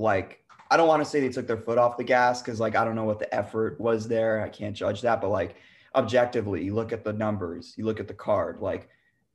like 0.00 0.44
I 0.70 0.76
don't 0.76 0.88
want 0.88 1.02
to 1.02 1.08
say 1.08 1.20
they 1.20 1.28
took 1.28 1.46
their 1.46 1.56
foot 1.56 1.78
off 1.78 1.96
the 1.96 2.04
gas 2.04 2.42
because 2.42 2.60
like 2.60 2.76
I 2.76 2.84
don't 2.84 2.94
know 2.94 3.04
what 3.04 3.18
the 3.18 3.32
effort 3.34 3.80
was 3.80 4.08
there. 4.08 4.42
I 4.42 4.48
can't 4.48 4.76
judge 4.76 5.02
that, 5.02 5.20
but 5.20 5.30
like 5.30 5.56
objectively, 5.94 6.64
you 6.64 6.74
look 6.74 6.92
at 6.92 7.04
the 7.04 7.12
numbers, 7.12 7.74
you 7.76 7.84
look 7.84 8.00
at 8.00 8.08
the 8.08 8.14
card, 8.14 8.60
like 8.60 8.88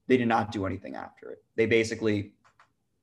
they 0.07 0.17
did 0.17 0.27
not 0.27 0.51
do 0.51 0.65
anything 0.65 0.95
after 0.95 1.31
it. 1.31 1.43
They 1.55 1.65
basically 1.65 2.33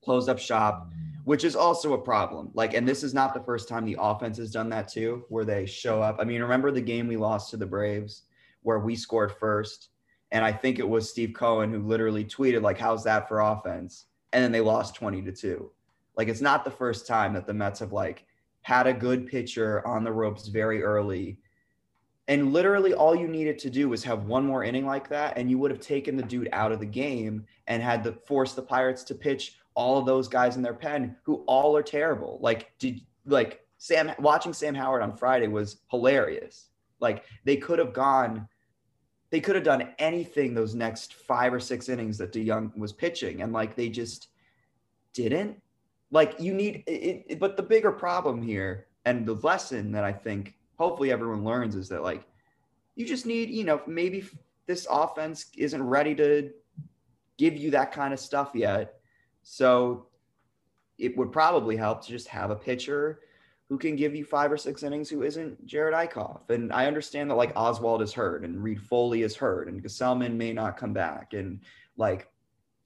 closed 0.03 0.29
up 0.29 0.39
shop 0.39 0.91
which 1.25 1.45
is 1.45 1.55
also 1.55 1.93
a 1.93 1.99
problem. 1.99 2.51
Like, 2.55 2.75
and 2.75 2.89
this 2.89 3.03
is 3.03 3.15
not 3.15 3.35
the 3.35 3.43
first 3.43 3.69
time 3.69 3.85
the 3.85 3.97
offense 3.99 4.39
has 4.39 4.51
done 4.51 4.69
that 4.71 4.89
too, 4.89 5.25
where 5.29 5.45
they 5.45 5.67
show 5.67 6.03
up. 6.03 6.17
I 6.19 6.25
mean, 6.25 6.43
remember 6.43 6.71
the 6.71 6.81
game 6.81 7.07
we 7.07 7.17
lost 7.17 7.51
to 7.51 7.57
the 7.57 7.67
Braves 7.67 8.23
where 8.63 8.81
we 8.81 8.97
scored 8.97 9.33
first? 9.33 9.91
And 10.33 10.45
I 10.45 10.53
think 10.53 10.79
it 10.79 10.89
was 10.89 11.11
Steve 11.11 11.35
Cohen 11.35 11.71
who 11.71 11.87
literally 11.87 12.25
tweeted, 12.25 12.63
like, 12.63 12.79
how's 12.79 13.05
that 13.05 13.29
for 13.29 13.41
offense? 13.41 14.07
And 14.33 14.43
then 14.43 14.51
they 14.51 14.61
lost 14.61 14.95
20 14.95 15.23
to 15.23 15.33
2. 15.33 15.71
Like, 16.17 16.29
it's 16.29 16.41
not 16.41 16.65
the 16.65 16.71
first 16.71 17.07
time 17.07 17.33
that 17.35 17.47
the 17.47 17.55
Mets 17.55 17.81
have 17.81 17.93
like 17.93 18.27
had 18.63 18.87
a 18.87 18.93
good 18.93 19.27
pitcher 19.27 19.87
on 19.87 20.05
the 20.05 20.13
ropes 20.13 20.49
very 20.49 20.83
early. 20.83 21.39
And 22.29 22.53
literally 22.53 22.95
all 22.95 23.17
you 23.17 23.27
needed 23.27 23.59
to 23.61 23.71
do 23.71 23.89
was 23.89 24.05
have 24.05 24.27
one 24.27 24.47
more 24.47 24.63
inning 24.63 24.87
like 24.87 25.09
that, 25.09 25.37
and 25.37 25.51
you 25.51 25.59
would 25.59 25.71
have 25.71 25.81
taken 25.81 26.17
the 26.17 26.23
dude 26.23 26.49
out 26.53 26.73
of 26.73 26.81
the 26.81 26.87
game 26.87 27.45
and 27.67 27.83
had 27.83 28.05
to 28.05 28.13
force 28.13 28.55
the 28.55 28.63
Pirates 28.63 29.03
to 29.05 29.15
pitch 29.15 29.59
all 29.75 29.99
of 29.99 30.07
those 30.07 30.29
guys 30.29 30.57
in 30.57 30.63
their 30.63 30.75
pen 30.75 31.17
who 31.25 31.45
all 31.47 31.77
are 31.77 31.83
terrible. 31.83 32.39
Like, 32.41 32.73
did 32.79 33.01
like 33.27 33.61
Sam 33.79 34.13
watching 34.19 34.53
Sam 34.53 34.75
Howard 34.75 35.03
on 35.03 35.17
Friday 35.17 35.49
was 35.49 35.79
hilarious. 35.91 36.69
Like 37.01 37.25
they 37.45 37.57
could 37.57 37.79
have 37.79 37.93
gone, 37.93 38.49
they 39.31 39.41
could 39.41 39.57
have 39.57 39.65
done 39.65 39.89
anything 39.99 40.55
those 40.55 40.75
next 40.75 41.15
five 41.15 41.53
or 41.53 41.61
six 41.61 41.89
innings 41.89 42.19
that 42.19 42.33
De 42.33 42.47
Jong 42.47 42.73
was 42.77 42.93
pitching, 42.93 43.43
and 43.43 43.53
like 43.53 43.75
they 43.75 43.89
just 43.89 44.29
didn't. 45.15 45.61
Like 46.13 46.37
you 46.39 46.55
need 46.55 46.85
it, 46.87 47.25
it, 47.27 47.41
but 47.41 47.57
the 47.57 47.63
bigger 47.63 47.91
problem 47.91 48.41
here 48.41 48.87
and 49.05 49.27
the 49.27 49.35
lesson 49.35 49.91
that 49.93 50.05
I 50.05 50.13
think 50.13 50.55
hopefully 50.79 51.11
everyone 51.11 51.43
learns 51.43 51.75
is 51.75 51.89
that 51.89 52.03
like 52.03 52.23
you 52.95 53.07
just 53.07 53.27
need, 53.27 53.51
you 53.51 53.65
know, 53.65 53.81
maybe 53.87 54.25
this 54.67 54.87
offense 54.89 55.47
isn't 55.57 55.83
ready 55.83 56.15
to 56.15 56.51
give 57.39 57.57
you 57.57 57.71
that 57.73 57.93
kind 57.93 58.13
of 58.13 58.21
stuff 58.21 58.51
yet 58.55 59.01
so 59.43 60.07
it 60.99 61.17
would 61.17 61.33
probably 61.33 61.77
help 61.77 62.05
to 62.05 62.09
just 62.09 62.29
have 62.29 62.51
a 62.51 62.57
pitcher 62.57 63.21
who 63.69 63.79
can 63.79 63.97
give 63.97 64.15
you 64.15 64.25
five 64.25 64.53
or 64.53 64.57
six 64.59 64.83
innings 64.83 65.09
who 65.09 65.23
isn't 65.23 65.65
Jared 65.67 65.95
Eickhoff. 65.95 66.51
And 66.51 66.71
I 66.73 66.87
understand 66.87 67.31
that 67.31 67.37
like 67.37 67.55
Oswalt 67.55 68.03
is 68.03 68.13
hurt 68.13 68.45
and 68.45 68.63
Reid-Foley 68.63 69.23
is 69.23 69.35
hurt 69.35 69.69
and 69.69 69.83
Gsellman 69.83 70.35
may 70.35 70.53
not 70.53 70.77
come 70.77 70.93
back 70.93 71.33
and 71.33 71.61
like 71.97 72.29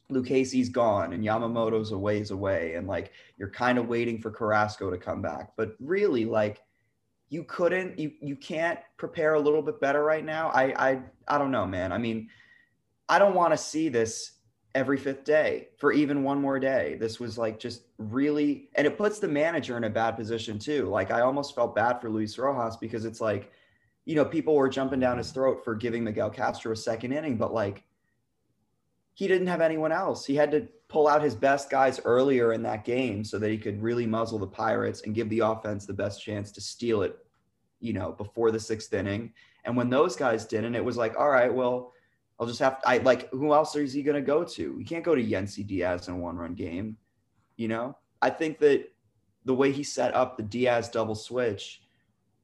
Lucchesi's 0.08 0.68
gone 0.68 1.12
and 1.12 1.24
Yamamoto's 1.24 1.92
a 1.92 1.98
ways 1.98 2.30
away 2.30 2.74
and 2.74 2.86
like 2.86 3.12
you're 3.38 3.50
kind 3.50 3.78
of 3.78 3.88
waiting 3.88 4.20
for 4.20 4.30
Carrasco 4.30 4.90
to 4.90 4.98
come 4.98 5.20
back. 5.20 5.52
But 5.56 5.74
really 5.80 6.24
like 6.24 6.62
you 7.28 7.42
couldn't 7.44 7.98
you 7.98 8.12
you 8.20 8.36
can't 8.36 8.78
prepare 8.98 9.34
a 9.34 9.40
little 9.40 9.62
bit 9.62 9.80
better 9.80 10.04
right 10.04 10.24
now. 10.24 10.48
I 10.50 10.90
I 10.90 11.02
I 11.26 11.38
don't 11.38 11.50
know, 11.50 11.66
man. 11.66 11.92
I 11.92 11.98
mean, 11.98 12.28
I 13.08 13.18
don't 13.18 13.34
want 13.34 13.52
to 13.52 13.58
see 13.58 13.88
this 13.88 14.32
every 14.76 14.98
fifth 14.98 15.24
day 15.24 15.68
for 15.78 15.90
even 15.90 16.22
one 16.22 16.40
more 16.40 16.60
day. 16.60 16.96
This 17.00 17.18
was 17.18 17.38
like 17.38 17.58
just 17.58 17.84
really, 17.96 18.68
and 18.74 18.86
it 18.86 18.98
puts 18.98 19.18
the 19.18 19.26
manager 19.26 19.76
in 19.78 19.84
a 19.84 19.90
bad 19.90 20.12
position 20.12 20.58
too. 20.58 20.86
Like 20.86 21.10
I 21.10 21.22
almost 21.22 21.54
felt 21.54 21.74
bad 21.74 22.00
for 22.00 22.10
Luis 22.10 22.36
Rojas 22.36 22.76
because 22.76 23.06
it's 23.06 23.20
like, 23.20 23.50
you 24.04 24.14
know, 24.14 24.24
people 24.24 24.54
were 24.54 24.68
jumping 24.68 25.00
down 25.00 25.16
his 25.16 25.30
throat 25.30 25.64
for 25.64 25.74
giving 25.74 26.04
Miguel 26.04 26.28
Castro 26.28 26.72
a 26.72 26.76
second 26.76 27.12
inning, 27.12 27.38
but 27.38 27.54
like 27.54 27.84
he 29.16 29.26
didn't 29.26 29.46
have 29.46 29.62
anyone 29.62 29.92
else. 29.92 30.26
He 30.26 30.36
had 30.36 30.50
to 30.50 30.68
pull 30.88 31.08
out 31.08 31.22
his 31.22 31.34
best 31.34 31.70
guys 31.70 31.98
earlier 32.04 32.52
in 32.52 32.62
that 32.64 32.84
game 32.84 33.24
so 33.24 33.38
that 33.38 33.50
he 33.50 33.56
could 33.56 33.82
really 33.82 34.06
muzzle 34.06 34.38
the 34.38 34.46
Pirates 34.46 35.00
and 35.02 35.14
give 35.14 35.30
the 35.30 35.38
offense 35.38 35.86
the 35.86 35.94
best 35.94 36.22
chance 36.22 36.52
to 36.52 36.60
steal 36.60 37.00
it, 37.00 37.16
you 37.80 37.94
know, 37.94 38.12
before 38.12 38.50
the 38.50 38.60
sixth 38.60 38.92
inning. 38.92 39.32
And 39.64 39.74
when 39.74 39.88
those 39.88 40.16
guys 40.16 40.44
didn't, 40.44 40.74
it 40.74 40.84
was 40.84 40.98
like, 40.98 41.18
all 41.18 41.30
right, 41.30 41.52
well, 41.52 41.94
I'll 42.38 42.46
just 42.46 42.58
have 42.58 42.78
to, 42.82 42.88
I 42.88 42.98
like 42.98 43.30
who 43.30 43.54
else 43.54 43.74
is 43.74 43.94
he 43.94 44.02
going 44.02 44.16
to 44.16 44.20
go 44.20 44.44
to? 44.44 44.76
You 44.78 44.84
can't 44.84 45.02
go 45.02 45.14
to 45.14 45.24
Yennsy 45.24 45.66
Diaz 45.66 46.08
in 46.08 46.14
a 46.14 46.18
one 46.18 46.36
run 46.36 46.52
game. 46.52 46.98
You 47.56 47.68
know, 47.68 47.96
I 48.20 48.28
think 48.28 48.58
that 48.58 48.92
the 49.46 49.54
way 49.54 49.72
he 49.72 49.82
set 49.82 50.14
up 50.14 50.36
the 50.36 50.42
Diaz 50.42 50.90
double 50.90 51.14
switch 51.14 51.80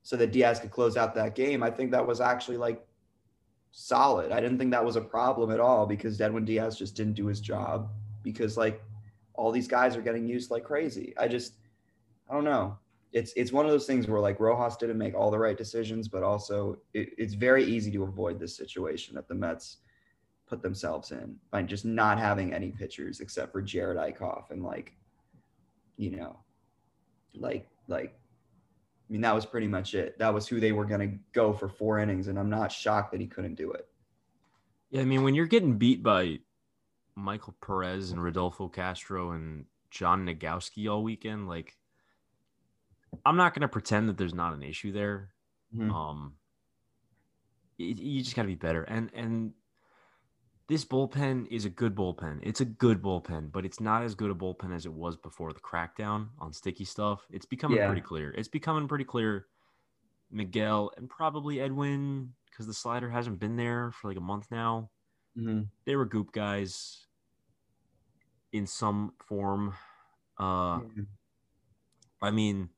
so 0.05 0.17
that 0.17 0.33
Diaz 0.33 0.59
could 0.59 0.71
close 0.71 0.97
out 0.97 1.15
that 1.17 1.35
game, 1.35 1.63
I 1.63 1.71
think 1.71 1.91
that 1.91 2.07
was 2.07 2.23
actually 2.23 2.57
like 2.57 2.83
solid. 3.73 4.31
I 4.31 4.41
didn't 4.41 4.59
think 4.59 4.71
that 4.71 4.85
was 4.85 4.97
a 4.97 5.01
problem 5.01 5.51
at 5.51 5.59
all 5.59 5.87
because 5.87 6.21
Edwin 6.21 6.45
Diaz 6.45 6.79
just 6.79 6.95
didn't 6.95 7.15
do 7.15 7.27
his 7.27 7.41
job 7.41 7.91
because 8.23 8.57
like 8.57 8.83
all 9.35 9.51
these 9.51 9.67
guys 9.67 9.97
are 9.97 10.03
getting 10.03 10.29
used 10.29 10.51
like 10.51 10.63
crazy. 10.63 11.15
I 11.19 11.27
just, 11.27 11.55
I 12.31 12.35
don't 12.35 12.45
know. 12.45 12.79
It's 13.13 13.33
it's 13.35 13.53
one 13.53 13.67
of 13.67 13.73
those 13.73 13.87
things 13.87 14.07
where 14.07 14.21
like 14.21 14.41
Rojas 14.41 14.77
didn't 14.77 14.97
make 14.97 15.15
all 15.15 15.31
the 15.31 15.39
right 15.39 15.57
decisions, 15.57 16.09
but 16.09 16.23
also 16.23 16.79
it, 16.95 17.11
it's 17.19 17.35
very 17.35 17.65
easy 17.65 17.91
to 17.93 18.05
avoid 18.05 18.39
this 18.39 18.57
situation 18.57 19.15
that 19.17 19.29
the 19.29 19.35
Mets 19.35 19.79
put 20.47 20.63
themselves 20.63 21.11
in 21.11 21.37
by 21.51 21.63
just 21.63 21.85
not 21.85 22.19
having 22.19 22.53
any 22.53 22.71
pitchers 22.71 23.21
except 23.21 23.53
for 23.53 23.61
Jared 23.61 23.99
Eickhoff 23.99 24.51
and 24.51 24.63
like, 24.63 24.95
you 25.97 26.11
know, 26.11 26.39
like 27.35 27.69
like 27.89 28.19
I 29.09 29.13
mean, 29.13 29.21
that 29.23 29.35
was 29.35 29.45
pretty 29.45 29.69
much 29.69 29.95
it. 29.95 30.19
That 30.19 30.33
was 30.33 30.47
who 30.47 30.61
they 30.61 30.73
were 30.73 30.85
going 30.85 31.01
to 31.01 31.19
go 31.33 31.53
for 31.53 31.69
four 31.69 31.99
innings, 31.99 32.29
and 32.29 32.39
I'm 32.39 32.49
not 32.51 32.73
shocked 32.73 33.13
that 33.13 33.21
he 33.21 33.27
couldn't 33.27 33.57
do 33.57 33.73
it. 33.73 33.89
Yeah, 34.91 35.03
I 35.03 35.05
mean, 35.05 35.23
when 35.23 35.35
you're 35.35 35.47
getting 35.47 35.79
beat 35.79 36.03
by 36.03 36.39
Michael 37.15 37.55
Perez 37.61 38.11
and 38.11 38.23
Rodolfo 38.23 38.69
Castro 38.69 39.33
and 39.33 39.67
John 39.91 40.27
Nogowski 40.27 40.91
all 40.91 41.03
weekend, 41.03 41.49
like, 41.49 41.77
I'm 43.27 43.37
not 43.37 43.55
going 43.55 43.63
to 43.63 43.69
pretend 43.69 44.09
that 44.09 44.17
there's 44.17 44.35
not 44.35 44.55
an 44.55 44.63
issue 44.63 44.93
there. 44.93 45.31
Mhm. 45.75 45.91
Um, 45.93 46.35
it, 47.79 47.99
you 47.99 48.23
just 48.23 48.37
got 48.37 48.43
to 48.43 48.49
be 48.49 48.55
better, 48.55 48.83
and 48.85 49.11
and 49.15 49.53
this 50.69 50.85
bullpen 50.85 51.47
is 51.51 51.65
a 51.65 51.71
good 51.71 51.95
bullpen. 51.95 52.41
It's 52.43 52.61
a 52.61 52.65
good 52.65 53.03
bullpen, 53.03 53.53
but 53.53 53.65
it's 53.65 53.81
not 53.81 54.03
as 54.03 54.15
good 54.15 54.31
a 54.31 54.35
bullpen 54.35 54.75
as 54.75 54.87
it 54.87 54.93
was 54.93 55.17
before 55.17 55.53
the 55.53 55.61
crackdown 55.61 56.29
on 56.39 56.53
sticky 56.53 56.85
stuff. 56.85 57.27
It's 57.31 57.47
becoming 57.47 57.79
Yeah. 57.79 57.87
pretty 57.87 58.01
clear. 58.03 58.31
It's 58.33 58.49
becoming 58.49 58.89
pretty 58.89 59.05
clear. 59.05 59.47
Miguel 60.31 60.93
and 60.97 61.11
probably 61.11 61.61
Edwin, 61.61 62.35
because 62.47 62.67
the 62.67 62.73
slider 62.75 63.11
hasn't 63.11 63.39
been 63.39 63.57
there 63.57 63.91
for 63.93 64.09
like 64.09 64.17
a 64.17 64.21
month 64.21 64.51
now. 64.51 64.91
Mhm. 65.37 65.69
They 65.85 65.95
were 65.97 66.07
goop 66.07 66.33
guys 66.33 67.07
in 68.53 68.67
some 68.67 69.15
form. 69.19 69.75
Uh, 70.39 70.81
Yeah. 70.97 71.05
I 72.23 72.31
mean, 72.31 72.71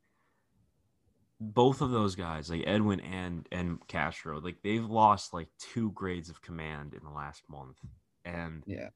both 1.52 1.80
of 1.80 1.90
those 1.90 2.14
guys, 2.14 2.48
like 2.50 2.64
Edwin 2.66 3.00
and 3.00 3.46
and 3.52 3.86
Castro, 3.88 4.40
like 4.40 4.56
they've 4.62 4.84
lost 4.84 5.34
like 5.34 5.48
two 5.58 5.90
grades 5.92 6.28
of 6.30 6.40
command 6.42 6.94
in 6.94 7.04
the 7.04 7.10
last 7.10 7.42
month, 7.48 7.78
and 8.24 8.62
Yeah. 8.66 8.88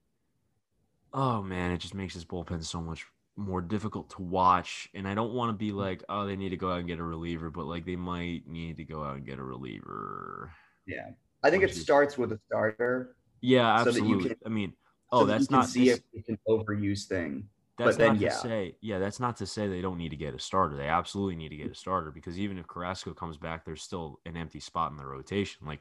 oh 1.13 1.43
man, 1.43 1.71
it 1.73 1.79
just 1.79 1.95
makes 1.95 2.15
this 2.15 2.25
bullpen 2.25 2.65
so 2.65 2.81
much 2.81 3.07
more 3.37 3.61
difficult 3.61 4.11
to 4.11 4.23
watch. 4.23 4.89
And 4.95 5.07
I 5.07 5.15
don't 5.15 5.33
want 5.33 5.51
to 5.51 5.53
be 5.53 5.69
mm-hmm. 5.69 5.79
like, 5.79 6.05
oh, 6.09 6.27
they 6.27 6.35
need 6.37 6.49
to 6.49 6.57
go 6.57 6.73
out 6.73 6.79
and 6.81 6.89
get 6.89 6.99
a 6.99 7.05
reliever, 7.05 7.51
but 7.51 7.67
like 7.67 7.85
they 7.87 7.97
might 7.97 8.47
need 8.49 8.77
to 8.79 8.85
go 8.85 9.05
out 9.05 9.17
and 9.17 9.27
get 9.27 9.39
a 9.39 9.45
reliever. 9.45 10.51
Yeah. 10.87 11.11
I 11.45 11.51
think 11.51 11.63
Which 11.63 11.73
it 11.73 11.77
is- 11.77 11.83
starts 11.83 12.19
with 12.19 12.33
a 12.33 12.41
starter. 12.47 13.15
Yeah, 13.41 13.79
So 13.85 13.93
that 13.93 13.95
you 13.95 14.15
absolutely. 14.15 14.29
can- 14.31 14.39
I 14.45 14.49
mean, 14.49 14.71
so 14.71 14.77
oh, 15.13 15.21
you 15.21 15.27
that's 15.29 15.47
can 15.47 15.57
not 15.57 15.67
see 15.69 15.89
this- 15.91 15.99
if 15.99 16.05
it's 16.15 16.29
an 16.31 16.39
overuse 16.49 17.05
thing. 17.07 17.49
That's 17.79 17.97
But 17.97 17.99
then, 17.99 18.09
not 18.15 18.19
to 18.19 18.25
yeah. 18.25 18.33
say, 18.33 18.77
yeah, 18.81 18.99
that's 18.99 19.21
not 19.21 19.37
to 19.37 19.47
say 19.47 19.69
they 19.69 19.81
don't 19.81 19.99
need 19.99 20.09
to 20.09 20.17
get 20.17 20.35
a 20.35 20.39
starter. 20.39 20.77
They 20.77 20.89
absolutely 20.89 21.37
need 21.37 21.51
to 21.51 21.57
get 21.57 21.71
a 21.71 21.75
starter 21.75 22.11
because 22.11 22.39
even 22.39 22.59
if 22.59 22.67
Carrasco 22.67 23.15
comes 23.15 23.37
back, 23.37 23.65
there's 23.65 23.83
still 23.83 24.21
an 24.27 24.37
empty 24.37 24.59
spot 24.61 24.91
in 24.91 24.97
the 24.97 25.07
rotation. 25.07 25.67
Like 25.67 25.81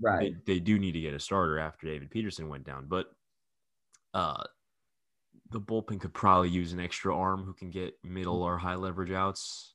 Right. 0.00 0.34
they, 0.46 0.54
they 0.54 0.60
do 0.60 0.78
need 0.78 0.92
to 0.92 1.00
get 1.00 1.12
a 1.12 1.18
starter 1.20 1.58
after 1.58 1.86
David 1.86 2.10
Peterson 2.10 2.48
went 2.48 2.64
down. 2.64 2.86
But 2.88 3.06
uh 4.14 4.42
the 5.50 5.60
bullpen 5.60 6.00
could 6.00 6.14
probably 6.14 6.48
use 6.48 6.72
an 6.72 6.80
extra 6.80 7.14
arm 7.14 7.44
who 7.44 7.52
can 7.52 7.70
get 7.70 7.94
middle 8.04 8.42
or 8.42 8.56
high 8.56 8.76
leverage 8.76 9.10
outs. 9.10 9.74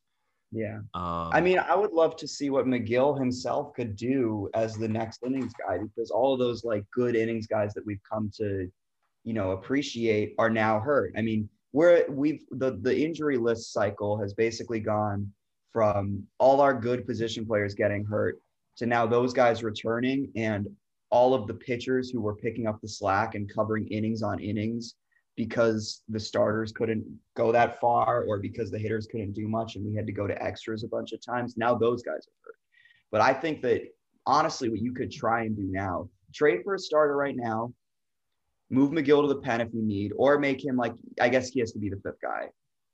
Yeah. 0.51 0.79
Um, 0.93 1.29
I 1.33 1.41
mean, 1.41 1.59
I 1.59 1.75
would 1.75 1.91
love 1.91 2.15
to 2.17 2.27
see 2.27 2.49
what 2.49 2.65
Megill 2.65 3.19
himself 3.19 3.73
could 3.73 3.95
do 3.95 4.49
as 4.53 4.75
the 4.75 4.87
next 4.87 5.21
innings 5.23 5.51
guy 5.67 5.77
because 5.79 6.11
all 6.11 6.33
of 6.33 6.39
those 6.39 6.63
like 6.63 6.85
good 6.91 7.15
innings 7.15 7.45
guys 7.45 7.73
that 7.73 7.85
we've 7.85 8.01
come 8.09 8.31
to, 8.37 8.71
you 9.25 9.33
know, 9.33 9.51
appreciate 9.51 10.35
are 10.37 10.49
now 10.49 10.79
hurt. 10.79 11.11
I 11.17 11.21
mean, 11.21 11.49
we're 11.73 12.05
we've 12.09 12.45
the 12.51 12.77
the 12.81 12.97
injury 12.97 13.37
list 13.37 13.73
cycle 13.73 14.17
has 14.19 14.33
basically 14.33 14.79
gone 14.79 15.29
from 15.73 16.23
all 16.37 16.61
our 16.61 16.73
good 16.73 17.05
position 17.05 17.45
players 17.45 17.73
getting 17.73 18.05
hurt 18.05 18.39
to 18.77 18.85
now 18.85 19.05
those 19.05 19.33
guys 19.33 19.63
returning 19.63 20.31
and 20.37 20.67
all 21.09 21.33
of 21.33 21.47
the 21.47 21.53
pitchers 21.53 22.09
who 22.09 22.21
were 22.21 22.35
picking 22.35 22.67
up 22.67 22.79
the 22.81 22.87
slack 22.87 23.35
and 23.35 23.53
covering 23.53 23.87
innings 23.87 24.21
on 24.21 24.39
innings 24.39 24.95
because 25.35 26.03
the 26.07 26.19
starters 26.19 26.71
couldn't 26.71 27.03
go 27.35 27.51
that 27.51 27.79
far 27.81 28.23
or 28.23 28.39
because 28.39 28.71
the 28.71 28.79
hitters 28.79 29.05
couldn't 29.07 29.33
do 29.33 29.47
much 29.47 29.75
and 29.75 29.85
we 29.85 29.93
had 29.93 30.05
to 30.05 30.13
go 30.13 30.27
to 30.27 30.41
extras 30.41 30.83
a 30.83 30.87
bunch 30.87 31.11
of 31.11 31.25
times. 31.25 31.57
Now 31.57 31.75
those 31.75 32.01
guys 32.01 32.13
are 32.27 32.39
hurt. 32.45 32.55
But 33.11 33.21
I 33.21 33.33
think 33.33 33.61
that 33.63 33.83
honestly, 34.25 34.69
what 34.69 34.81
you 34.81 34.93
could 34.93 35.11
try 35.11 35.41
and 35.41 35.55
do 35.55 35.67
now, 35.69 36.09
trade 36.33 36.61
for 36.63 36.75
a 36.75 36.79
starter 36.79 37.15
right 37.15 37.35
now, 37.35 37.73
move 38.69 38.91
Megill 38.91 39.21
to 39.21 39.27
the 39.27 39.41
pen 39.41 39.61
if 39.61 39.69
you 39.73 39.81
need, 39.81 40.11
or 40.17 40.39
make 40.39 40.63
him 40.63 40.75
like, 40.75 40.93
I 41.21 41.29
guess 41.29 41.49
he 41.49 41.59
has 41.59 41.71
to 41.73 41.79
be 41.79 41.89
the 41.89 41.99
fifth 42.03 42.21
guy, 42.21 42.49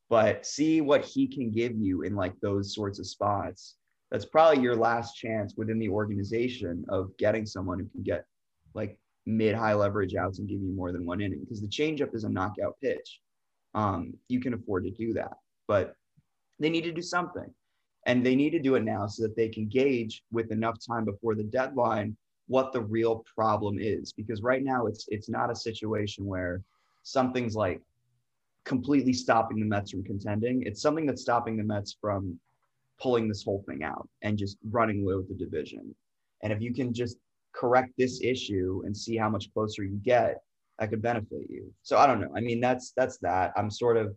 but 0.09 0.45
see 0.45 0.82
what 0.82 1.05
he 1.05 1.28
can 1.28 1.51
give 1.51 1.74
you 1.76 2.01
in 2.03 2.15
like 2.15 2.34
those 2.41 2.74
sorts 2.74 2.99
of 2.99 3.07
spots. 3.07 3.76
That's 4.11 4.26
probably 4.26 4.61
your 4.61 4.76
last 4.76 5.15
chance 5.15 5.53
within 5.55 5.80
the 5.80 5.89
organization 5.89 6.86
of 6.89 7.15
getting 7.17 7.45
someone 7.45 7.80
who 7.80 7.86
can 7.86 8.03
get 8.03 8.26
like 8.74 8.97
mid 9.26 9.55
high 9.55 9.74
leverage 9.74 10.15
outs 10.15 10.39
and 10.39 10.49
give 10.49 10.59
you 10.59 10.74
more 10.74 10.91
than 10.91 11.05
one 11.05 11.22
inning 11.22 11.39
because 11.39 11.61
the 11.61 11.67
changeup 11.67 12.13
is 12.13 12.26
a 12.26 12.30
knockout 12.30 12.76
pitch. 12.82 13.22
Um, 13.74 14.13
you 14.28 14.41
can 14.41 14.53
afford 14.53 14.84
to 14.84 14.91
do 14.91 15.13
that, 15.13 15.38
but 15.67 15.95
they 16.59 16.69
need 16.69 16.84
to 16.84 16.91
do 16.91 17.01
something 17.01 17.49
and 18.05 18.26
they 18.26 18.36
need 18.36 18.51
to 18.51 18.59
do 18.59 18.76
it 18.76 18.84
now 18.84 19.07
so 19.07 19.24
that 19.24 19.36
they 19.36 19.47
can 19.47 19.67
gauge 19.67 20.24
with 20.32 20.51
enough 20.51 20.78
time 20.86 21.05
before 21.05 21.36
the 21.36 21.43
deadline 21.43 22.17
what 22.47 22.73
the 22.73 22.81
real 22.81 23.23
problem 23.35 23.77
is 23.79 24.13
because 24.13 24.41
right 24.41 24.63
now 24.63 24.87
it's 24.87 25.05
it's 25.09 25.29
not 25.29 25.51
a 25.51 25.55
situation 25.55 26.25
where 26.25 26.61
something's 27.03 27.55
like 27.55 27.81
completely 28.65 29.13
stopping 29.13 29.59
the 29.59 29.65
Mets 29.65 29.91
from 29.91 30.03
contending. 30.03 30.63
It's 30.65 30.81
something 30.81 31.05
that's 31.05 31.21
stopping 31.21 31.57
the 31.57 31.63
Mets 31.63 31.97
from 31.99 32.39
pulling 32.99 33.27
this 33.27 33.43
whole 33.43 33.63
thing 33.67 33.83
out 33.83 34.07
and 34.21 34.37
just 34.37 34.57
running 34.69 35.01
away 35.01 35.15
with 35.15 35.27
the 35.27 35.33
division. 35.33 35.95
And 36.43 36.53
if 36.53 36.61
you 36.61 36.73
can 36.73 36.93
just 36.93 37.17
correct 37.53 37.91
this 37.97 38.21
issue 38.21 38.83
and 38.85 38.95
see 38.95 39.17
how 39.17 39.29
much 39.29 39.51
closer 39.53 39.83
you 39.83 39.99
get 40.03 40.41
that 40.79 40.89
could 40.89 41.01
benefit 41.01 41.49
you. 41.49 41.71
So 41.83 41.97
i 41.97 42.05
don't 42.07 42.21
know. 42.21 42.31
I 42.35 42.41
mean 42.41 42.59
that's 42.59 42.93
that's 42.95 43.17
that. 43.19 43.51
I'm 43.55 43.69
sort 43.69 43.97
of 43.97 44.15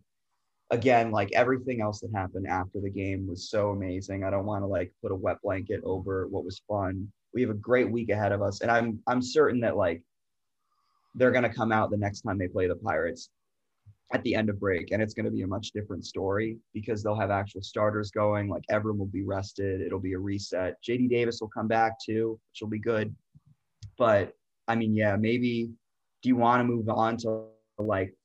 again, 0.71 1.11
like 1.11 1.31
everything 1.33 1.81
else 1.81 1.99
that 2.01 2.11
happened 2.13 2.47
after 2.47 2.79
the 2.81 2.89
game 2.89 3.27
was 3.27 3.49
so 3.49 3.69
amazing. 3.69 4.23
I 4.23 4.29
don't 4.29 4.45
want 4.45 4.63
to 4.63 4.67
like 4.67 4.91
put 5.01 5.11
a 5.11 5.15
wet 5.15 5.37
blanket 5.43 5.81
over 5.83 6.27
what 6.27 6.45
was 6.45 6.61
fun. 6.67 7.11
We 7.35 7.41
have 7.41 7.51
a 7.51 7.55
great 7.55 7.91
week 7.91 8.09
ahead 8.09 8.31
of 8.31 8.41
us, 8.41 8.61
and 8.61 8.71
I'm 8.71 8.99
I'm 9.07 9.21
certain 9.21 9.59
that 9.59 9.75
like 9.75 10.01
they're 11.15 11.31
gonna 11.31 11.53
come 11.53 11.71
out 11.73 11.91
the 11.91 11.97
next 11.97 12.21
time 12.21 12.37
they 12.37 12.47
play 12.47 12.67
the 12.67 12.77
Pirates 12.77 13.29
at 14.13 14.23
the 14.23 14.33
end 14.35 14.49
of 14.49 14.59
break, 14.59 14.91
and 14.91 15.01
it's 15.01 15.13
gonna 15.13 15.29
be 15.29 15.41
a 15.41 15.47
much 15.47 15.71
different 15.71 16.05
story 16.05 16.57
because 16.73 17.03
they'll 17.03 17.19
have 17.19 17.31
actual 17.31 17.61
starters 17.61 18.09
going. 18.09 18.47
Like 18.47 18.63
everyone 18.69 18.99
will 18.99 19.05
be 19.07 19.23
rested. 19.23 19.81
It'll 19.81 19.99
be 19.99 20.13
a 20.13 20.19
reset. 20.19 20.75
JD 20.81 21.09
Davis 21.09 21.39
will 21.41 21.49
come 21.49 21.67
back 21.67 21.97
too, 22.03 22.39
which 22.51 22.61
will 22.61 22.69
be 22.69 22.79
good. 22.79 23.13
But 23.97 24.31
I 24.69 24.75
mean, 24.75 24.95
yeah, 24.95 25.17
maybe. 25.17 25.69
Do 26.23 26.29
you 26.29 26.37
want 26.37 26.61
to 26.61 26.63
move 26.63 26.89
on 26.89 27.17
to 27.17 27.47
like 27.77 28.15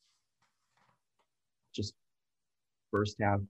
just 1.74 1.94
first 2.90 3.16
half 3.20 3.40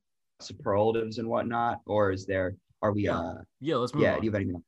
superlatives 0.41 1.19
and 1.19 1.29
whatnot, 1.29 1.81
or 1.87 2.11
is 2.13 2.25
there 2.25 2.57
are 2.83 2.93
we 2.93 3.05
Yeah. 3.05 3.19
uh 3.19 3.43
yeah, 3.61 3.77
let's 3.77 3.93
move 3.95 4.05
yeah, 4.05 4.15
on. 4.15 4.21
do 4.21 4.25
you 4.25 4.33
have 4.33 4.41
anything? 4.41 4.65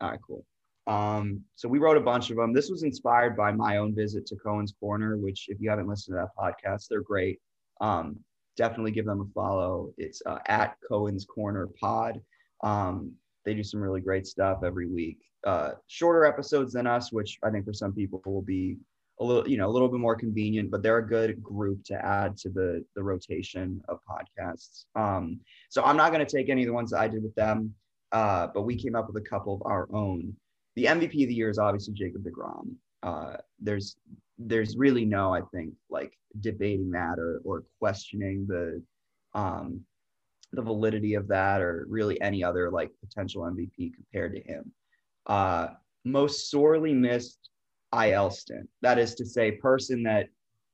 All 0.00 0.10
right, 0.10 0.20
cool. 0.26 0.44
Um, 0.86 1.42
so 1.56 1.68
we 1.68 1.78
wrote 1.78 1.96
a 1.96 2.00
bunch 2.00 2.30
of 2.30 2.36
them. 2.36 2.52
This 2.52 2.70
was 2.70 2.82
inspired 2.82 3.36
by 3.36 3.50
my 3.52 3.78
own 3.78 3.94
visit 3.94 4.26
to 4.26 4.36
Cohen's 4.36 4.74
Corner, 4.78 5.16
which 5.16 5.46
if 5.48 5.60
you 5.60 5.68
haven't 5.68 5.88
listened 5.88 6.16
to 6.16 6.22
that 6.22 6.36
podcast, 6.38 6.86
they're 6.88 7.02
great. 7.02 7.40
Um, 7.80 8.20
definitely 8.56 8.92
give 8.92 9.06
them 9.06 9.20
a 9.20 9.32
follow. 9.34 9.92
It's 9.98 10.22
uh, 10.26 10.38
at 10.46 10.76
Cohen's 10.88 11.24
Corner 11.24 11.68
Pod. 11.80 12.20
Um, 12.62 13.12
they 13.44 13.54
do 13.54 13.64
some 13.64 13.80
really 13.80 14.00
great 14.00 14.26
stuff 14.26 14.60
every 14.64 14.88
week. 14.88 15.18
Uh, 15.44 15.72
shorter 15.86 16.24
episodes 16.24 16.72
than 16.72 16.86
us, 16.86 17.12
which 17.12 17.38
I 17.42 17.50
think 17.50 17.64
for 17.64 17.72
some 17.72 17.92
people 17.92 18.22
will 18.24 18.42
be 18.42 18.78
a 19.20 19.24
little, 19.24 19.48
you 19.48 19.56
know, 19.56 19.68
a 19.68 19.70
little 19.70 19.88
bit 19.88 20.00
more 20.00 20.16
convenient, 20.16 20.70
but 20.70 20.82
they're 20.82 20.98
a 20.98 21.06
good 21.06 21.42
group 21.42 21.84
to 21.84 21.94
add 22.04 22.36
to 22.38 22.48
the 22.50 22.84
the 22.94 23.02
rotation 23.02 23.80
of 23.88 24.00
podcasts. 24.08 24.84
Um, 24.94 25.40
so 25.68 25.82
I'm 25.84 25.96
not 25.96 26.12
going 26.12 26.24
to 26.24 26.36
take 26.36 26.48
any 26.48 26.62
of 26.62 26.66
the 26.66 26.74
ones 26.74 26.90
that 26.90 27.00
I 27.00 27.08
did 27.08 27.22
with 27.22 27.34
them, 27.34 27.74
uh, 28.16 28.46
but 28.54 28.62
we 28.62 28.74
came 28.74 28.94
up 28.94 29.06
with 29.06 29.22
a 29.22 29.28
couple 29.28 29.54
of 29.54 29.62
our 29.66 29.86
own. 29.92 30.34
The 30.74 30.86
MVP 30.86 31.24
of 31.24 31.28
the 31.28 31.34
year 31.34 31.50
is 31.50 31.58
obviously 31.58 31.92
Jacob 31.92 32.24
Degrom. 32.24 32.74
Uh, 33.02 33.36
there's 33.60 33.96
there's 34.38 34.74
really 34.74 35.04
no, 35.04 35.34
I 35.34 35.42
think, 35.52 35.74
like 35.90 36.14
debating 36.40 36.90
that 36.92 37.18
or 37.18 37.42
or 37.44 37.64
questioning 37.78 38.46
the 38.48 38.82
um, 39.34 39.82
the 40.52 40.62
validity 40.62 41.12
of 41.12 41.28
that 41.28 41.60
or 41.60 41.84
really 41.90 42.18
any 42.22 42.42
other 42.42 42.70
like 42.70 42.90
potential 43.06 43.42
MVP 43.42 43.92
compared 43.94 44.34
to 44.34 44.42
him. 44.42 44.72
Uh, 45.26 45.68
most 46.06 46.50
sorely 46.50 46.94
missed 46.94 47.50
IL 47.92 48.30
stint. 48.30 48.66
That 48.80 48.98
is 48.98 49.14
to 49.16 49.26
say, 49.26 49.52
person 49.52 50.02
that 50.04 50.28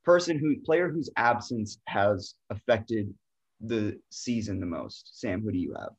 person 0.05 0.39
who 0.39 0.61
player 0.61 0.89
whose 0.89 1.11
absence 1.17 1.81
has 1.89 2.37
affected 2.51 3.13
the 3.61 3.99
season 4.11 4.61
the 4.61 4.67
most. 4.67 5.19
Sam, 5.19 5.43
who 5.43 5.51
do 5.51 5.59
you 5.59 5.75
have? 5.75 5.91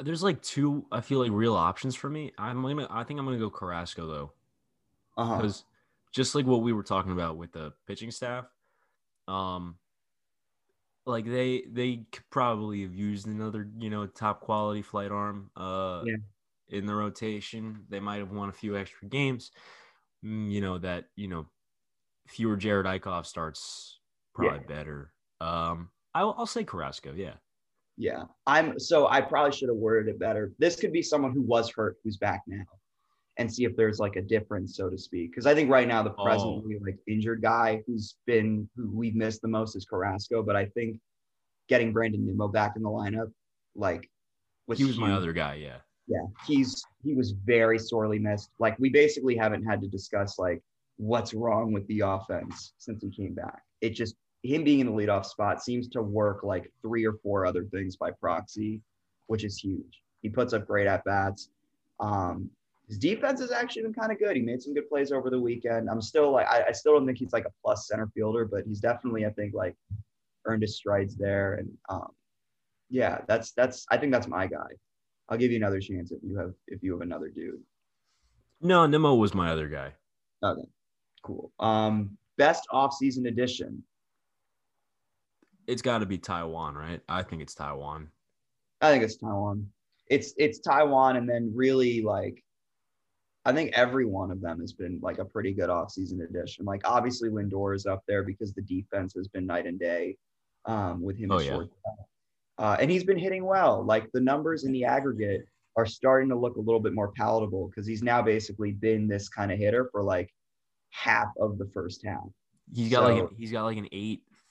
There's 0.00 0.22
like 0.22 0.40
two, 0.42 0.86
I 0.92 1.00
feel 1.00 1.18
like 1.18 1.32
real 1.32 1.54
options 1.56 1.94
for 1.96 2.08
me. 2.08 2.32
I'm 2.38 2.62
gonna, 2.62 2.86
I 2.90 3.02
think 3.04 3.18
I'm 3.18 3.26
gonna 3.26 3.38
go 3.38 3.50
Carrasco 3.50 4.06
though, 4.06 4.32
Uh-huh. 5.16 5.36
because 5.36 5.64
just 6.12 6.34
like 6.34 6.46
what 6.46 6.62
we 6.62 6.72
were 6.72 6.84
talking 6.84 7.12
about 7.12 7.36
with 7.36 7.52
the 7.52 7.72
pitching 7.86 8.10
staff, 8.10 8.46
um, 9.26 9.76
like 11.04 11.24
they 11.24 11.64
they 11.72 12.06
could 12.12 12.28
probably 12.30 12.82
have 12.82 12.94
used 12.94 13.26
another, 13.26 13.68
you 13.78 13.90
know, 13.90 14.06
top 14.06 14.40
quality 14.40 14.82
flight 14.82 15.10
arm. 15.10 15.50
Uh, 15.56 16.02
Yeah. 16.06 16.16
in 16.70 16.84
the 16.84 16.94
rotation. 16.94 17.86
They 17.88 17.98
might 17.98 18.18
have 18.18 18.30
won 18.30 18.50
a 18.50 18.52
few 18.52 18.76
extra 18.76 19.08
games. 19.08 19.52
Mm, 20.22 20.50
You 20.50 20.60
know 20.60 20.78
that 20.78 21.06
you 21.16 21.26
know 21.28 21.48
fewer 22.26 22.56
Jared 22.56 22.86
Eickhoff 22.86 23.24
starts 23.26 23.98
probably 24.34 24.60
better. 24.66 25.12
Um, 25.40 25.90
I'll, 26.14 26.34
I'll 26.36 26.46
say 26.46 26.64
Carrasco. 26.64 27.14
Yeah. 27.14 27.34
Yeah. 27.98 28.22
I'm 28.46 28.78
so 28.78 29.08
I 29.08 29.20
probably 29.20 29.52
should 29.52 29.68
have 29.68 29.76
worded 29.76 30.14
it 30.14 30.20
better. 30.20 30.52
This 30.58 30.76
could 30.76 30.92
be 30.92 31.02
someone 31.02 31.32
who 31.32 31.42
was 31.42 31.70
hurt 31.70 31.96
who's 32.04 32.16
back 32.16 32.42
now 32.46 32.62
and 33.38 33.52
see 33.52 33.64
if 33.64 33.76
there's 33.76 33.98
like 33.98 34.16
a 34.16 34.22
difference, 34.22 34.76
so 34.76 34.88
to 34.88 34.96
speak. 34.96 35.32
Because 35.32 35.46
I 35.46 35.54
think 35.54 35.68
right 35.68 35.86
now 35.86 36.02
the 36.02 36.14
Oh. 36.16 36.62
like 36.84 36.98
injured 37.08 37.42
guy 37.42 37.82
who's 37.86 38.16
been 38.24 38.68
who 38.76 38.88
we've 38.92 39.16
missed 39.16 39.42
the 39.42 39.48
most 39.48 39.74
is 39.74 39.84
Carrasco. 39.84 40.42
But 40.42 40.54
I 40.56 40.66
think 40.66 41.00
getting 41.68 41.92
Brandon 41.92 42.24
Nimmo 42.24 42.48
back 42.48 42.74
in 42.76 42.82
the 42.82 42.88
lineup, 42.88 43.32
like 43.74 44.08
he 44.76 44.84
was 44.84 44.98
my 44.98 45.12
other 45.12 45.32
guy. 45.32 45.54
Yeah. 45.54 45.78
yeah, 46.06 46.26
he's 46.46 46.84
he 47.02 47.14
was 47.14 47.32
very 47.32 47.80
sorely 47.80 48.20
missed. 48.20 48.50
Like 48.60 48.78
we 48.78 48.90
basically 48.90 49.36
haven't 49.36 49.64
had 49.64 49.80
to 49.80 49.88
discuss 49.88 50.38
like 50.38 50.62
what's 50.98 51.34
wrong 51.34 51.72
with 51.72 51.86
the 51.88 52.00
offense 52.00 52.74
since 52.78 53.02
he 53.02 53.10
came 53.10 53.34
back. 53.34 53.62
It 53.80 53.90
just 53.90 54.14
him 54.42 54.64
being 54.64 54.80
in 54.80 54.86
the 54.86 54.92
leadoff 54.92 55.26
spot 55.26 55.62
seems 55.62 55.88
to 55.88 56.02
work 56.02 56.42
like 56.42 56.70
three 56.82 57.04
or 57.04 57.14
four 57.22 57.44
other 57.44 57.64
things 57.64 57.96
by 57.96 58.10
proxy, 58.10 58.80
which 59.26 59.44
is 59.44 59.58
huge. 59.58 60.02
He 60.22 60.28
puts 60.28 60.52
up 60.52 60.66
great 60.66 60.86
at 60.86 61.04
bats. 61.04 61.50
Um, 62.00 62.50
his 62.88 62.98
defense 62.98 63.40
has 63.40 63.50
actually 63.50 63.82
been 63.82 63.94
kind 63.94 64.10
of 64.10 64.18
good. 64.18 64.36
He 64.36 64.42
made 64.42 64.62
some 64.62 64.74
good 64.74 64.88
plays 64.88 65.12
over 65.12 65.28
the 65.28 65.40
weekend. 65.40 65.90
I'm 65.90 66.00
still 66.00 66.30
like 66.32 66.46
I, 66.46 66.64
I 66.68 66.72
still 66.72 66.94
don't 66.94 67.04
think 67.06 67.18
he's 67.18 67.32
like 67.32 67.44
a 67.44 67.52
plus 67.62 67.86
center 67.86 68.08
fielder, 68.14 68.46
but 68.46 68.64
he's 68.66 68.80
definitely 68.80 69.26
I 69.26 69.30
think 69.30 69.54
like 69.54 69.76
earned 70.46 70.62
his 70.62 70.76
strides 70.76 71.14
there. 71.14 71.54
And 71.54 71.70
um, 71.90 72.08
yeah, 72.88 73.20
that's 73.26 73.52
that's 73.52 73.84
I 73.90 73.98
think 73.98 74.12
that's 74.12 74.26
my 74.26 74.46
guy. 74.46 74.68
I'll 75.28 75.36
give 75.36 75.50
you 75.50 75.58
another 75.58 75.80
chance 75.80 76.12
if 76.12 76.20
you 76.22 76.36
have 76.38 76.54
if 76.66 76.82
you 76.82 76.92
have 76.92 77.02
another 77.02 77.28
dude. 77.28 77.60
No, 78.62 78.86
Nimmo 78.86 79.14
was 79.14 79.34
my 79.34 79.50
other 79.50 79.68
guy. 79.68 79.92
Okay, 80.42 80.66
cool. 81.22 81.52
Um, 81.60 82.16
best 82.38 82.66
offseason 82.72 83.28
addition. 83.28 83.82
It's 85.68 85.82
got 85.82 85.98
to 85.98 86.06
be 86.06 86.18
Taijuan, 86.18 86.74
right? 86.74 87.00
I 87.10 87.22
think 87.22 87.42
it's 87.42 87.54
Taijuan. 87.54 88.08
I 88.80 88.90
think 88.90 89.04
it's 89.04 89.18
Taijuan. 89.18 89.66
It's 90.08 90.32
it's 90.38 90.60
Taijuan, 90.66 91.18
and 91.18 91.28
then 91.28 91.52
really 91.54 92.00
like, 92.00 92.42
I 93.44 93.52
think 93.52 93.72
every 93.74 94.06
one 94.06 94.30
of 94.30 94.40
them 94.40 94.60
has 94.60 94.72
been 94.72 94.98
like 95.02 95.18
a 95.18 95.26
pretty 95.26 95.52
good 95.52 95.68
offseason 95.68 96.24
addition. 96.24 96.64
Like 96.64 96.80
obviously 96.84 97.28
Lindor 97.28 97.76
is 97.76 97.84
up 97.84 98.02
there 98.08 98.22
because 98.22 98.54
the 98.54 98.62
defense 98.62 99.12
has 99.14 99.28
been 99.28 99.44
night 99.44 99.66
and 99.66 99.78
day 99.78 100.16
um, 100.64 101.02
with 101.02 101.18
him. 101.18 101.30
Oh, 101.30 101.38
yeah. 101.38 101.60
Uh, 102.56 102.76
and 102.80 102.90
he's 102.90 103.04
been 103.04 103.18
hitting 103.18 103.44
well. 103.44 103.84
Like 103.84 104.10
the 104.12 104.20
numbers 104.20 104.64
in 104.64 104.72
the 104.72 104.84
aggregate 104.84 105.42
are 105.76 105.86
starting 105.86 106.30
to 106.30 106.36
look 106.36 106.56
a 106.56 106.60
little 106.60 106.80
bit 106.80 106.94
more 106.94 107.12
palatable 107.12 107.68
because 107.68 107.86
he's 107.86 108.02
now 108.02 108.22
basically 108.22 108.72
been 108.72 109.06
this 109.06 109.28
kind 109.28 109.52
of 109.52 109.58
hitter 109.58 109.90
for 109.92 110.02
like 110.02 110.30
half 110.90 111.28
of 111.38 111.58
the 111.58 111.70
first 111.74 112.04
half. 112.04 112.24
He's 112.74 112.90
got 112.90 113.04
like 113.04 113.22
an, 113.22 113.28
he's 113.36 113.52
got 113.52 113.64
like 113.64 113.76
an 113.76 113.88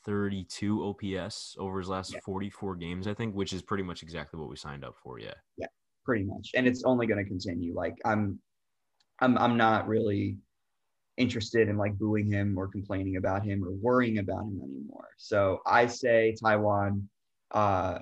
832 0.07 0.83
OPS 0.83 1.55
over 1.59 1.79
his 1.79 1.89
last 1.89 2.13
Yeah. 2.13 2.19
44 2.23 2.75
games, 2.75 3.07
I 3.07 3.13
think, 3.13 3.35
which 3.35 3.53
is 3.53 3.61
pretty 3.61 3.83
much 3.83 4.01
exactly 4.03 4.39
what 4.39 4.49
we 4.49 4.55
signed 4.55 4.85
up 4.85 4.95
for. 4.97 5.19
Yeah. 5.19 5.33
Yeah. 5.57 5.67
pretty 6.05 6.23
much 6.23 6.51
and 6.55 6.65
it's 6.65 6.83
only 6.85 7.05
going 7.05 7.21
to 7.21 7.27
continue 7.29 7.75
like 7.75 7.93
i'm 8.05 8.39
i'm 9.19 9.37
i'm 9.37 9.57
not 9.57 9.89
really 9.89 10.37
interested 11.17 11.67
in 11.67 11.75
like 11.75 11.97
booing 11.97 12.31
him 12.31 12.57
or 12.57 12.69
complaining 12.69 13.17
about 13.17 13.43
him 13.43 13.61
or 13.61 13.71
worrying 13.73 14.19
about 14.19 14.43
him 14.45 14.61
anymore 14.63 15.09
so 15.17 15.59
i 15.65 15.85
say 15.85 16.33
Taijuan 16.41 17.03
uh 17.51 17.99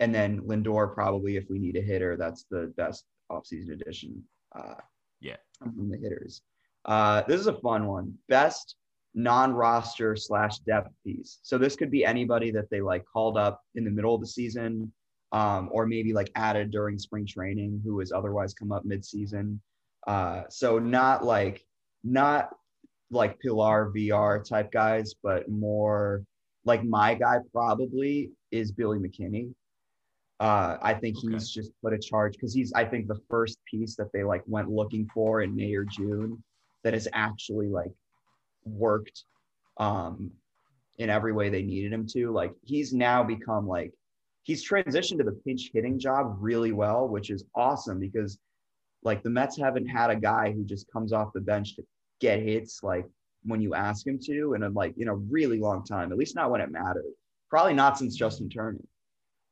and 0.00 0.14
then 0.14 0.40
lindor 0.40 0.94
probably 0.94 1.36
if 1.36 1.44
we 1.50 1.58
need 1.58 1.76
a 1.76 1.82
hitter 1.82 2.16
that's 2.16 2.46
the 2.50 2.72
best 2.78 3.04
offseason 3.30 3.72
addition 3.74 4.24
uh 4.56 4.76
Yeah. 5.20 5.36
from 5.58 5.90
the 5.90 5.98
hitters 5.98 6.40
uh 6.86 7.20
this 7.28 7.38
is 7.38 7.46
a 7.46 7.58
fun 7.60 7.86
one 7.86 8.14
best 8.30 8.76
non-roster 9.14 10.16
slash 10.16 10.58
depth 10.60 10.90
piece 11.04 11.38
so 11.42 11.58
this 11.58 11.76
could 11.76 11.90
be 11.90 12.04
anybody 12.04 12.50
that 12.50 12.70
they 12.70 12.80
like 12.80 13.04
called 13.04 13.36
up 13.36 13.60
in 13.74 13.84
the 13.84 13.90
middle 13.90 14.14
of 14.14 14.20
the 14.20 14.26
season 14.26 14.90
um, 15.32 15.68
or 15.72 15.86
maybe 15.86 16.12
like 16.12 16.30
added 16.34 16.70
during 16.70 16.98
spring 16.98 17.26
training 17.26 17.80
who 17.84 17.98
has 18.00 18.12
otherwise 18.12 18.52
come 18.52 18.70
up 18.70 18.84
mid-season. 18.84 19.60
Uh, 20.06 20.42
so 20.50 20.78
not 20.78 21.24
like 21.24 21.64
not 22.04 22.50
like 23.10 23.38
Pillar 23.40 23.90
Villar 23.94 24.42
type 24.46 24.70
guys, 24.70 25.14
but 25.22 25.48
more 25.48 26.22
like 26.64 26.84
my 26.84 27.14
guy 27.14 27.38
probably 27.52 28.30
is 28.50 28.72
Billy 28.72 28.98
McKinney. 28.98 29.54
Uh, 30.38 30.76
I 30.82 30.94
think 30.94 31.16
Okay. 31.16 31.28
he's 31.32 31.48
just 31.48 31.70
put 31.82 31.94
a 31.94 31.98
charge 31.98 32.32
because 32.34 32.52
he's 32.52 32.72
I 32.74 32.84
think 32.84 33.08
the 33.08 33.20
first 33.30 33.58
piece 33.64 33.96
that 33.96 34.12
they 34.12 34.24
like 34.24 34.42
went 34.46 34.68
looking 34.70 35.08
for 35.14 35.40
in 35.42 35.56
May 35.56 35.72
or 35.74 35.84
June 35.84 36.42
that 36.84 36.92
has 36.92 37.08
actually 37.14 37.68
like 37.68 37.92
worked 38.64 39.24
um, 39.78 40.30
in 40.98 41.10
every 41.10 41.32
way 41.32 41.48
they 41.48 41.62
needed 41.62 41.92
him 41.92 42.06
to. 42.08 42.30
Like 42.30 42.52
he's 42.62 42.92
now 42.92 43.22
become 43.22 43.66
like 43.66 43.92
he's 44.42 44.68
transitioned 44.68 45.18
to 45.18 45.24
the 45.24 45.40
pinch 45.44 45.70
hitting 45.72 45.98
job 45.98 46.36
really 46.40 46.72
well, 46.72 47.08
which 47.08 47.30
is 47.30 47.44
awesome 47.54 47.98
because 47.98 48.38
like 49.02 49.22
the 49.22 49.30
Mets 49.30 49.58
haven't 49.58 49.86
had 49.86 50.10
a 50.10 50.16
guy 50.16 50.52
who 50.52 50.64
just 50.64 50.90
comes 50.92 51.12
off 51.12 51.32
the 51.32 51.40
bench 51.40 51.76
to 51.76 51.82
get 52.20 52.40
hits 52.40 52.82
like 52.82 53.04
when 53.44 53.60
you 53.60 53.74
ask 53.74 54.06
him 54.06 54.18
to 54.24 54.54
in 54.54 54.62
a 54.62 54.68
like 54.68 54.94
in 54.98 55.08
a 55.08 55.14
really 55.14 55.58
long 55.58 55.84
time, 55.84 56.12
at 56.12 56.18
least 56.18 56.36
not 56.36 56.50
when 56.50 56.60
it 56.60 56.70
mattered. 56.70 57.04
Probably 57.50 57.74
not 57.74 57.98
since 57.98 58.16
Justin 58.16 58.48
Turner, 58.48 58.78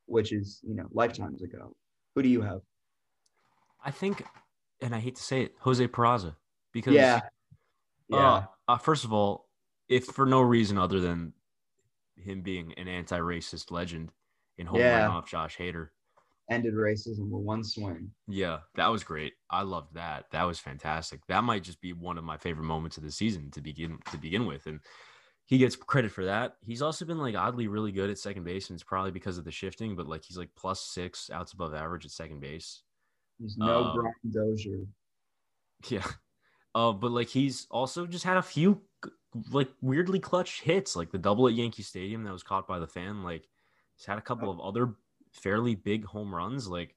which 0.05 0.31
is, 0.31 0.59
you 0.63 0.75
know, 0.75 0.87
lifetimes 0.91 1.43
ago. 1.43 1.75
Who 2.15 2.23
do 2.23 2.29
you 2.29 2.41
have? 2.41 2.61
I 3.83 3.91
think, 3.91 4.23
and 4.81 4.95
I 4.95 4.99
hate 4.99 5.15
to 5.15 5.23
say 5.23 5.43
it, 5.43 5.53
Jose 5.59 5.87
Peraza. 5.87 6.35
Because, 6.73 6.93
Yeah. 6.93 7.21
Yeah. 8.09 8.17
uh, 8.17 8.43
uh, 8.73 8.77
first 8.77 9.03
of 9.03 9.13
all, 9.13 9.49
if 9.87 10.05
for 10.05 10.25
no 10.25 10.41
reason 10.41 10.77
other 10.77 10.99
than 10.99 11.33
him 12.15 12.41
being 12.41 12.73
an 12.77 12.87
anti 12.87 13.17
racist 13.19 13.71
legend 13.71 14.11
in 14.57 14.67
holding 14.67 14.85
Yeah. 14.87 15.07
off 15.09 15.27
Josh 15.29 15.57
Hader, 15.57 15.89
Ended 16.49 16.73
racism 16.73 17.29
with 17.29 17.43
one 17.43 17.63
swing. 17.63 18.11
Yeah, 18.27 18.59
that 18.75 18.87
was 18.87 19.05
great. 19.05 19.33
I 19.49 19.61
loved 19.61 19.93
that. 19.93 20.25
That 20.31 20.43
was 20.43 20.59
fantastic. 20.59 21.25
That 21.27 21.45
might 21.45 21.63
just 21.63 21.79
be 21.79 21.93
one 21.93 22.17
of 22.17 22.25
my 22.25 22.35
favorite 22.35 22.65
moments 22.65 22.97
of 22.97 23.03
the 23.03 23.11
season 23.11 23.51
to 23.51 23.61
begin 23.61 23.99
to 24.11 24.17
begin 24.17 24.45
with. 24.45 24.65
And 24.67 24.81
he 25.45 25.57
gets 25.57 25.77
credit 25.77 26.11
for 26.11 26.25
that. 26.25 26.57
He's 26.61 26.81
also 26.81 27.05
been 27.05 27.19
like 27.19 27.35
oddly 27.35 27.67
really 27.69 27.93
good 27.93 28.09
at 28.09 28.17
second 28.19 28.43
base, 28.43 28.69
and 28.69 28.75
it's 28.75 28.83
probably 28.83 29.11
because 29.11 29.37
of 29.37 29.45
the 29.45 29.51
shifting, 29.51 29.95
but 29.95 30.07
like 30.07 30.23
he's 30.25 30.37
like 30.37 30.49
plus 30.57 30.81
six 30.81 31.29
outs 31.29 31.53
above 31.53 31.73
average 31.73 32.03
at 32.05 32.11
second 32.11 32.41
base. 32.41 32.83
There's 33.39 33.57
no 33.57 33.85
Um, 33.85 33.95
Brian 33.95 34.13
Dozier. 34.31 34.85
Yeah. 35.89 36.05
Uh, 36.73 36.91
but 36.91 37.11
like 37.11 37.27
he's 37.27 37.67
also 37.69 38.05
just 38.05 38.23
had 38.23 38.37
a 38.37 38.41
few 38.41 38.81
like 39.51 39.69
weirdly 39.81 40.19
clutch 40.19 40.61
hits, 40.61 40.95
like 40.95 41.11
the 41.11 41.17
double 41.17 41.47
at 41.47 41.53
Yankee 41.53 41.83
Stadium 41.83 42.23
that 42.23 42.33
was 42.33 42.43
caught 42.43 42.67
by 42.67 42.79
the 42.79 42.87
fan. 42.87 43.23
Like 43.23 43.47
he's 43.95 44.05
had 44.05 44.17
a 44.17 44.21
couple 44.21 44.49
of 44.49 44.59
other 44.59 44.95
fairly 45.31 45.75
big 45.75 46.05
home 46.05 46.33
runs. 46.33 46.67
Like 46.67 46.95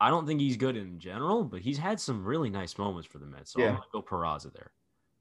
I 0.00 0.10
don't 0.10 0.26
think 0.26 0.40
he's 0.40 0.56
good 0.56 0.76
in 0.76 0.98
general, 0.98 1.44
but 1.44 1.60
he's 1.60 1.78
had 1.78 2.00
some 2.00 2.24
really 2.24 2.50
nice 2.50 2.78
moments 2.78 3.08
for 3.08 3.18
the 3.18 3.26
Mets. 3.26 3.52
So 3.52 3.60
Yeah. 3.60 3.68
I'm 3.68 3.74
gonna 3.74 3.86
go 3.92 4.02
Peraza 4.02 4.52
there. 4.52 4.72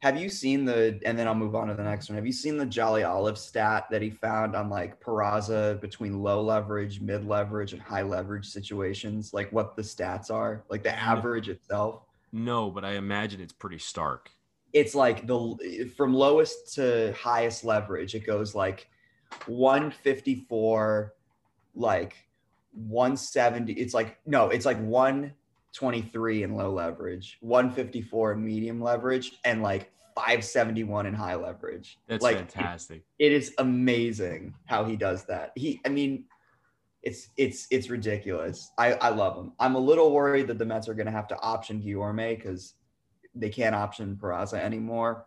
Have 0.02 0.22
you 0.22 0.30
seen 0.30 0.64
the, 0.64 1.00
and 1.06 1.18
then 1.18 1.28
I'll 1.28 1.34
move 1.34 1.56
on 1.56 1.70
to 1.70 1.74
the 1.74 1.84
next 1.84 2.08
one. 2.08 2.18
Have 2.18 2.26
you 2.28 2.32
seen 2.32 2.56
the 2.56 2.68
Jolly 2.68 3.04
Olive 3.04 3.36
stat 3.36 3.88
that 3.90 4.00
he 4.00 4.12
found 4.12 4.56
on 4.56 4.70
like 4.70 5.02
Peraza 5.02 5.82
between 5.82 6.22
low 6.22 6.40
leverage, 6.44 7.02
mid 7.02 7.26
leverage, 7.26 7.74
and 7.74 7.82
high 7.82 8.04
leverage 8.04 8.46
situations? 8.46 9.34
Like 9.34 9.52
what 9.52 9.76
the 9.76 9.82
stats 9.82 10.30
are, 10.30 10.66
like 10.70 10.84
the 10.84 10.96
average 10.96 11.50
itself? 11.50 12.04
No, 12.32 12.70
but 12.70 12.84
I 12.84 12.94
imagine 12.94 13.42
it's 13.42 13.54
pretty 13.54 13.80
stark. 13.80 14.32
It's 14.74 14.94
like 14.94 15.28
the 15.28 15.92
from 15.96 16.14
lowest 16.14 16.74
to 16.76 17.14
highest 17.14 17.64
leverage, 17.64 18.16
it 18.16 18.26
goes 18.26 18.54
like 18.54 18.90
154, 19.46 21.14
like 21.76 22.16
170. 22.74 23.74
It's 23.74 23.94
like, 23.94 24.18
no, 24.26 24.50
it's 24.50 24.66
like 24.66 24.80
123 24.80 26.44
in 26.44 26.56
low 26.56 26.72
leverage, 26.72 27.38
154 27.42 28.34
in 28.34 28.46
medium 28.46 28.82
leverage, 28.82 29.34
and 29.46 29.64
like 29.64 29.92
571 30.16 31.06
in 31.06 31.14
high 31.14 31.36
leverage. 31.36 31.98
That's 32.08 32.24
like, 32.24 32.38
fantastic. 32.38 33.04
it 33.20 33.32
is 33.32 33.54
amazing 33.58 34.54
how 34.66 34.84
he 34.84 34.96
does 34.96 35.26
that. 35.26 35.52
He, 35.56 35.80
I 35.86 35.90
mean, 35.90 36.26
it's 37.08 37.30
it's 37.38 37.68
it's 37.72 37.90
ridiculous. 37.90 38.74
I 38.78 38.92
I 38.96 39.10
love 39.10 39.38
him. 39.38 39.54
I'm 39.62 39.76
a 39.76 39.80
little 39.80 40.12
worried 40.12 40.48
that 40.48 40.58
the 40.58 40.66
Mets 40.66 40.90
are 40.90 40.94
going 40.94 41.06
to 41.06 41.12
have 41.12 41.30
to 41.30 41.40
option 41.40 41.82
Guillorme 41.82 42.36
because 42.36 42.74
they 43.34 43.50
can't 43.50 43.74
option 43.74 44.20
Peraza 44.22 44.60
anymore 44.60 45.26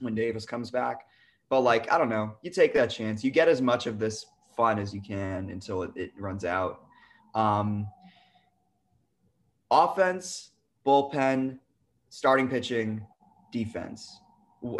when 0.00 0.16
Davis 0.16 0.44
comes 0.44 0.68
back. 0.68 1.06
But 1.48 1.60
like, 1.60 1.92
I 1.92 1.98
don't 1.98 2.08
know. 2.08 2.34
You 2.42 2.50
take 2.50 2.74
that 2.74 2.90
chance. 2.90 3.22
You 3.22 3.30
get 3.30 3.46
as 3.46 3.62
much 3.62 3.86
of 3.86 4.00
this 4.00 4.26
fun 4.56 4.80
as 4.80 4.92
you 4.92 5.00
can 5.00 5.48
until 5.50 5.84
it, 5.84 5.92
it 5.94 6.10
runs 6.18 6.44
out. 6.44 6.80
Um, 7.36 7.86
offense, 9.70 10.50
bullpen, 10.84 11.60
starting 12.08 12.48
pitching, 12.48 13.06
defense. 13.52 14.18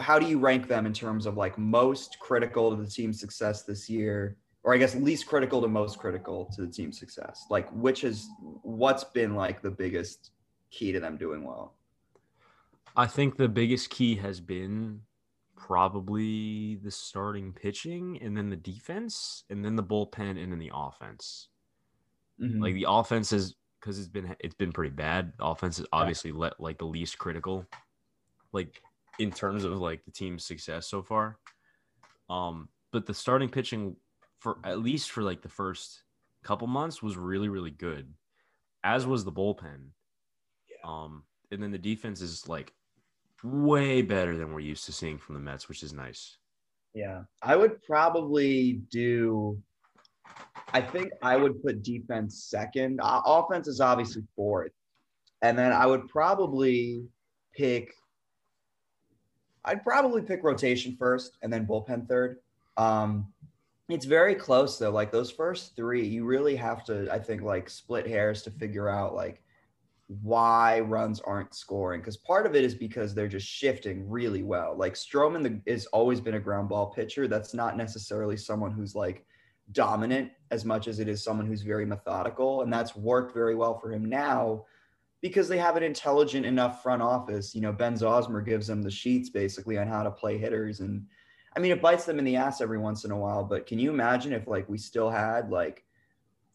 How 0.00 0.18
do 0.18 0.26
you 0.26 0.40
rank 0.40 0.66
them 0.66 0.86
in 0.86 0.92
terms 0.92 1.24
of 1.24 1.36
like 1.36 1.56
most 1.56 2.18
critical 2.18 2.74
to 2.74 2.82
the 2.82 2.90
team's 2.90 3.20
success 3.20 3.62
this 3.62 3.88
year, 3.88 4.36
or 4.66 4.74
I 4.74 4.78
guess 4.78 4.96
least 4.96 5.28
critical 5.28 5.62
to 5.62 5.68
most 5.68 5.96
critical 5.96 6.46
to 6.56 6.62
the 6.62 6.66
team's 6.66 6.98
success? 6.98 7.46
Like, 7.48 7.70
which 7.70 8.02
is 8.02 8.28
what's 8.62 9.04
been 9.04 9.36
like 9.36 9.62
the 9.62 9.70
biggest 9.70 10.32
key 10.72 10.90
to 10.90 10.98
them 10.98 11.16
doing 11.16 11.44
well? 11.44 11.76
I 12.96 13.06
think 13.06 13.36
the 13.36 13.48
biggest 13.48 13.90
key 13.90 14.16
has 14.16 14.40
been 14.40 15.02
probably 15.54 16.76
the 16.82 16.90
starting 16.90 17.52
pitching 17.52 18.18
and 18.20 18.36
then 18.36 18.50
the 18.50 18.56
defense 18.56 19.44
and 19.50 19.64
then 19.64 19.76
the 19.76 19.84
bullpen 19.84 20.42
and 20.42 20.50
then 20.50 20.58
the 20.58 20.72
offense. 20.74 21.46
Mhm. 22.40 22.60
Like 22.60 22.74
the 22.74 22.86
offense 22.88 23.32
is 23.32 23.54
because 23.80 24.00
it's 24.00 24.08
been 24.08 24.34
it's 24.40 24.54
been 24.56 24.72
pretty 24.72 24.94
bad. 24.94 25.32
The 25.38 25.44
offense 25.44 25.78
is 25.78 25.86
obviously 25.92 26.32
let 26.32 26.58
like 26.58 26.78
the 26.78 26.86
least 26.86 27.18
critical, 27.18 27.64
like 28.52 28.82
in 29.20 29.30
terms 29.30 29.62
of 29.62 29.78
like 29.78 30.04
the 30.04 30.10
team's 30.10 30.44
success 30.44 30.88
so 30.88 31.04
far. 31.04 31.38
Um, 32.28 32.68
but 32.90 33.06
the 33.06 33.14
starting 33.14 33.48
pitching 33.48 33.96
for 34.38 34.58
at 34.64 34.80
least 34.80 35.10
for 35.10 35.22
like 35.22 35.42
the 35.42 35.48
first 35.48 36.02
couple 36.42 36.66
months 36.66 37.02
was 37.02 37.16
really 37.16 37.48
really 37.48 37.70
good, 37.70 38.12
as 38.84 39.06
was 39.06 39.24
the 39.24 39.32
bullpen. 39.32 39.90
Um, 40.84 41.24
and 41.50 41.62
then 41.62 41.72
the 41.72 41.78
defense 41.78 42.20
is 42.20 42.48
like 42.48 42.72
way 43.42 44.02
better 44.02 44.36
than 44.36 44.52
we're 44.52 44.60
used 44.60 44.84
to 44.86 44.92
seeing 44.92 45.18
from 45.18 45.34
the 45.34 45.40
Mets, 45.40 45.68
which 45.68 45.82
is 45.82 45.92
nice. 45.92 46.38
Yeah, 46.94 47.22
I 47.42 47.56
would 47.56 47.82
probably 47.82 48.80
do. 48.90 49.60
I 50.72 50.80
think 50.80 51.10
I 51.22 51.36
would 51.36 51.62
put 51.62 51.82
defense 51.82 52.44
second. 52.44 53.00
Uh, 53.02 53.20
offense 53.24 53.68
is 53.68 53.80
obviously 53.80 54.22
fourth, 54.34 54.72
and 55.42 55.58
then 55.58 55.72
I 55.72 55.86
would 55.86 56.08
probably 56.08 57.04
pick. 57.54 57.92
I'd 59.64 59.82
probably 59.82 60.22
pick 60.22 60.42
rotation 60.42 60.96
first, 60.98 61.36
and 61.42 61.52
then 61.52 61.66
bullpen 61.66 62.08
third. 62.08 62.38
Um, 62.76 63.32
it's 63.88 64.04
very 64.04 64.34
close 64.34 64.78
though. 64.78 64.90
Like 64.90 65.12
those 65.12 65.30
first 65.30 65.76
three, 65.76 66.06
you 66.06 66.24
really 66.24 66.56
have 66.56 66.84
to, 66.84 67.08
I 67.12 67.18
think, 67.18 67.42
like 67.42 67.70
split 67.70 68.06
hairs 68.06 68.42
to 68.42 68.50
figure 68.50 68.88
out 68.88 69.14
like 69.14 69.42
why 70.22 70.80
runs 70.80 71.20
aren't 71.20 71.54
scoring 71.54 72.00
because 72.00 72.16
part 72.16 72.46
of 72.46 72.54
it 72.54 72.64
is 72.64 72.74
because 72.74 73.14
they're 73.14 73.28
just 73.28 73.46
shifting 73.46 74.08
really 74.08 74.42
well. 74.42 74.76
Like 74.76 74.94
Stroman 74.94 75.42
the, 75.42 75.70
has 75.70 75.86
always 75.86 76.20
been 76.20 76.34
a 76.34 76.40
ground 76.40 76.68
ball 76.68 76.86
pitcher. 76.86 77.28
That's 77.28 77.54
not 77.54 77.76
necessarily 77.76 78.36
someone 78.36 78.72
who's 78.72 78.94
like 78.94 79.24
dominant 79.72 80.30
as 80.50 80.64
much 80.64 80.86
as 80.86 81.00
it 81.00 81.08
is 81.08 81.22
someone 81.22 81.46
who's 81.46 81.62
very 81.62 81.84
methodical, 81.84 82.62
and 82.62 82.72
that's 82.72 82.96
worked 82.96 83.34
very 83.34 83.54
well 83.54 83.78
for 83.78 83.92
him 83.92 84.04
now 84.04 84.64
because 85.22 85.48
they 85.48 85.58
have 85.58 85.76
an 85.76 85.82
intelligent 85.82 86.46
enough 86.46 86.82
front 86.82 87.02
office. 87.02 87.54
You 87.54 87.60
know, 87.62 87.72
Ben 87.72 87.94
Zauzmer 87.94 88.44
gives 88.44 88.66
them 88.66 88.82
the 88.82 88.90
sheets 88.90 89.30
basically 89.30 89.78
on 89.78 89.88
how 89.88 90.02
to 90.02 90.10
play 90.10 90.38
hitters, 90.38 90.80
and 90.80 91.04
I 91.56 91.60
mean 91.60 91.72
it 91.72 91.80
bites 91.80 92.04
them 92.04 92.18
in 92.18 92.24
the 92.24 92.36
ass 92.36 92.60
every 92.60 92.78
once 92.78 93.04
in 93.04 93.10
a 93.10 93.16
while. 93.16 93.42
But 93.42 93.66
can 93.66 93.78
you 93.78 93.90
imagine 93.90 94.32
if 94.32 94.46
like 94.46 94.68
we 94.68 94.78
still 94.78 95.10
had 95.10 95.50
like 95.50 95.84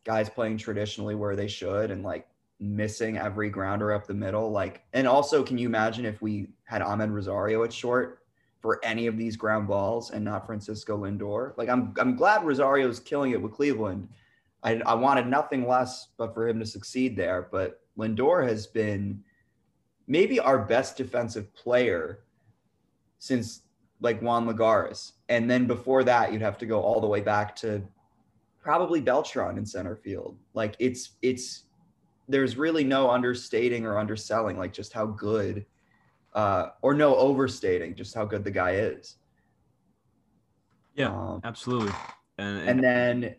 guys 0.03 0.29
playing 0.29 0.57
traditionally 0.57 1.15
where 1.15 1.35
they 1.35 1.47
should 1.47 1.91
and 1.91 2.03
like 2.03 2.27
missing 2.61 3.17
every 3.17 3.49
grounder 3.49 3.91
up 3.91 4.05
the 4.05 4.13
middle. 4.13 4.51
Like, 4.51 4.83
and 4.93 5.07
also, 5.07 5.43
can 5.43 5.57
you 5.57 5.67
imagine 5.67 6.05
if 6.05 6.21
we 6.21 6.47
had 6.63 6.81
Amed 6.81 7.11
Rosario 7.11 7.63
at 7.63 7.73
short 7.73 8.19
for 8.61 8.79
any 8.85 9.07
of 9.07 9.17
these 9.17 9.35
ground 9.35 9.67
balls 9.67 10.11
and 10.11 10.23
not 10.23 10.45
Francisco 10.45 10.97
Lindor? 10.97 11.57
Like, 11.57 11.69
I'm 11.69 11.93
I'm 11.97 12.15
glad 12.15 12.45
Rosario's 12.45 12.99
killing 12.99 13.31
it 13.31 13.41
with 13.41 13.51
Cleveland. 13.51 14.07
I 14.63 14.75
I 14.85 14.93
wanted 14.93 15.27
nothing 15.27 15.67
less 15.67 16.09
but 16.17 16.33
for 16.33 16.47
him 16.47 16.59
to 16.59 16.65
succeed 16.65 17.17
there. 17.17 17.49
But 17.51 17.81
Lindor 17.97 18.47
has 18.47 18.67
been 18.67 19.23
maybe 20.07 20.39
our 20.39 20.59
best 20.59 20.97
defensive 20.97 21.53
player 21.55 22.19
since 23.17 23.61
like 24.01 24.21
Juan 24.21 24.47
Lagares. 24.47 25.13
And 25.29 25.49
then 25.49 25.65
before 25.67 26.03
that, 26.03 26.33
you'd 26.33 26.41
have 26.41 26.57
to 26.57 26.65
go 26.65 26.81
all 26.81 26.99
the 26.99 27.07
way 27.07 27.21
back 27.21 27.55
to 27.57 27.81
probably 28.61 28.99
Beltran 29.01 29.57
in 29.57 29.65
center 29.65 29.95
field. 29.95 30.37
Like 30.53 30.75
it's 30.79 31.11
it's 31.21 31.63
there's 32.27 32.57
really 32.57 32.83
no 32.83 33.09
understating 33.09 33.85
or 33.85 33.97
underselling 33.97 34.57
like 34.57 34.71
just 34.73 34.93
how 34.93 35.05
good 35.05 35.65
uh 36.33 36.69
or 36.81 36.93
no 36.93 37.15
overstating 37.15 37.93
just 37.93 38.15
how 38.15 38.23
good 38.23 38.43
the 38.43 38.51
guy 38.51 38.71
is 38.75 39.17
Yeah, 40.95 41.09
um, 41.09 41.41
absolutely. 41.43 41.91
And, 42.37 42.59
and, 42.59 42.69
and 42.69 42.83
then 42.83 43.35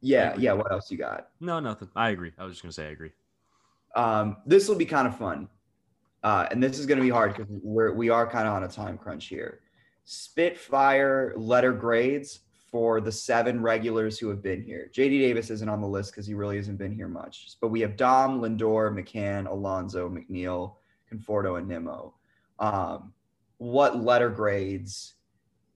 yeah 0.00 0.34
yeah 0.38 0.52
what 0.52 0.70
else 0.72 0.90
you 0.90 0.96
got 0.96 1.28
no, 1.40 1.60
nothing. 1.60 1.88
I 1.94 2.10
agree. 2.10 2.32
I 2.38 2.44
was 2.44 2.54
just 2.54 2.62
gonna 2.62 2.72
say 2.72 2.86
I 2.86 2.90
agree. 2.90 3.10
um 3.94 4.38
this 4.46 4.68
will 4.68 4.76
be 4.76 4.86
kind 4.86 5.06
of 5.06 5.18
fun 5.18 5.48
uh 6.22 6.46
and 6.50 6.62
this 6.62 6.78
is 6.78 6.86
going 6.86 6.98
to 6.98 7.04
be 7.04 7.10
hard 7.10 7.34
because 7.36 7.46
we're 7.62 7.92
we 7.92 8.08
are 8.08 8.26
kind 8.26 8.48
of 8.48 8.54
on 8.54 8.64
a 8.64 8.68
time 8.68 8.96
crunch 8.96 9.26
here 9.26 9.60
spitfire 10.08 11.34
letter 11.36 11.70
grades 11.70 12.40
for 12.70 12.98
the 12.98 13.12
seven 13.12 13.60
regulars 13.60 14.18
who 14.18 14.30
have 14.30 14.42
been 14.42 14.62
here. 14.62 14.90
JD 14.94 15.20
Davis 15.20 15.50
isn't 15.50 15.68
on 15.68 15.82
the 15.82 15.86
list 15.86 16.12
because 16.12 16.26
he 16.26 16.32
really 16.32 16.56
hasn't 16.56 16.78
been 16.78 16.94
here 16.94 17.08
much. 17.08 17.46
But 17.60 17.68
we 17.68 17.82
have 17.82 17.94
Dom, 17.96 18.40
Lindor, 18.40 18.90
McCann, 18.90 19.46
Alonso, 19.46 20.08
McNeil, 20.08 20.76
Conforto, 21.12 21.58
and 21.58 21.68
Nimmo. 21.68 22.14
Um, 22.58 23.12
what 23.58 24.02
letter 24.02 24.30
grades 24.30 25.14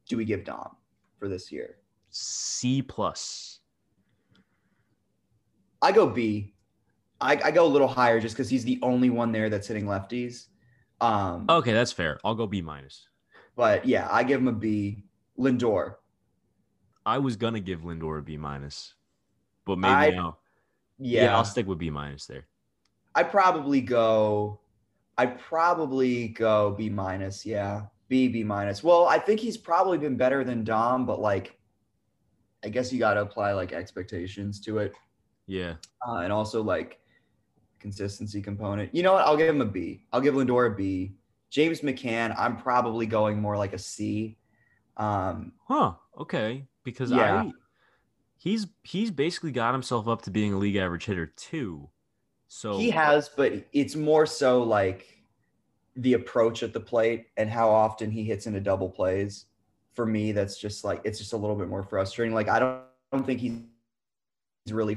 do 0.08 0.16
we 0.16 0.24
give 0.24 0.44
Dom 0.44 0.76
for 1.18 1.28
this 1.28 1.52
year? 1.52 1.76
C 2.08 2.80
plus. 2.80 3.60
I 5.82 5.92
go 5.92 6.06
B. 6.06 6.54
I, 7.20 7.38
I 7.44 7.50
go 7.50 7.66
a 7.66 7.68
little 7.68 7.88
higher 7.88 8.18
just 8.18 8.34
because 8.34 8.48
he's 8.48 8.64
the 8.64 8.78
only 8.82 9.10
one 9.10 9.30
there 9.30 9.50
that's 9.50 9.68
hitting 9.68 9.84
lefties. 9.84 10.46
Um, 11.02 11.44
Okay, 11.50 11.72
that's 11.74 11.92
fair. 11.92 12.18
I'll 12.24 12.34
go 12.34 12.46
B 12.46 12.62
minus. 12.62 13.08
But 13.56 13.84
yeah, 13.86 14.08
I 14.10 14.22
give 14.24 14.40
him 14.40 14.48
a 14.48 14.52
B. 14.52 15.04
Lindor. 15.38 15.94
I 17.04 17.18
was 17.18 17.36
gonna 17.36 17.60
give 17.60 17.80
Lindor 17.80 18.18
a 18.18 18.22
B 18.22 18.36
minus, 18.36 18.94
but 19.64 19.78
maybe 19.78 19.92
I- 19.92 20.10
now. 20.10 20.38
Yeah, 20.98 21.36
I'll 21.36 21.44
stick 21.44 21.66
with 21.66 21.78
B 21.78 21.90
minus 21.90 22.26
there. 22.26 22.46
I 23.14 23.24
probably 23.24 23.80
go. 23.80 24.60
I 25.18 25.26
probably 25.26 26.28
go 26.28 26.74
B 26.78 26.88
minus. 26.88 27.44
Yeah, 27.44 27.86
B 28.08 28.28
B 28.28 28.44
minus. 28.44 28.84
Well, 28.84 29.06
I 29.06 29.18
think 29.18 29.40
he's 29.40 29.56
probably 29.56 29.98
been 29.98 30.16
better 30.16 30.44
than 30.44 30.62
Dom, 30.64 31.04
but 31.04 31.20
like, 31.20 31.58
I 32.64 32.68
guess 32.68 32.92
you 32.92 32.98
got 33.00 33.14
to 33.14 33.22
apply 33.22 33.52
like 33.52 33.72
expectations 33.72 34.60
to 34.60 34.78
it, 34.78 34.92
Yeah. 35.46 35.74
uh, 36.06 36.18
and 36.18 36.32
also 36.32 36.62
like 36.62 37.00
consistency 37.80 38.40
component. 38.40 38.94
You 38.94 39.02
know 39.02 39.14
what? 39.14 39.24
I'll 39.26 39.36
give 39.36 39.48
him 39.48 39.60
a 39.60 39.66
B. 39.66 40.04
I'll 40.12 40.20
give 40.20 40.34
Lindor 40.34 40.72
a 40.72 40.74
B. 40.74 41.16
James 41.52 41.82
McCann, 41.82 42.34
I'm 42.38 42.56
probably 42.56 43.04
going 43.04 43.38
more 43.38 43.58
like 43.58 43.74
a 43.74 43.78
C. 43.78 44.38
Um, 44.96 45.52
Huh. 45.68 45.92
Okay. 46.18 46.66
Because 46.82 47.12
Yeah. 47.12 47.42
I 47.42 47.52
he's 48.38 48.66
he's 48.82 49.10
basically 49.10 49.52
got 49.52 49.74
himself 49.74 50.08
up 50.08 50.22
to 50.22 50.30
being 50.30 50.54
a 50.54 50.58
league 50.58 50.76
average 50.76 51.04
hitter 51.04 51.26
too. 51.26 51.90
So 52.48 52.78
He 52.78 52.88
has, 52.90 53.28
but 53.28 53.52
it's 53.74 53.94
more 53.94 54.24
so 54.24 54.62
like 54.62 55.22
the 55.94 56.14
approach 56.14 56.62
at 56.62 56.72
the 56.72 56.80
plate 56.80 57.26
and 57.36 57.50
how 57.50 57.68
often 57.68 58.10
he 58.10 58.24
hits 58.24 58.46
into 58.46 58.60
double 58.60 58.88
plays. 58.88 59.44
For 59.92 60.06
me, 60.06 60.32
that's 60.32 60.58
just 60.58 60.84
like 60.84 61.02
it's 61.04 61.18
just 61.18 61.34
a 61.34 61.36
little 61.36 61.56
bit 61.56 61.68
more 61.68 61.82
frustrating. 61.82 62.34
Like 62.34 62.48
I 62.48 62.58
don't, 62.58 62.80
I 63.12 63.16
don't 63.16 63.26
think 63.26 63.40
he's 63.40 63.60
really 64.70 64.96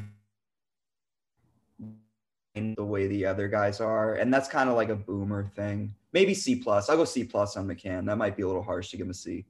in 2.55 2.73
the 2.75 2.85
way 2.85 3.07
the 3.07 3.25
other 3.25 3.49
guys 3.49 3.81
are, 3.81 4.13
and 4.13 4.33
that's 4.33 4.47
kind 4.47 4.69
of 4.69 4.77
like 4.77 4.87
a 4.87 4.95
boomer 4.95 5.51
thing. 5.53 5.93
Maybe 6.16 6.34
C 6.34 6.55
plus. 6.55 6.89
I'll 6.89 6.95
go 6.95 7.03
C 7.03 7.26
plus 7.26 7.57
on 7.57 7.68
McCann. 7.68 8.05
That 8.05 8.18
might 8.18 8.38
be 8.38 8.43
a 8.43 8.47
little 8.47 8.63
harsh 8.63 8.89
to 8.91 8.97
give 8.97 9.05
him 9.05 9.11
a 9.11 9.13
C. 9.13 9.45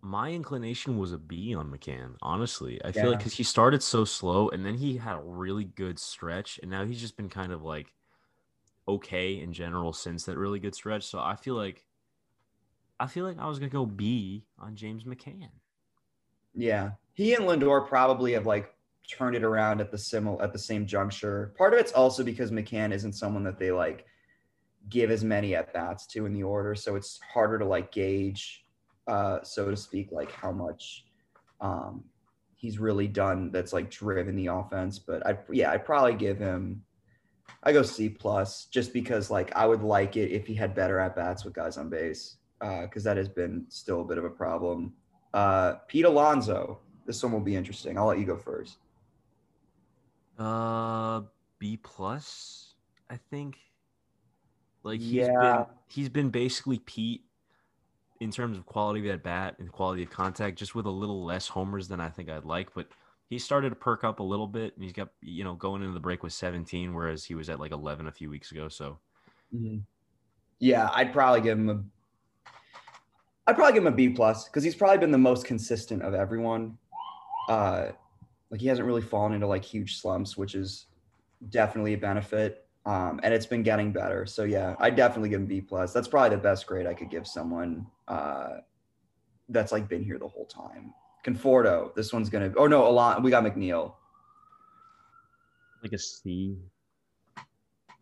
my 0.00 0.30
inclination 0.30 0.96
was 0.96 1.12
a 1.12 1.18
B 1.18 1.56
on 1.56 1.70
McCann. 1.70 2.14
Honestly, 2.22 2.80
I 2.84 2.92
feel 2.92 3.10
like 3.10 3.18
because 3.18 3.34
he 3.34 3.42
started 3.42 3.82
so 3.82 4.04
slow 4.04 4.48
and 4.50 4.64
then 4.64 4.74
he 4.74 4.96
had 4.96 5.16
a 5.16 5.22
really 5.22 5.64
good 5.64 5.98
stretch, 5.98 6.60
and 6.62 6.70
now 6.70 6.84
he's 6.84 7.00
just 7.00 7.16
been 7.16 7.28
kind 7.28 7.50
of 7.50 7.64
like 7.64 7.92
okay 8.86 9.40
in 9.40 9.52
general 9.52 9.92
since 9.92 10.24
that 10.24 10.38
really 10.38 10.60
good 10.60 10.74
stretch. 10.76 11.04
So 11.04 11.18
I 11.18 11.34
feel 11.34 11.56
like 11.56 11.84
I 13.00 13.08
feel 13.08 13.24
like 13.24 13.40
I 13.40 13.48
was 13.48 13.58
gonna 13.58 13.68
go 13.68 13.84
B 13.84 14.44
on 14.60 14.76
James 14.76 15.02
McCann. 15.02 15.50
Yeah, 16.54 16.92
he 17.14 17.34
and 17.34 17.44
Lindor 17.44 17.88
probably 17.88 18.34
have 18.34 18.46
like 18.46 18.72
turned 19.10 19.34
it 19.34 19.42
around 19.42 19.80
at 19.80 19.90
the 19.90 19.96
simil 19.96 20.40
at 20.42 20.52
the 20.52 20.60
same 20.60 20.86
juncture. 20.86 21.52
Part 21.58 21.74
of 21.74 21.80
it's 21.80 21.92
also 21.92 22.22
because 22.22 22.52
McCann 22.52 22.92
isn't 22.92 23.14
someone 23.14 23.42
that 23.42 23.58
they 23.58 23.72
like 23.72 24.06
give 24.88 25.10
as 25.10 25.24
many 25.24 25.54
at 25.54 25.72
bats 25.72 26.06
to 26.06 26.26
in 26.26 26.32
the 26.32 26.42
order, 26.42 26.74
so 26.74 26.96
it's 26.96 27.20
harder 27.32 27.58
to 27.58 27.64
like 27.64 27.92
gauge, 27.92 28.64
uh, 29.06 29.42
so 29.42 29.70
to 29.70 29.76
speak, 29.76 30.12
like 30.12 30.30
how 30.32 30.52
much 30.52 31.04
um, 31.60 32.04
he's 32.56 32.78
really 32.78 33.08
done 33.08 33.50
that's 33.50 33.72
like 33.72 33.90
driven 33.90 34.36
the 34.36 34.46
offense. 34.46 34.98
But 34.98 35.26
I 35.26 35.38
yeah, 35.50 35.70
I'd 35.70 35.84
probably 35.84 36.14
give 36.14 36.38
him. 36.38 36.82
I 37.64 37.72
go 37.72 37.82
C 37.82 38.08
plus 38.08 38.66
just 38.66 38.92
because 38.92 39.30
like 39.30 39.54
I 39.54 39.66
would 39.66 39.82
like 39.82 40.16
it 40.16 40.30
if 40.30 40.46
he 40.46 40.54
had 40.54 40.74
better 40.74 40.98
at 40.98 41.14
bats 41.14 41.44
with 41.44 41.54
guys 41.54 41.76
on 41.76 41.88
base 41.88 42.36
because 42.60 43.04
that 43.04 43.16
has 43.16 43.28
been 43.28 43.64
still 43.68 44.02
a 44.02 44.04
bit 44.04 44.18
of 44.18 44.24
a 44.24 44.30
problem. 44.30 44.92
Uh, 45.34 45.74
Pete 45.88 46.04
Alonso. 46.04 46.78
This 47.04 47.22
one 47.22 47.32
will 47.32 47.40
be 47.40 47.56
interesting. 47.56 47.98
I'll 47.98 48.06
let 48.06 48.18
you 48.18 48.24
go 48.24 48.36
first. 48.36 48.78
Uh, 50.38 51.22
B 51.58 51.78
plus, 51.82 52.74
I 53.10 53.18
think. 53.30 53.58
Like 54.84 55.00
he's 55.00 55.28
Yeah. 55.28 55.40
been 55.40 55.66
he's 55.88 56.08
been 56.08 56.30
basically 56.30 56.78
Pete 56.78 57.24
in 58.20 58.30
terms 58.30 58.56
of 58.56 58.66
quality 58.66 59.00
of 59.08 59.14
at 59.14 59.22
bat 59.22 59.56
and 59.58 59.70
quality 59.70 60.02
of 60.04 60.10
contact, 60.10 60.58
just 60.58 60.74
with 60.74 60.86
a 60.86 60.90
little 60.90 61.24
less 61.24 61.48
homers 61.48 61.88
than 61.88 62.00
I 62.00 62.08
think 62.08 62.28
I'd 62.30 62.44
like. 62.44 62.72
But 62.74 62.88
he 63.28 63.38
started 63.38 63.70
to 63.70 63.76
perk 63.76 64.04
up 64.04 64.20
a 64.20 64.22
little 64.22 64.46
bit, 64.46 64.74
and 64.74 64.82
he's 64.84 64.92
got 64.92 65.10
you 65.20 65.44
know 65.44 65.54
going 65.54 65.82
into 65.82 65.94
the 65.94 66.00
break 66.00 66.22
with 66.22 66.32
17, 66.32 66.94
whereas 66.94 67.24
he 67.24 67.34
was 67.34 67.48
at 67.48 67.60
like 67.60 67.72
11 67.72 68.06
a 68.06 68.12
few 68.12 68.30
weeks 68.30 68.52
ago. 68.52 68.68
So 68.68 68.98
Mhm. 69.54 69.82
Yeah, 70.58 70.88
I'd 70.92 71.12
probably 71.12 71.40
give 71.40 71.58
him 71.58 71.68
a. 71.68 71.82
I'd 73.46 73.56
probably 73.56 73.72
give 73.72 73.82
him 73.82 73.92
a 73.92 73.96
B 73.96 74.10
plus 74.10 74.44
because 74.44 74.62
he's 74.62 74.76
probably 74.76 74.98
been 74.98 75.10
the 75.10 75.18
most 75.18 75.44
consistent 75.46 76.02
of 76.02 76.14
everyone. 76.14 76.78
Uh, 77.48 77.90
like 78.50 78.60
he 78.60 78.68
hasn't 78.68 78.86
really 78.86 79.02
fallen 79.02 79.32
into 79.32 79.46
like 79.48 79.64
huge 79.64 80.00
slumps, 80.00 80.36
which 80.36 80.54
is 80.54 80.86
definitely 81.48 81.94
a 81.94 81.98
benefit. 81.98 82.68
Um, 82.84 83.20
and 83.22 83.32
it's 83.32 83.46
been 83.46 83.62
getting 83.62 83.92
better. 83.92 84.26
So 84.26 84.42
yeah, 84.44 84.74
I 84.80 84.90
definitely 84.90 85.28
give 85.28 85.40
him 85.40 85.46
B 85.46 85.60
plus. 85.60 85.92
That's 85.92 86.08
probably 86.08 86.36
the 86.36 86.42
best 86.42 86.66
grade 86.66 86.86
I 86.86 86.94
could 86.94 87.10
give 87.10 87.26
someone 87.26 87.86
uh, 88.08 88.58
that's 89.48 89.70
like 89.70 89.88
been 89.88 90.02
here 90.02 90.18
the 90.18 90.28
whole 90.28 90.46
time. 90.46 90.92
Conforto, 91.24 91.94
this 91.94 92.12
one's 92.12 92.28
gonna. 92.28 92.52
Oh 92.56 92.66
no, 92.66 92.88
Alon, 92.88 93.22
we 93.22 93.30
got 93.30 93.44
McNeil. 93.44 93.94
like 95.82 95.92
a 95.92 95.98
C. 95.98 96.56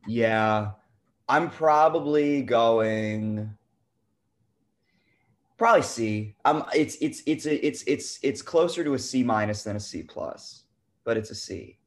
Yeah, 0.07 0.71
I'm 1.29 1.51
probably 1.51 2.43
going 2.43 3.55
probably 5.59 5.83
C. 5.83 6.35
Um, 6.47 6.65
it's 6.75 6.97
it's 7.03 7.23
it's 7.27 7.45
a, 7.45 7.67
it's 7.67 7.83
it's 7.83 8.19
it's 8.23 8.41
closer 8.41 8.83
to 8.83 8.95
a 8.95 8.99
C 8.99 9.23
minus 9.23 9.63
than 9.63 9.77
a 9.77 9.81
C 9.81 10.03
plus, 10.03 10.65
but 11.05 11.19
it's 11.19 11.31
a 11.31 11.35
C. 11.35 11.80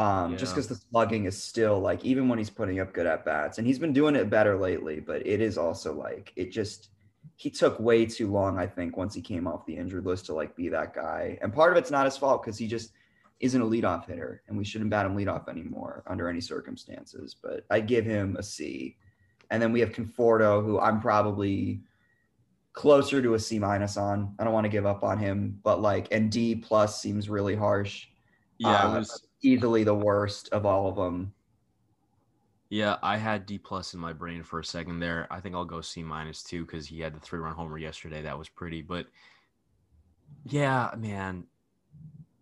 Um, 0.00 0.38
just 0.38 0.54
because 0.54 0.66
the 0.66 0.76
slugging 0.76 1.26
is 1.26 1.40
still 1.40 1.78
like 1.78 2.02
even 2.06 2.26
when 2.26 2.38
he's 2.38 2.48
putting 2.48 2.80
up 2.80 2.94
good 2.94 3.06
at 3.06 3.24
bats, 3.24 3.58
and 3.58 3.66
he's 3.66 3.78
been 3.78 3.92
doing 3.92 4.16
it 4.16 4.30
better 4.30 4.56
lately, 4.56 4.98
but 4.98 5.26
it 5.26 5.42
is 5.42 5.58
also 5.58 5.92
like 5.92 6.32
it 6.36 6.50
just 6.50 6.88
he 7.36 7.50
took 7.50 7.78
way 7.78 8.06
too 8.06 8.30
long, 8.30 8.58
I 8.58 8.66
think, 8.66 8.96
once 8.96 9.14
he 9.14 9.20
came 9.20 9.46
off 9.46 9.66
the 9.66 9.76
injured 9.76 10.06
list 10.06 10.26
to 10.26 10.34
like 10.34 10.56
be 10.56 10.70
that 10.70 10.94
guy. 10.94 11.38
And 11.42 11.52
part 11.52 11.72
of 11.72 11.78
it's 11.78 11.90
not 11.90 12.06
his 12.06 12.16
fault 12.16 12.42
because 12.42 12.56
he 12.56 12.66
just 12.66 12.92
isn't 13.40 13.60
a 13.60 13.64
leadoff 13.64 14.06
hitter, 14.06 14.42
and 14.48 14.56
we 14.56 14.64
shouldn't 14.64 14.90
bat 14.90 15.04
him 15.04 15.16
leadoff 15.16 15.48
anymore 15.48 16.02
under 16.06 16.30
any 16.30 16.40
circumstances. 16.40 17.36
But 17.42 17.66
I 17.70 17.80
give 17.80 18.06
him 18.06 18.36
a 18.38 18.42
C. 18.42 18.96
And 19.50 19.60
then 19.60 19.72
we 19.72 19.80
have 19.80 19.90
Conforto, 19.90 20.64
who 20.64 20.78
I'm 20.78 21.00
probably 21.00 21.82
closer 22.72 23.20
to 23.20 23.34
a 23.34 23.38
C 23.38 23.58
minus 23.58 23.96
on. 23.96 24.34
I 24.38 24.44
don't 24.44 24.54
want 24.54 24.64
to 24.64 24.70
give 24.70 24.86
up 24.86 25.02
on 25.02 25.18
him, 25.18 25.58
but 25.62 25.82
like, 25.82 26.08
and 26.10 26.30
D 26.30 26.54
plus 26.54 27.02
seems 27.02 27.28
really 27.28 27.54
harsh. 27.54 28.06
Yeah, 28.58 28.84
Uh, 28.84 28.98
was. 28.98 29.26
Easily 29.42 29.84
the 29.84 29.94
worst 29.94 30.48
of 30.50 30.66
all 30.66 30.88
of 30.88 30.96
them. 30.96 31.32
Yeah, 32.68 32.96
I 33.02 33.16
had 33.16 33.46
D 33.46 33.58
plus 33.58 33.94
in 33.94 34.00
my 34.00 34.12
brain 34.12 34.42
for 34.42 34.60
a 34.60 34.64
second 34.64 35.00
there. 35.00 35.26
I 35.30 35.40
think 35.40 35.54
I'll 35.54 35.64
go 35.64 35.80
C 35.80 36.02
minus 36.02 36.42
too 36.42 36.64
because 36.64 36.86
he 36.86 37.00
had 37.00 37.14
the 37.14 37.20
three 37.20 37.40
run 37.40 37.54
homer 37.54 37.78
yesterday. 37.78 38.22
That 38.22 38.38
was 38.38 38.48
pretty, 38.48 38.80
but 38.80 39.06
yeah, 40.44 40.90
man, 40.96 41.44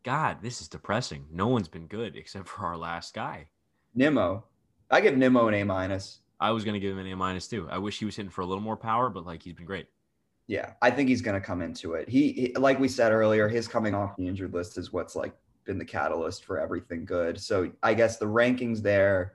God, 0.03 0.39
this 0.43 0.61
is 0.61 0.69
depressing. 0.69 1.25
No 1.33 1.47
one's 1.47 1.69
been 1.69 1.87
good 1.87 2.15
except 2.15 2.47
for 2.49 2.67
our 2.67 2.77
last 2.77 3.15
guy. 3.15 3.49
Nimmo, 3.95 4.45
I 4.91 5.01
give 5.01 5.17
Nimmo 5.17 5.49
an 5.49 5.55
A 5.55 5.65
minus. 5.65 6.21
I 6.41 6.51
was 6.51 6.65
gonna 6.65 6.79
give 6.79 6.93
him 6.93 6.99
an 6.99 7.11
A 7.11 7.17
minus 7.17 7.49
too. 7.49 7.67
I 7.71 7.79
wish 7.79 7.99
he 7.99 8.05
was 8.05 8.17
hitting 8.17 8.31
for 8.31 8.43
a 8.43 8.47
little 8.47 8.63
more 8.63 8.77
power, 8.77 9.09
but 9.09 9.25
like 9.25 9.43
he's 9.43 9.55
been 9.55 9.65
great. 9.65 9.87
Yeah, 10.49 10.73
I 10.81 10.91
think 10.91 11.11
he's 11.11 11.21
going 11.21 11.39
to 11.39 11.47
come 11.47 11.61
into 11.61 11.93
it. 11.93 12.09
He, 12.09 12.33
he, 12.33 12.55
like 12.55 12.81
we 12.81 12.89
said 12.89 13.13
earlier, 13.13 13.49
his 13.49 13.69
coming 13.69 13.95
off 13.95 14.17
the 14.17 14.27
injured 14.27 14.55
list 14.55 14.79
is 14.79 14.95
what's 14.95 15.15
like 15.15 15.35
been 15.69 15.79
the 15.79 15.85
catalyst 15.85 16.47
for 16.47 16.59
everything 16.59 17.05
good. 17.05 17.39
So 17.39 17.71
I 17.83 17.93
guess 17.93 18.17
the 18.17 18.25
rankings 18.25 18.81
there, 18.81 19.35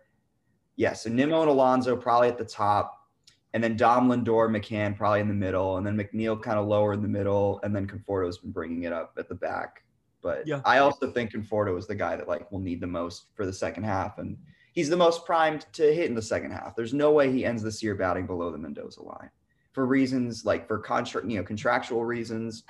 yeah. 0.76 0.94
So 0.94 1.10
Nimmo 1.10 1.42
and 1.42 1.50
Alonso 1.50 1.96
probably 1.96 2.28
at 2.28 2.40
the 2.40 2.44
top, 2.44 3.08
and 3.54 3.64
then 3.64 3.78
Dom 3.78 4.10
Lindor, 4.10 4.50
McCann 4.50 4.98
probably 4.98 5.20
in 5.22 5.28
the 5.28 5.34
middle, 5.36 5.78
and 5.78 5.86
then 5.86 5.96
McNeil 5.96 6.42
kind 6.42 6.58
of 6.58 6.68
lower 6.68 6.92
in 6.94 7.04
the 7.04 7.08
middle, 7.08 7.62
and 7.64 7.74
then 7.74 7.88
Conforto's 7.88 8.40
been 8.40 8.52
bringing 8.52 8.84
it 8.84 8.92
up 8.92 9.14
at 9.20 9.30
the 9.30 9.36
back. 9.36 9.84
But 10.24 10.48
Yeah. 10.48 10.62
I 10.66 10.80
also 10.80 11.12
think 11.12 11.32
Conforto 11.32 11.78
is 11.78 11.86
the 11.86 11.96
guy 11.96 12.16
that 12.16 12.28
like 12.28 12.52
will 12.52 12.60
need 12.60 12.82
the 12.82 12.88
most 12.88 13.28
for 13.36 13.46
the 13.46 13.54
second 13.54 13.84
half, 13.84 14.18
and 14.18 14.36
he's 14.74 14.90
the 14.90 14.98
most 14.98 15.28
primed 15.28 15.68
to 15.74 15.94
hit 15.94 16.10
in 16.10 16.16
the 16.16 16.22
second 16.22 16.50
half. 16.52 16.76
There's 16.76 16.96
no 16.96 17.12
way 17.12 17.32
he 17.32 17.46
ends 17.46 17.62
this 17.62 17.84
year 17.84 17.94
batting 17.94 18.26
below 18.26 18.52
the 18.52 18.58
Mendoza 18.58 19.04
line 19.04 19.30
for 19.72 19.86
reasons 19.86 20.46
like 20.46 20.68
for 20.68 20.80
contract, 20.80 21.28
you 21.28 21.38
know, 21.38 21.44
contractual 21.44 22.04
reasons, 22.04 22.64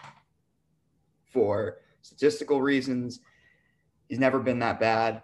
for 1.32 1.78
statistical 2.02 2.62
reasons. 2.62 3.22
He's 4.10 4.20
never 4.20 4.40
been 4.40 4.60
that 4.60 4.80
bad, 4.80 5.24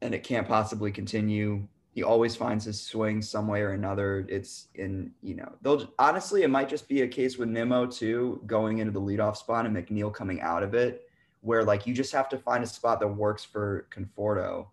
and 0.00 0.14
it 0.14 0.22
can't 0.22 0.46
possibly 0.46 0.92
continue. 0.92 1.66
He 1.90 2.02
always 2.02 2.34
finds 2.34 2.64
his 2.64 2.80
swing 2.80 3.22
some 3.22 3.46
way 3.46 3.62
or 3.62 3.70
another. 3.70 4.26
It's 4.28 4.68
in, 4.74 5.12
you 5.22 5.36
know, 5.36 5.52
they'll 5.62 5.88
honestly, 5.98 6.42
it 6.42 6.50
might 6.50 6.68
just 6.68 6.88
be 6.88 7.02
a 7.02 7.08
case 7.08 7.38
with 7.38 7.48
Nimmo 7.48 7.86
too, 7.86 8.42
going 8.46 8.78
into 8.78 8.92
the 8.92 9.00
leadoff 9.00 9.36
spot 9.36 9.64
and 9.66 9.76
McNeil 9.76 10.12
coming 10.12 10.40
out 10.40 10.62
of 10.62 10.74
it, 10.74 11.08
where 11.40 11.64
like 11.64 11.86
you 11.86 11.94
just 11.94 12.12
have 12.12 12.28
to 12.30 12.38
find 12.38 12.64
a 12.64 12.66
spot 12.66 13.00
that 13.00 13.08
works 13.08 13.44
for 13.44 13.86
Conforto 13.94 14.66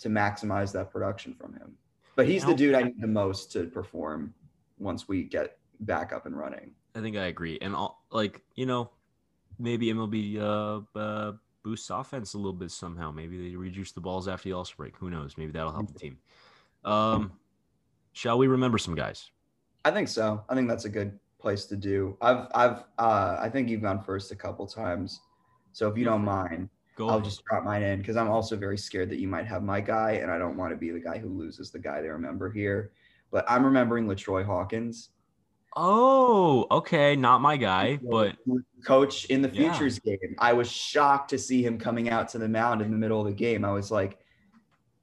to 0.00 0.08
maximize 0.08 0.72
that 0.72 0.90
production 0.90 1.34
from 1.34 1.54
him. 1.54 1.76
But 2.16 2.26
he's 2.26 2.44
the 2.44 2.54
dude 2.54 2.74
I 2.74 2.82
need 2.82 3.00
the 3.00 3.06
most 3.06 3.52
to 3.52 3.64
perform 3.64 4.34
once 4.78 5.06
we 5.06 5.22
get 5.22 5.58
back 5.80 6.12
up 6.12 6.26
and 6.26 6.36
running. 6.36 6.72
I 6.96 7.00
think 7.00 7.16
I 7.16 7.26
agree, 7.26 7.58
and 7.62 7.76
all, 7.76 8.02
like 8.10 8.42
you 8.56 8.66
know, 8.66 8.90
maybe 9.58 9.86
MLB 9.86 10.40
uh, 10.40 10.98
uh, 10.98 11.32
boosts 11.68 11.90
offense 11.90 12.32
a 12.32 12.38
little 12.38 12.54
bit 12.54 12.70
somehow. 12.70 13.10
Maybe 13.10 13.50
they 13.50 13.54
reduce 13.54 13.92
the 13.92 14.00
balls 14.00 14.26
after 14.26 14.48
the 14.48 14.54
All 14.54 14.66
break. 14.76 14.96
Who 14.96 15.10
knows? 15.10 15.36
Maybe 15.36 15.52
that'll 15.52 15.72
help 15.72 15.92
the 15.92 15.98
team. 15.98 16.16
Um, 16.82 17.32
shall 18.12 18.38
we 18.38 18.46
remember 18.46 18.78
some 18.78 18.94
guys? 18.94 19.30
I 19.84 19.90
think 19.90 20.08
so. 20.08 20.42
I 20.48 20.54
think 20.54 20.66
that's 20.66 20.86
a 20.86 20.88
good 20.88 21.18
place 21.38 21.66
to 21.66 21.76
do. 21.76 22.16
I've 22.22 22.46
I've 22.54 22.84
uh 22.98 23.36
I 23.38 23.50
think 23.50 23.68
you've 23.68 23.82
gone 23.82 24.00
first 24.00 24.32
a 24.32 24.34
couple 24.36 24.66
times. 24.66 25.20
So 25.72 25.88
if 25.88 25.98
you 25.98 26.04
don't 26.04 26.24
mind, 26.24 26.70
Go. 26.96 27.06
I'll 27.08 27.16
ahead. 27.16 27.24
just 27.24 27.44
drop 27.44 27.64
mine 27.64 27.82
in 27.82 27.98
because 27.98 28.16
I'm 28.16 28.30
also 28.30 28.56
very 28.56 28.78
scared 28.78 29.10
that 29.10 29.18
you 29.18 29.28
might 29.28 29.46
have 29.46 29.62
my 29.62 29.80
guy, 29.80 30.12
and 30.12 30.30
I 30.30 30.38
don't 30.38 30.56
want 30.56 30.72
to 30.72 30.76
be 30.76 30.90
the 30.90 31.00
guy 31.00 31.18
who 31.18 31.28
loses 31.28 31.70
the 31.70 31.78
guy 31.78 32.00
they 32.00 32.08
remember 32.08 32.50
here. 32.50 32.92
But 33.30 33.44
I'm 33.46 33.64
remembering 33.64 34.08
Latroy 34.08 34.42
Hawkins, 34.42 35.10
Oh, 35.76 36.66
okay, 36.70 37.14
not 37.14 37.40
my 37.40 37.56
guy, 37.56 37.98
but 38.02 38.36
coach 38.84 39.26
in 39.26 39.42
the 39.42 39.48
Yeah. 39.48 39.70
futures 39.72 39.98
game. 39.98 40.34
I 40.38 40.52
was 40.52 40.70
shocked 40.70 41.30
to 41.30 41.38
see 41.38 41.62
him 41.62 41.78
coming 41.78 42.08
out 42.10 42.28
to 42.30 42.38
the 42.38 42.48
mound 42.48 42.80
in 42.82 42.90
the 42.90 42.96
middle 42.96 43.20
of 43.20 43.26
the 43.26 43.32
game. 43.32 43.64
I 43.64 43.72
was 43.72 43.90
like, 43.90 44.18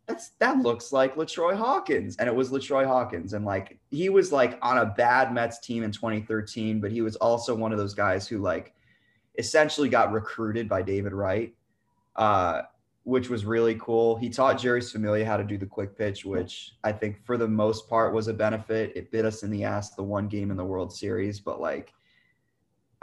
that's 0.07 0.29
that 0.39 0.59
looks 0.59 0.91
like 0.91 1.15
Latroy 1.15 1.55
Hawkins. 1.55 2.15
And 2.17 2.27
it 2.27 2.35
was 2.35 2.51
Latroy 2.51 2.85
Hawkins. 2.85 3.33
And 3.33 3.43
like 3.45 3.79
he 3.89 4.09
was 4.09 4.31
like 4.31 4.59
on 4.61 4.77
a 4.77 4.85
bad 4.85 5.33
Mets 5.33 5.59
team 5.59 5.83
in 5.83 5.91
2013, 5.91 6.79
but 6.79 6.91
he 6.91 7.01
was 7.01 7.15
also 7.15 7.55
one 7.55 7.71
of 7.71 7.77
those 7.79 7.93
guys 7.95 8.27
who 8.27 8.37
like 8.39 8.73
essentially 9.39 9.89
got 9.89 10.11
recruited 10.11 10.69
by 10.69 10.81
David 10.81 11.13
Wright. 11.13 11.55
Uh 12.15 12.63
which 13.05 13.29
was 13.29 13.45
really 13.45 13.75
cool. 13.75 14.15
He 14.15 14.29
taught 14.29 14.57
Jeurys 14.57 14.91
Familia 14.91 15.25
how 15.25 15.37
to 15.37 15.43
do 15.43 15.59
the 15.59 15.65
quick 15.65 15.95
pitch, 15.95 16.25
which 16.25 16.73
I 16.83 16.91
think 16.91 17.23
for 17.23 17.37
the 17.37 17.47
most 17.47 17.87
part 17.87 18.15
was 18.15 18.27
a 18.27 18.33
benefit. 18.33 18.93
It 18.95 19.11
bit 19.11 19.25
us 19.25 19.43
in 19.43 19.51
the 19.51 19.63
ass 19.63 19.91
the 19.91 20.01
one 20.03 20.27
game 20.27 20.49
in 20.49 20.57
the 20.57 20.65
World 20.65 20.91
Series, 20.91 21.39
but 21.39 21.61
like 21.61 21.93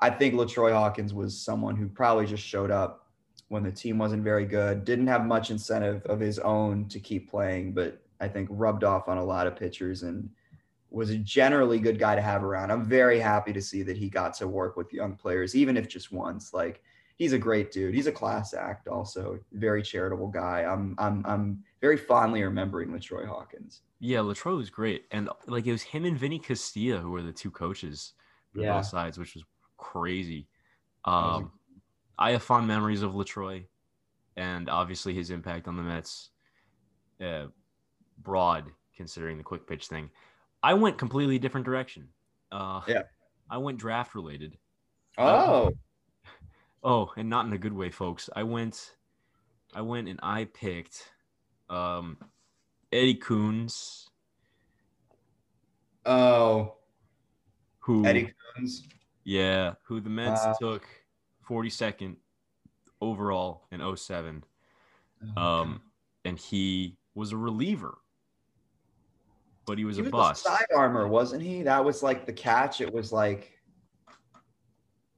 I 0.01 0.11
think 0.11 0.35
Latroy 0.35 0.73
Hawkins 0.73 1.15
was 1.15 1.41
someone 1.41 1.77
who 1.77 1.89
probably 1.89 2.27
just 2.27 2.43
showed 2.43 2.73
up 2.73 3.07
when 3.47 3.63
the 3.63 3.71
team 3.71 3.97
wasn't 3.97 4.25
very 4.25 4.45
good, 4.45 4.85
didn't 4.85 5.07
have 5.07 5.25
much 5.25 5.53
incentive 5.53 6.05
of 6.07 6.19
his 6.19 6.41
own 6.41 6.89
to 6.89 6.99
keep 6.99 7.31
playing, 7.31 7.73
but 7.73 8.03
I 8.21 8.27
think 8.27 8.49
rubbed 8.51 8.83
off 8.83 9.09
on 9.09 9.19
a 9.19 9.25
lot 9.25 9.47
of 9.47 9.55
pitchers 9.55 10.03
and 10.03 10.29
was 10.91 11.11
a 11.11 11.19
generally 11.19 11.79
good 11.79 12.01
guy 12.01 12.17
to 12.17 12.23
have 12.23 12.43
around. 12.43 12.73
I'm 12.73 12.85
very 12.85 13.21
happy 13.21 13.53
to 13.53 13.63
see 13.63 13.85
that 13.85 13.97
he 13.97 14.09
got 14.09 14.35
to 14.35 14.49
work 14.49 14.77
with 14.77 14.93
young 14.93 15.15
players, 15.15 15.55
even 15.55 15.77
if 15.77 15.87
just 15.87 16.11
once. 16.11 16.53
Like 16.53 16.83
he's 17.23 17.33
a 17.33 17.39
great 17.39 17.71
dude. 17.71 17.95
He's 17.95 18.09
a 18.09 18.13
class 18.13 18.53
act, 18.53 18.89
also 18.89 19.39
very 19.53 19.81
charitable 19.81 20.27
guy. 20.27 20.65
I'm 20.65 20.97
I'm 20.99 21.25
I'm 21.25 21.63
very 21.81 21.97
fondly 21.97 22.43
remembering 22.43 22.91
Latroy 22.91 23.25
Hawkins. 23.27 23.83
yeah, 24.01 24.19
Latroy 24.19 24.57
was 24.57 24.71
great, 24.71 25.05
and 25.13 25.29
like 25.47 25.65
it 25.67 25.71
was 25.73 25.83
him 25.83 26.05
and 26.05 26.19
Vinny 26.19 26.41
Castilla 26.41 26.99
who 26.99 27.11
were 27.13 27.23
the 27.23 27.33
two 27.33 27.53
coaches 27.53 28.15
for 28.53 28.61
Yeah. 28.61 28.77
both 28.79 28.87
sides, 28.87 29.19
which 29.19 29.35
was 29.37 29.45
crazy. 29.77 30.49
was 31.07 31.15
a- 31.15 31.37
Um, 31.45 31.53
I 32.19 32.33
have 32.33 32.43
fond 32.43 32.67
memories 32.67 33.03
of 33.03 33.15
Latroy, 33.15 33.67
and 34.37 34.69
obviously 34.69 35.15
his 35.15 35.31
impact 35.31 35.69
on 35.69 35.77
the 35.77 35.83
Mets, 35.85 36.31
uh, 37.21 37.47
broad 38.19 38.73
considering 38.97 39.39
the 39.39 39.45
quick 39.45 39.67
pitch 39.69 39.87
thing. 39.87 40.11
I 40.63 40.75
went 40.75 40.99
completely 40.99 41.39
different 41.39 41.65
direction. 41.67 42.09
Uh, 42.51 42.83
Yeah. 42.89 43.03
I 43.49 43.59
went 43.59 43.79
draft 43.79 44.15
related. 44.17 44.59
Oh, 45.19 45.71
Oh, 46.85 47.13
and 47.17 47.29
not 47.31 47.47
in 47.47 47.53
a 47.53 47.59
good 47.59 47.73
way, 47.73 47.91
folks. 47.91 48.29
I 48.35 48.43
went, 48.43 48.97
I 49.75 49.83
went 49.83 50.09
and 50.09 50.19
I 50.23 50.47
picked, 50.47 51.11
um, 51.71 52.19
Eddie 52.91 53.15
Kunz, 53.19 54.09
oh, 56.05 56.75
who 57.79 58.05
Eddie 58.05 58.33
Kunz. 58.59 58.83
Yeah, 59.25 59.75
who 59.85 60.01
the 60.01 60.11
Mets 60.11 60.45
Wow. 60.45 60.57
took 60.61 60.85
42nd 61.49 62.17
overall 63.01 63.67
in 63.71 63.81
07. 63.97 64.45
Oh, 65.37 65.41
Um, 65.43 65.83
and 66.25 66.39
he 66.39 66.97
was 67.15 67.33
a 67.33 67.37
reliever. 67.37 67.99
but 69.65 69.79
he 69.79 69.85
was 69.85 69.97
He 69.97 70.01
a 70.03 70.05
was 70.07 70.11
bust. 70.11 70.45
a 70.45 70.49
side 70.49 70.67
armor, 70.75 71.07
wasn't 71.07 71.41
he? 71.41 71.63
That 71.63 71.85
was 71.85 72.03
like 72.03 72.27
the 72.27 72.33
catch. 72.33 72.81
It 72.81 72.93
was 72.93 73.13
like 73.13 73.57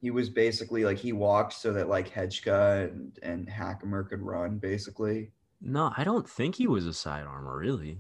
he 0.05 0.11
was 0.11 0.29
basically 0.29 0.85
like 0.85 0.99
he 0.99 1.15
walked 1.15 1.55
so 1.55 1.73
that 1.73 1.89
like 1.89 2.13
Hedgeka 2.13 2.91
and 2.91 3.19
and 3.23 3.49
Hackamer 3.49 4.07
could 4.07 4.21
run, 4.21 4.59
basically. 4.59 5.33
No, 5.63 5.95
I 5.97 6.05
don't 6.05 6.29
think 6.29 6.57
he 6.57 6.67
was 6.67 6.87
a 6.87 6.93
side 6.93 7.25
armor, 7.25 7.57
really. 7.57 7.99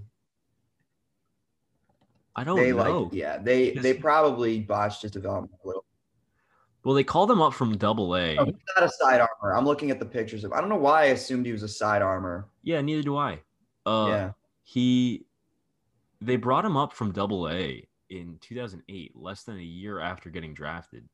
I 2.36 2.44
don't 2.44 2.58
they 2.58 2.72
know. 2.72 3.04
like 3.04 3.14
yeah, 3.14 3.38
they 3.38 3.70
they 3.70 3.94
probably 3.94 4.60
botched 4.60 5.00
his 5.00 5.12
development 5.12 5.54
a 5.64 5.66
little. 5.66 5.86
Well, 6.84 6.94
they 6.94 7.04
called 7.04 7.30
him 7.30 7.40
up 7.40 7.54
from 7.54 7.74
Double 7.78 8.14
A. 8.16 8.36
Oh, 8.36 8.44
he's 8.44 8.54
not 8.76 8.84
a 8.84 8.90
side 8.90 9.22
armor. 9.22 9.56
I'm 9.56 9.64
looking 9.64 9.90
at 9.90 9.98
the 9.98 10.04
pictures 10.04 10.44
of. 10.44 10.52
I 10.52 10.60
don't 10.60 10.68
know 10.68 10.76
why 10.76 11.04
I 11.04 11.06
assumed 11.06 11.46
he 11.46 11.52
was 11.52 11.62
a 11.62 11.68
side 11.68 12.02
armor. 12.02 12.48
Yeah, 12.62 12.82
neither 12.82 13.02
do 13.02 13.16
I. 13.16 13.40
Uh, 13.86 14.06
yeah, 14.10 14.30
he 14.62 15.24
they 16.20 16.36
brought 16.36 16.66
him 16.66 16.76
up 16.76 16.92
from 16.92 17.12
Double 17.12 17.48
A 17.48 17.82
in 18.10 18.36
2008, 18.42 19.16
less 19.16 19.44
than 19.44 19.56
a 19.56 19.62
year 19.62 20.00
after 20.00 20.28
getting 20.28 20.52
drafted, 20.52 21.08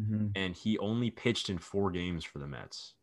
Mhm. 0.00 0.32
and 0.36 0.54
he 0.54 0.78
only 0.78 1.10
pitched 1.10 1.50
in 1.50 1.58
four 1.58 1.90
games 1.90 2.24
for 2.24 2.38
the 2.38 2.46
Mets, 2.46 2.94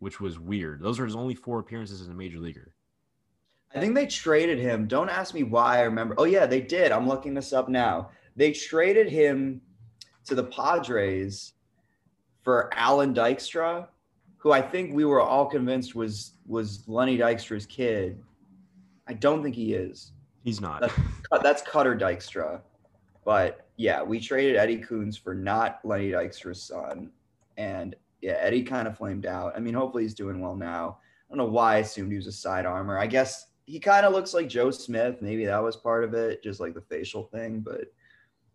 which 0.00 0.20
was 0.20 0.38
weird. 0.38 0.80
Those 0.80 1.00
are 1.00 1.04
his 1.04 1.16
only 1.16 1.34
four 1.34 1.58
appearances 1.60 2.00
as 2.00 2.08
a 2.08 2.14
major 2.14 2.38
leaguer. 2.38 2.74
I 3.74 3.80
think 3.80 3.94
they 3.94 4.06
traded 4.06 4.58
him. 4.58 4.86
Don't 4.86 5.08
ask 5.10 5.34
me 5.34 5.42
why. 5.42 5.78
I 5.78 5.82
remember. 5.82 6.14
Oh 6.18 6.24
yeah, 6.24 6.46
they 6.46 6.60
did. 6.60 6.90
I'm 6.92 7.06
looking 7.06 7.34
this 7.34 7.52
up 7.52 7.68
now. 7.68 8.10
They 8.36 8.52
traded 8.52 9.08
him 9.08 9.60
to 10.24 10.34
the 10.34 10.44
Padres 10.44 11.52
for 12.42 12.72
Allan 12.74 13.14
Dykstra, 13.14 13.88
who 14.38 14.52
I 14.52 14.62
think 14.62 14.94
we 14.94 15.04
were 15.04 15.20
all 15.20 15.46
convinced 15.46 15.94
was 15.94 16.32
was 16.46 16.86
Lenny 16.88 17.18
Dykstra's 17.18 17.66
kid. 17.66 18.22
I 19.06 19.12
don't 19.14 19.42
think 19.42 19.54
he 19.54 19.74
is. 19.74 20.12
He's 20.44 20.60
not. 20.60 20.80
That's, 20.80 20.94
that's 21.42 21.62
Cutter 21.62 21.96
Dykstra. 21.96 22.60
But 23.24 23.67
yeah, 23.78 24.02
we 24.02 24.18
traded 24.18 24.56
Eddie 24.56 24.78
Kunz 24.82 25.18
for 25.18 25.34
not 25.34 25.78
Lenny 25.84 26.10
Dykstra's 26.10 26.62
son. 26.62 27.10
And 27.56 27.94
yeah, 28.20 28.32
Eddie 28.40 28.64
kind 28.64 28.88
of 28.88 28.98
flamed 28.98 29.24
out. 29.24 29.54
I 29.56 29.60
mean, 29.60 29.72
hopefully 29.72 30.02
he's 30.02 30.14
doing 30.14 30.40
well 30.40 30.56
now. 30.56 30.98
I 31.00 31.34
don't 31.34 31.38
know 31.38 31.52
why 31.52 31.76
I 31.76 31.78
assumed 31.78 32.10
he 32.10 32.16
was 32.16 32.26
a 32.26 32.32
side 32.32 32.66
armor. 32.66 32.98
I 32.98 33.06
guess 33.06 33.46
he 33.66 33.78
kind 33.78 34.04
of 34.04 34.12
looks 34.12 34.34
like 34.34 34.48
Joe 34.48 34.72
Smith. 34.72 35.22
Maybe 35.22 35.46
that 35.46 35.62
was 35.62 35.76
part 35.76 36.02
of 36.02 36.12
it, 36.12 36.42
just 36.42 36.58
like 36.58 36.74
the 36.74 36.80
facial 36.80 37.24
thing. 37.24 37.60
But 37.60 37.92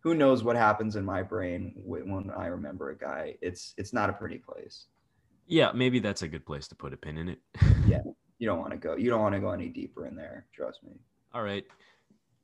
who 0.00 0.14
knows 0.14 0.44
what 0.44 0.56
happens 0.56 0.96
in 0.96 1.04
my 1.04 1.22
brain 1.22 1.72
when 1.76 2.10
when 2.12 2.30
I 2.30 2.46
remember 2.46 2.90
a 2.90 2.98
guy? 2.98 3.36
It's 3.40 3.72
it's 3.78 3.94
not 3.94 4.10
a 4.10 4.14
pretty 4.14 4.38
place. 4.38 4.86
yeah, 5.46 5.72
maybe 5.74 6.00
that's 6.00 6.22
a 6.22 6.28
good 6.28 6.44
place 6.44 6.68
to 6.68 6.74
put 6.74 6.92
a 6.92 6.96
pin 6.98 7.16
in 7.16 7.28
it. 7.30 7.38
Yeah, 7.86 8.02
you 8.38 8.46
don't 8.46 8.58
want 8.58 8.72
to 8.72 8.78
go. 8.78 8.96
You 8.96 9.08
don't 9.08 9.22
want 9.22 9.34
to 9.34 9.40
go 9.40 9.50
any 9.50 9.68
deeper 9.68 10.06
in 10.06 10.16
there. 10.16 10.46
Trust 10.52 10.82
me. 10.82 10.92
All 11.32 11.42
right. 11.42 11.64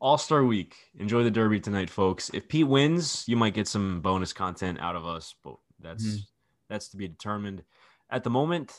All 0.00 0.16
Star 0.18 0.44
Week. 0.44 0.76
Enjoy 0.98 1.22
the 1.22 1.30
Derby 1.30 1.60
tonight, 1.60 1.90
folks. 1.90 2.30
If 2.32 2.48
Pete 2.48 2.66
wins, 2.66 3.24
you 3.28 3.36
might 3.36 3.54
get 3.54 3.68
some 3.68 4.00
bonus 4.00 4.32
content 4.32 4.78
out 4.80 4.96
of 4.96 5.04
us, 5.04 5.34
but 5.44 5.56
that's 5.78 6.04
Mhm. 6.04 6.26
that's 6.68 6.88
to 6.88 6.96
be 6.96 7.06
determined. 7.08 7.64
At 8.10 8.24
the 8.24 8.30
moment, 8.30 8.76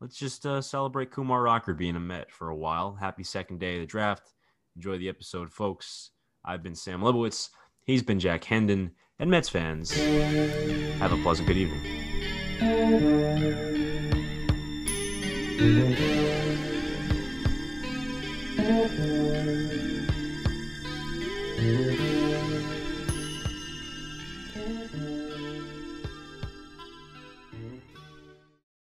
let's 0.00 0.16
just 0.16 0.44
uh, 0.44 0.60
celebrate 0.60 1.10
Kumar 1.10 1.42
Rocker 1.42 1.72
being 1.74 1.96
a 1.96 2.00
Met 2.00 2.30
for 2.30 2.48
a 2.50 2.56
while. 2.56 2.96
Happy 2.96 3.24
second 3.24 3.60
day 3.60 3.76
of 3.76 3.80
the 3.80 3.86
draft. 3.86 4.34
Enjoy 4.76 4.98
the 4.98 5.08
episode, 5.08 5.52
folks. 5.52 6.10
I've 6.44 6.62
been 6.62 6.74
Sam 6.74 7.00
Lebowitz. 7.00 7.50
He's 7.84 8.02
been 8.02 8.20
Jack 8.20 8.44
Hendon. 8.44 8.94
And 9.20 9.30
Mets 9.32 9.48
fans, 9.48 9.90
have 9.90 11.12
a 11.12 11.16
pleasant 11.22 11.48
good 11.48 11.56
evening. 11.56 11.82
Música 21.60 22.17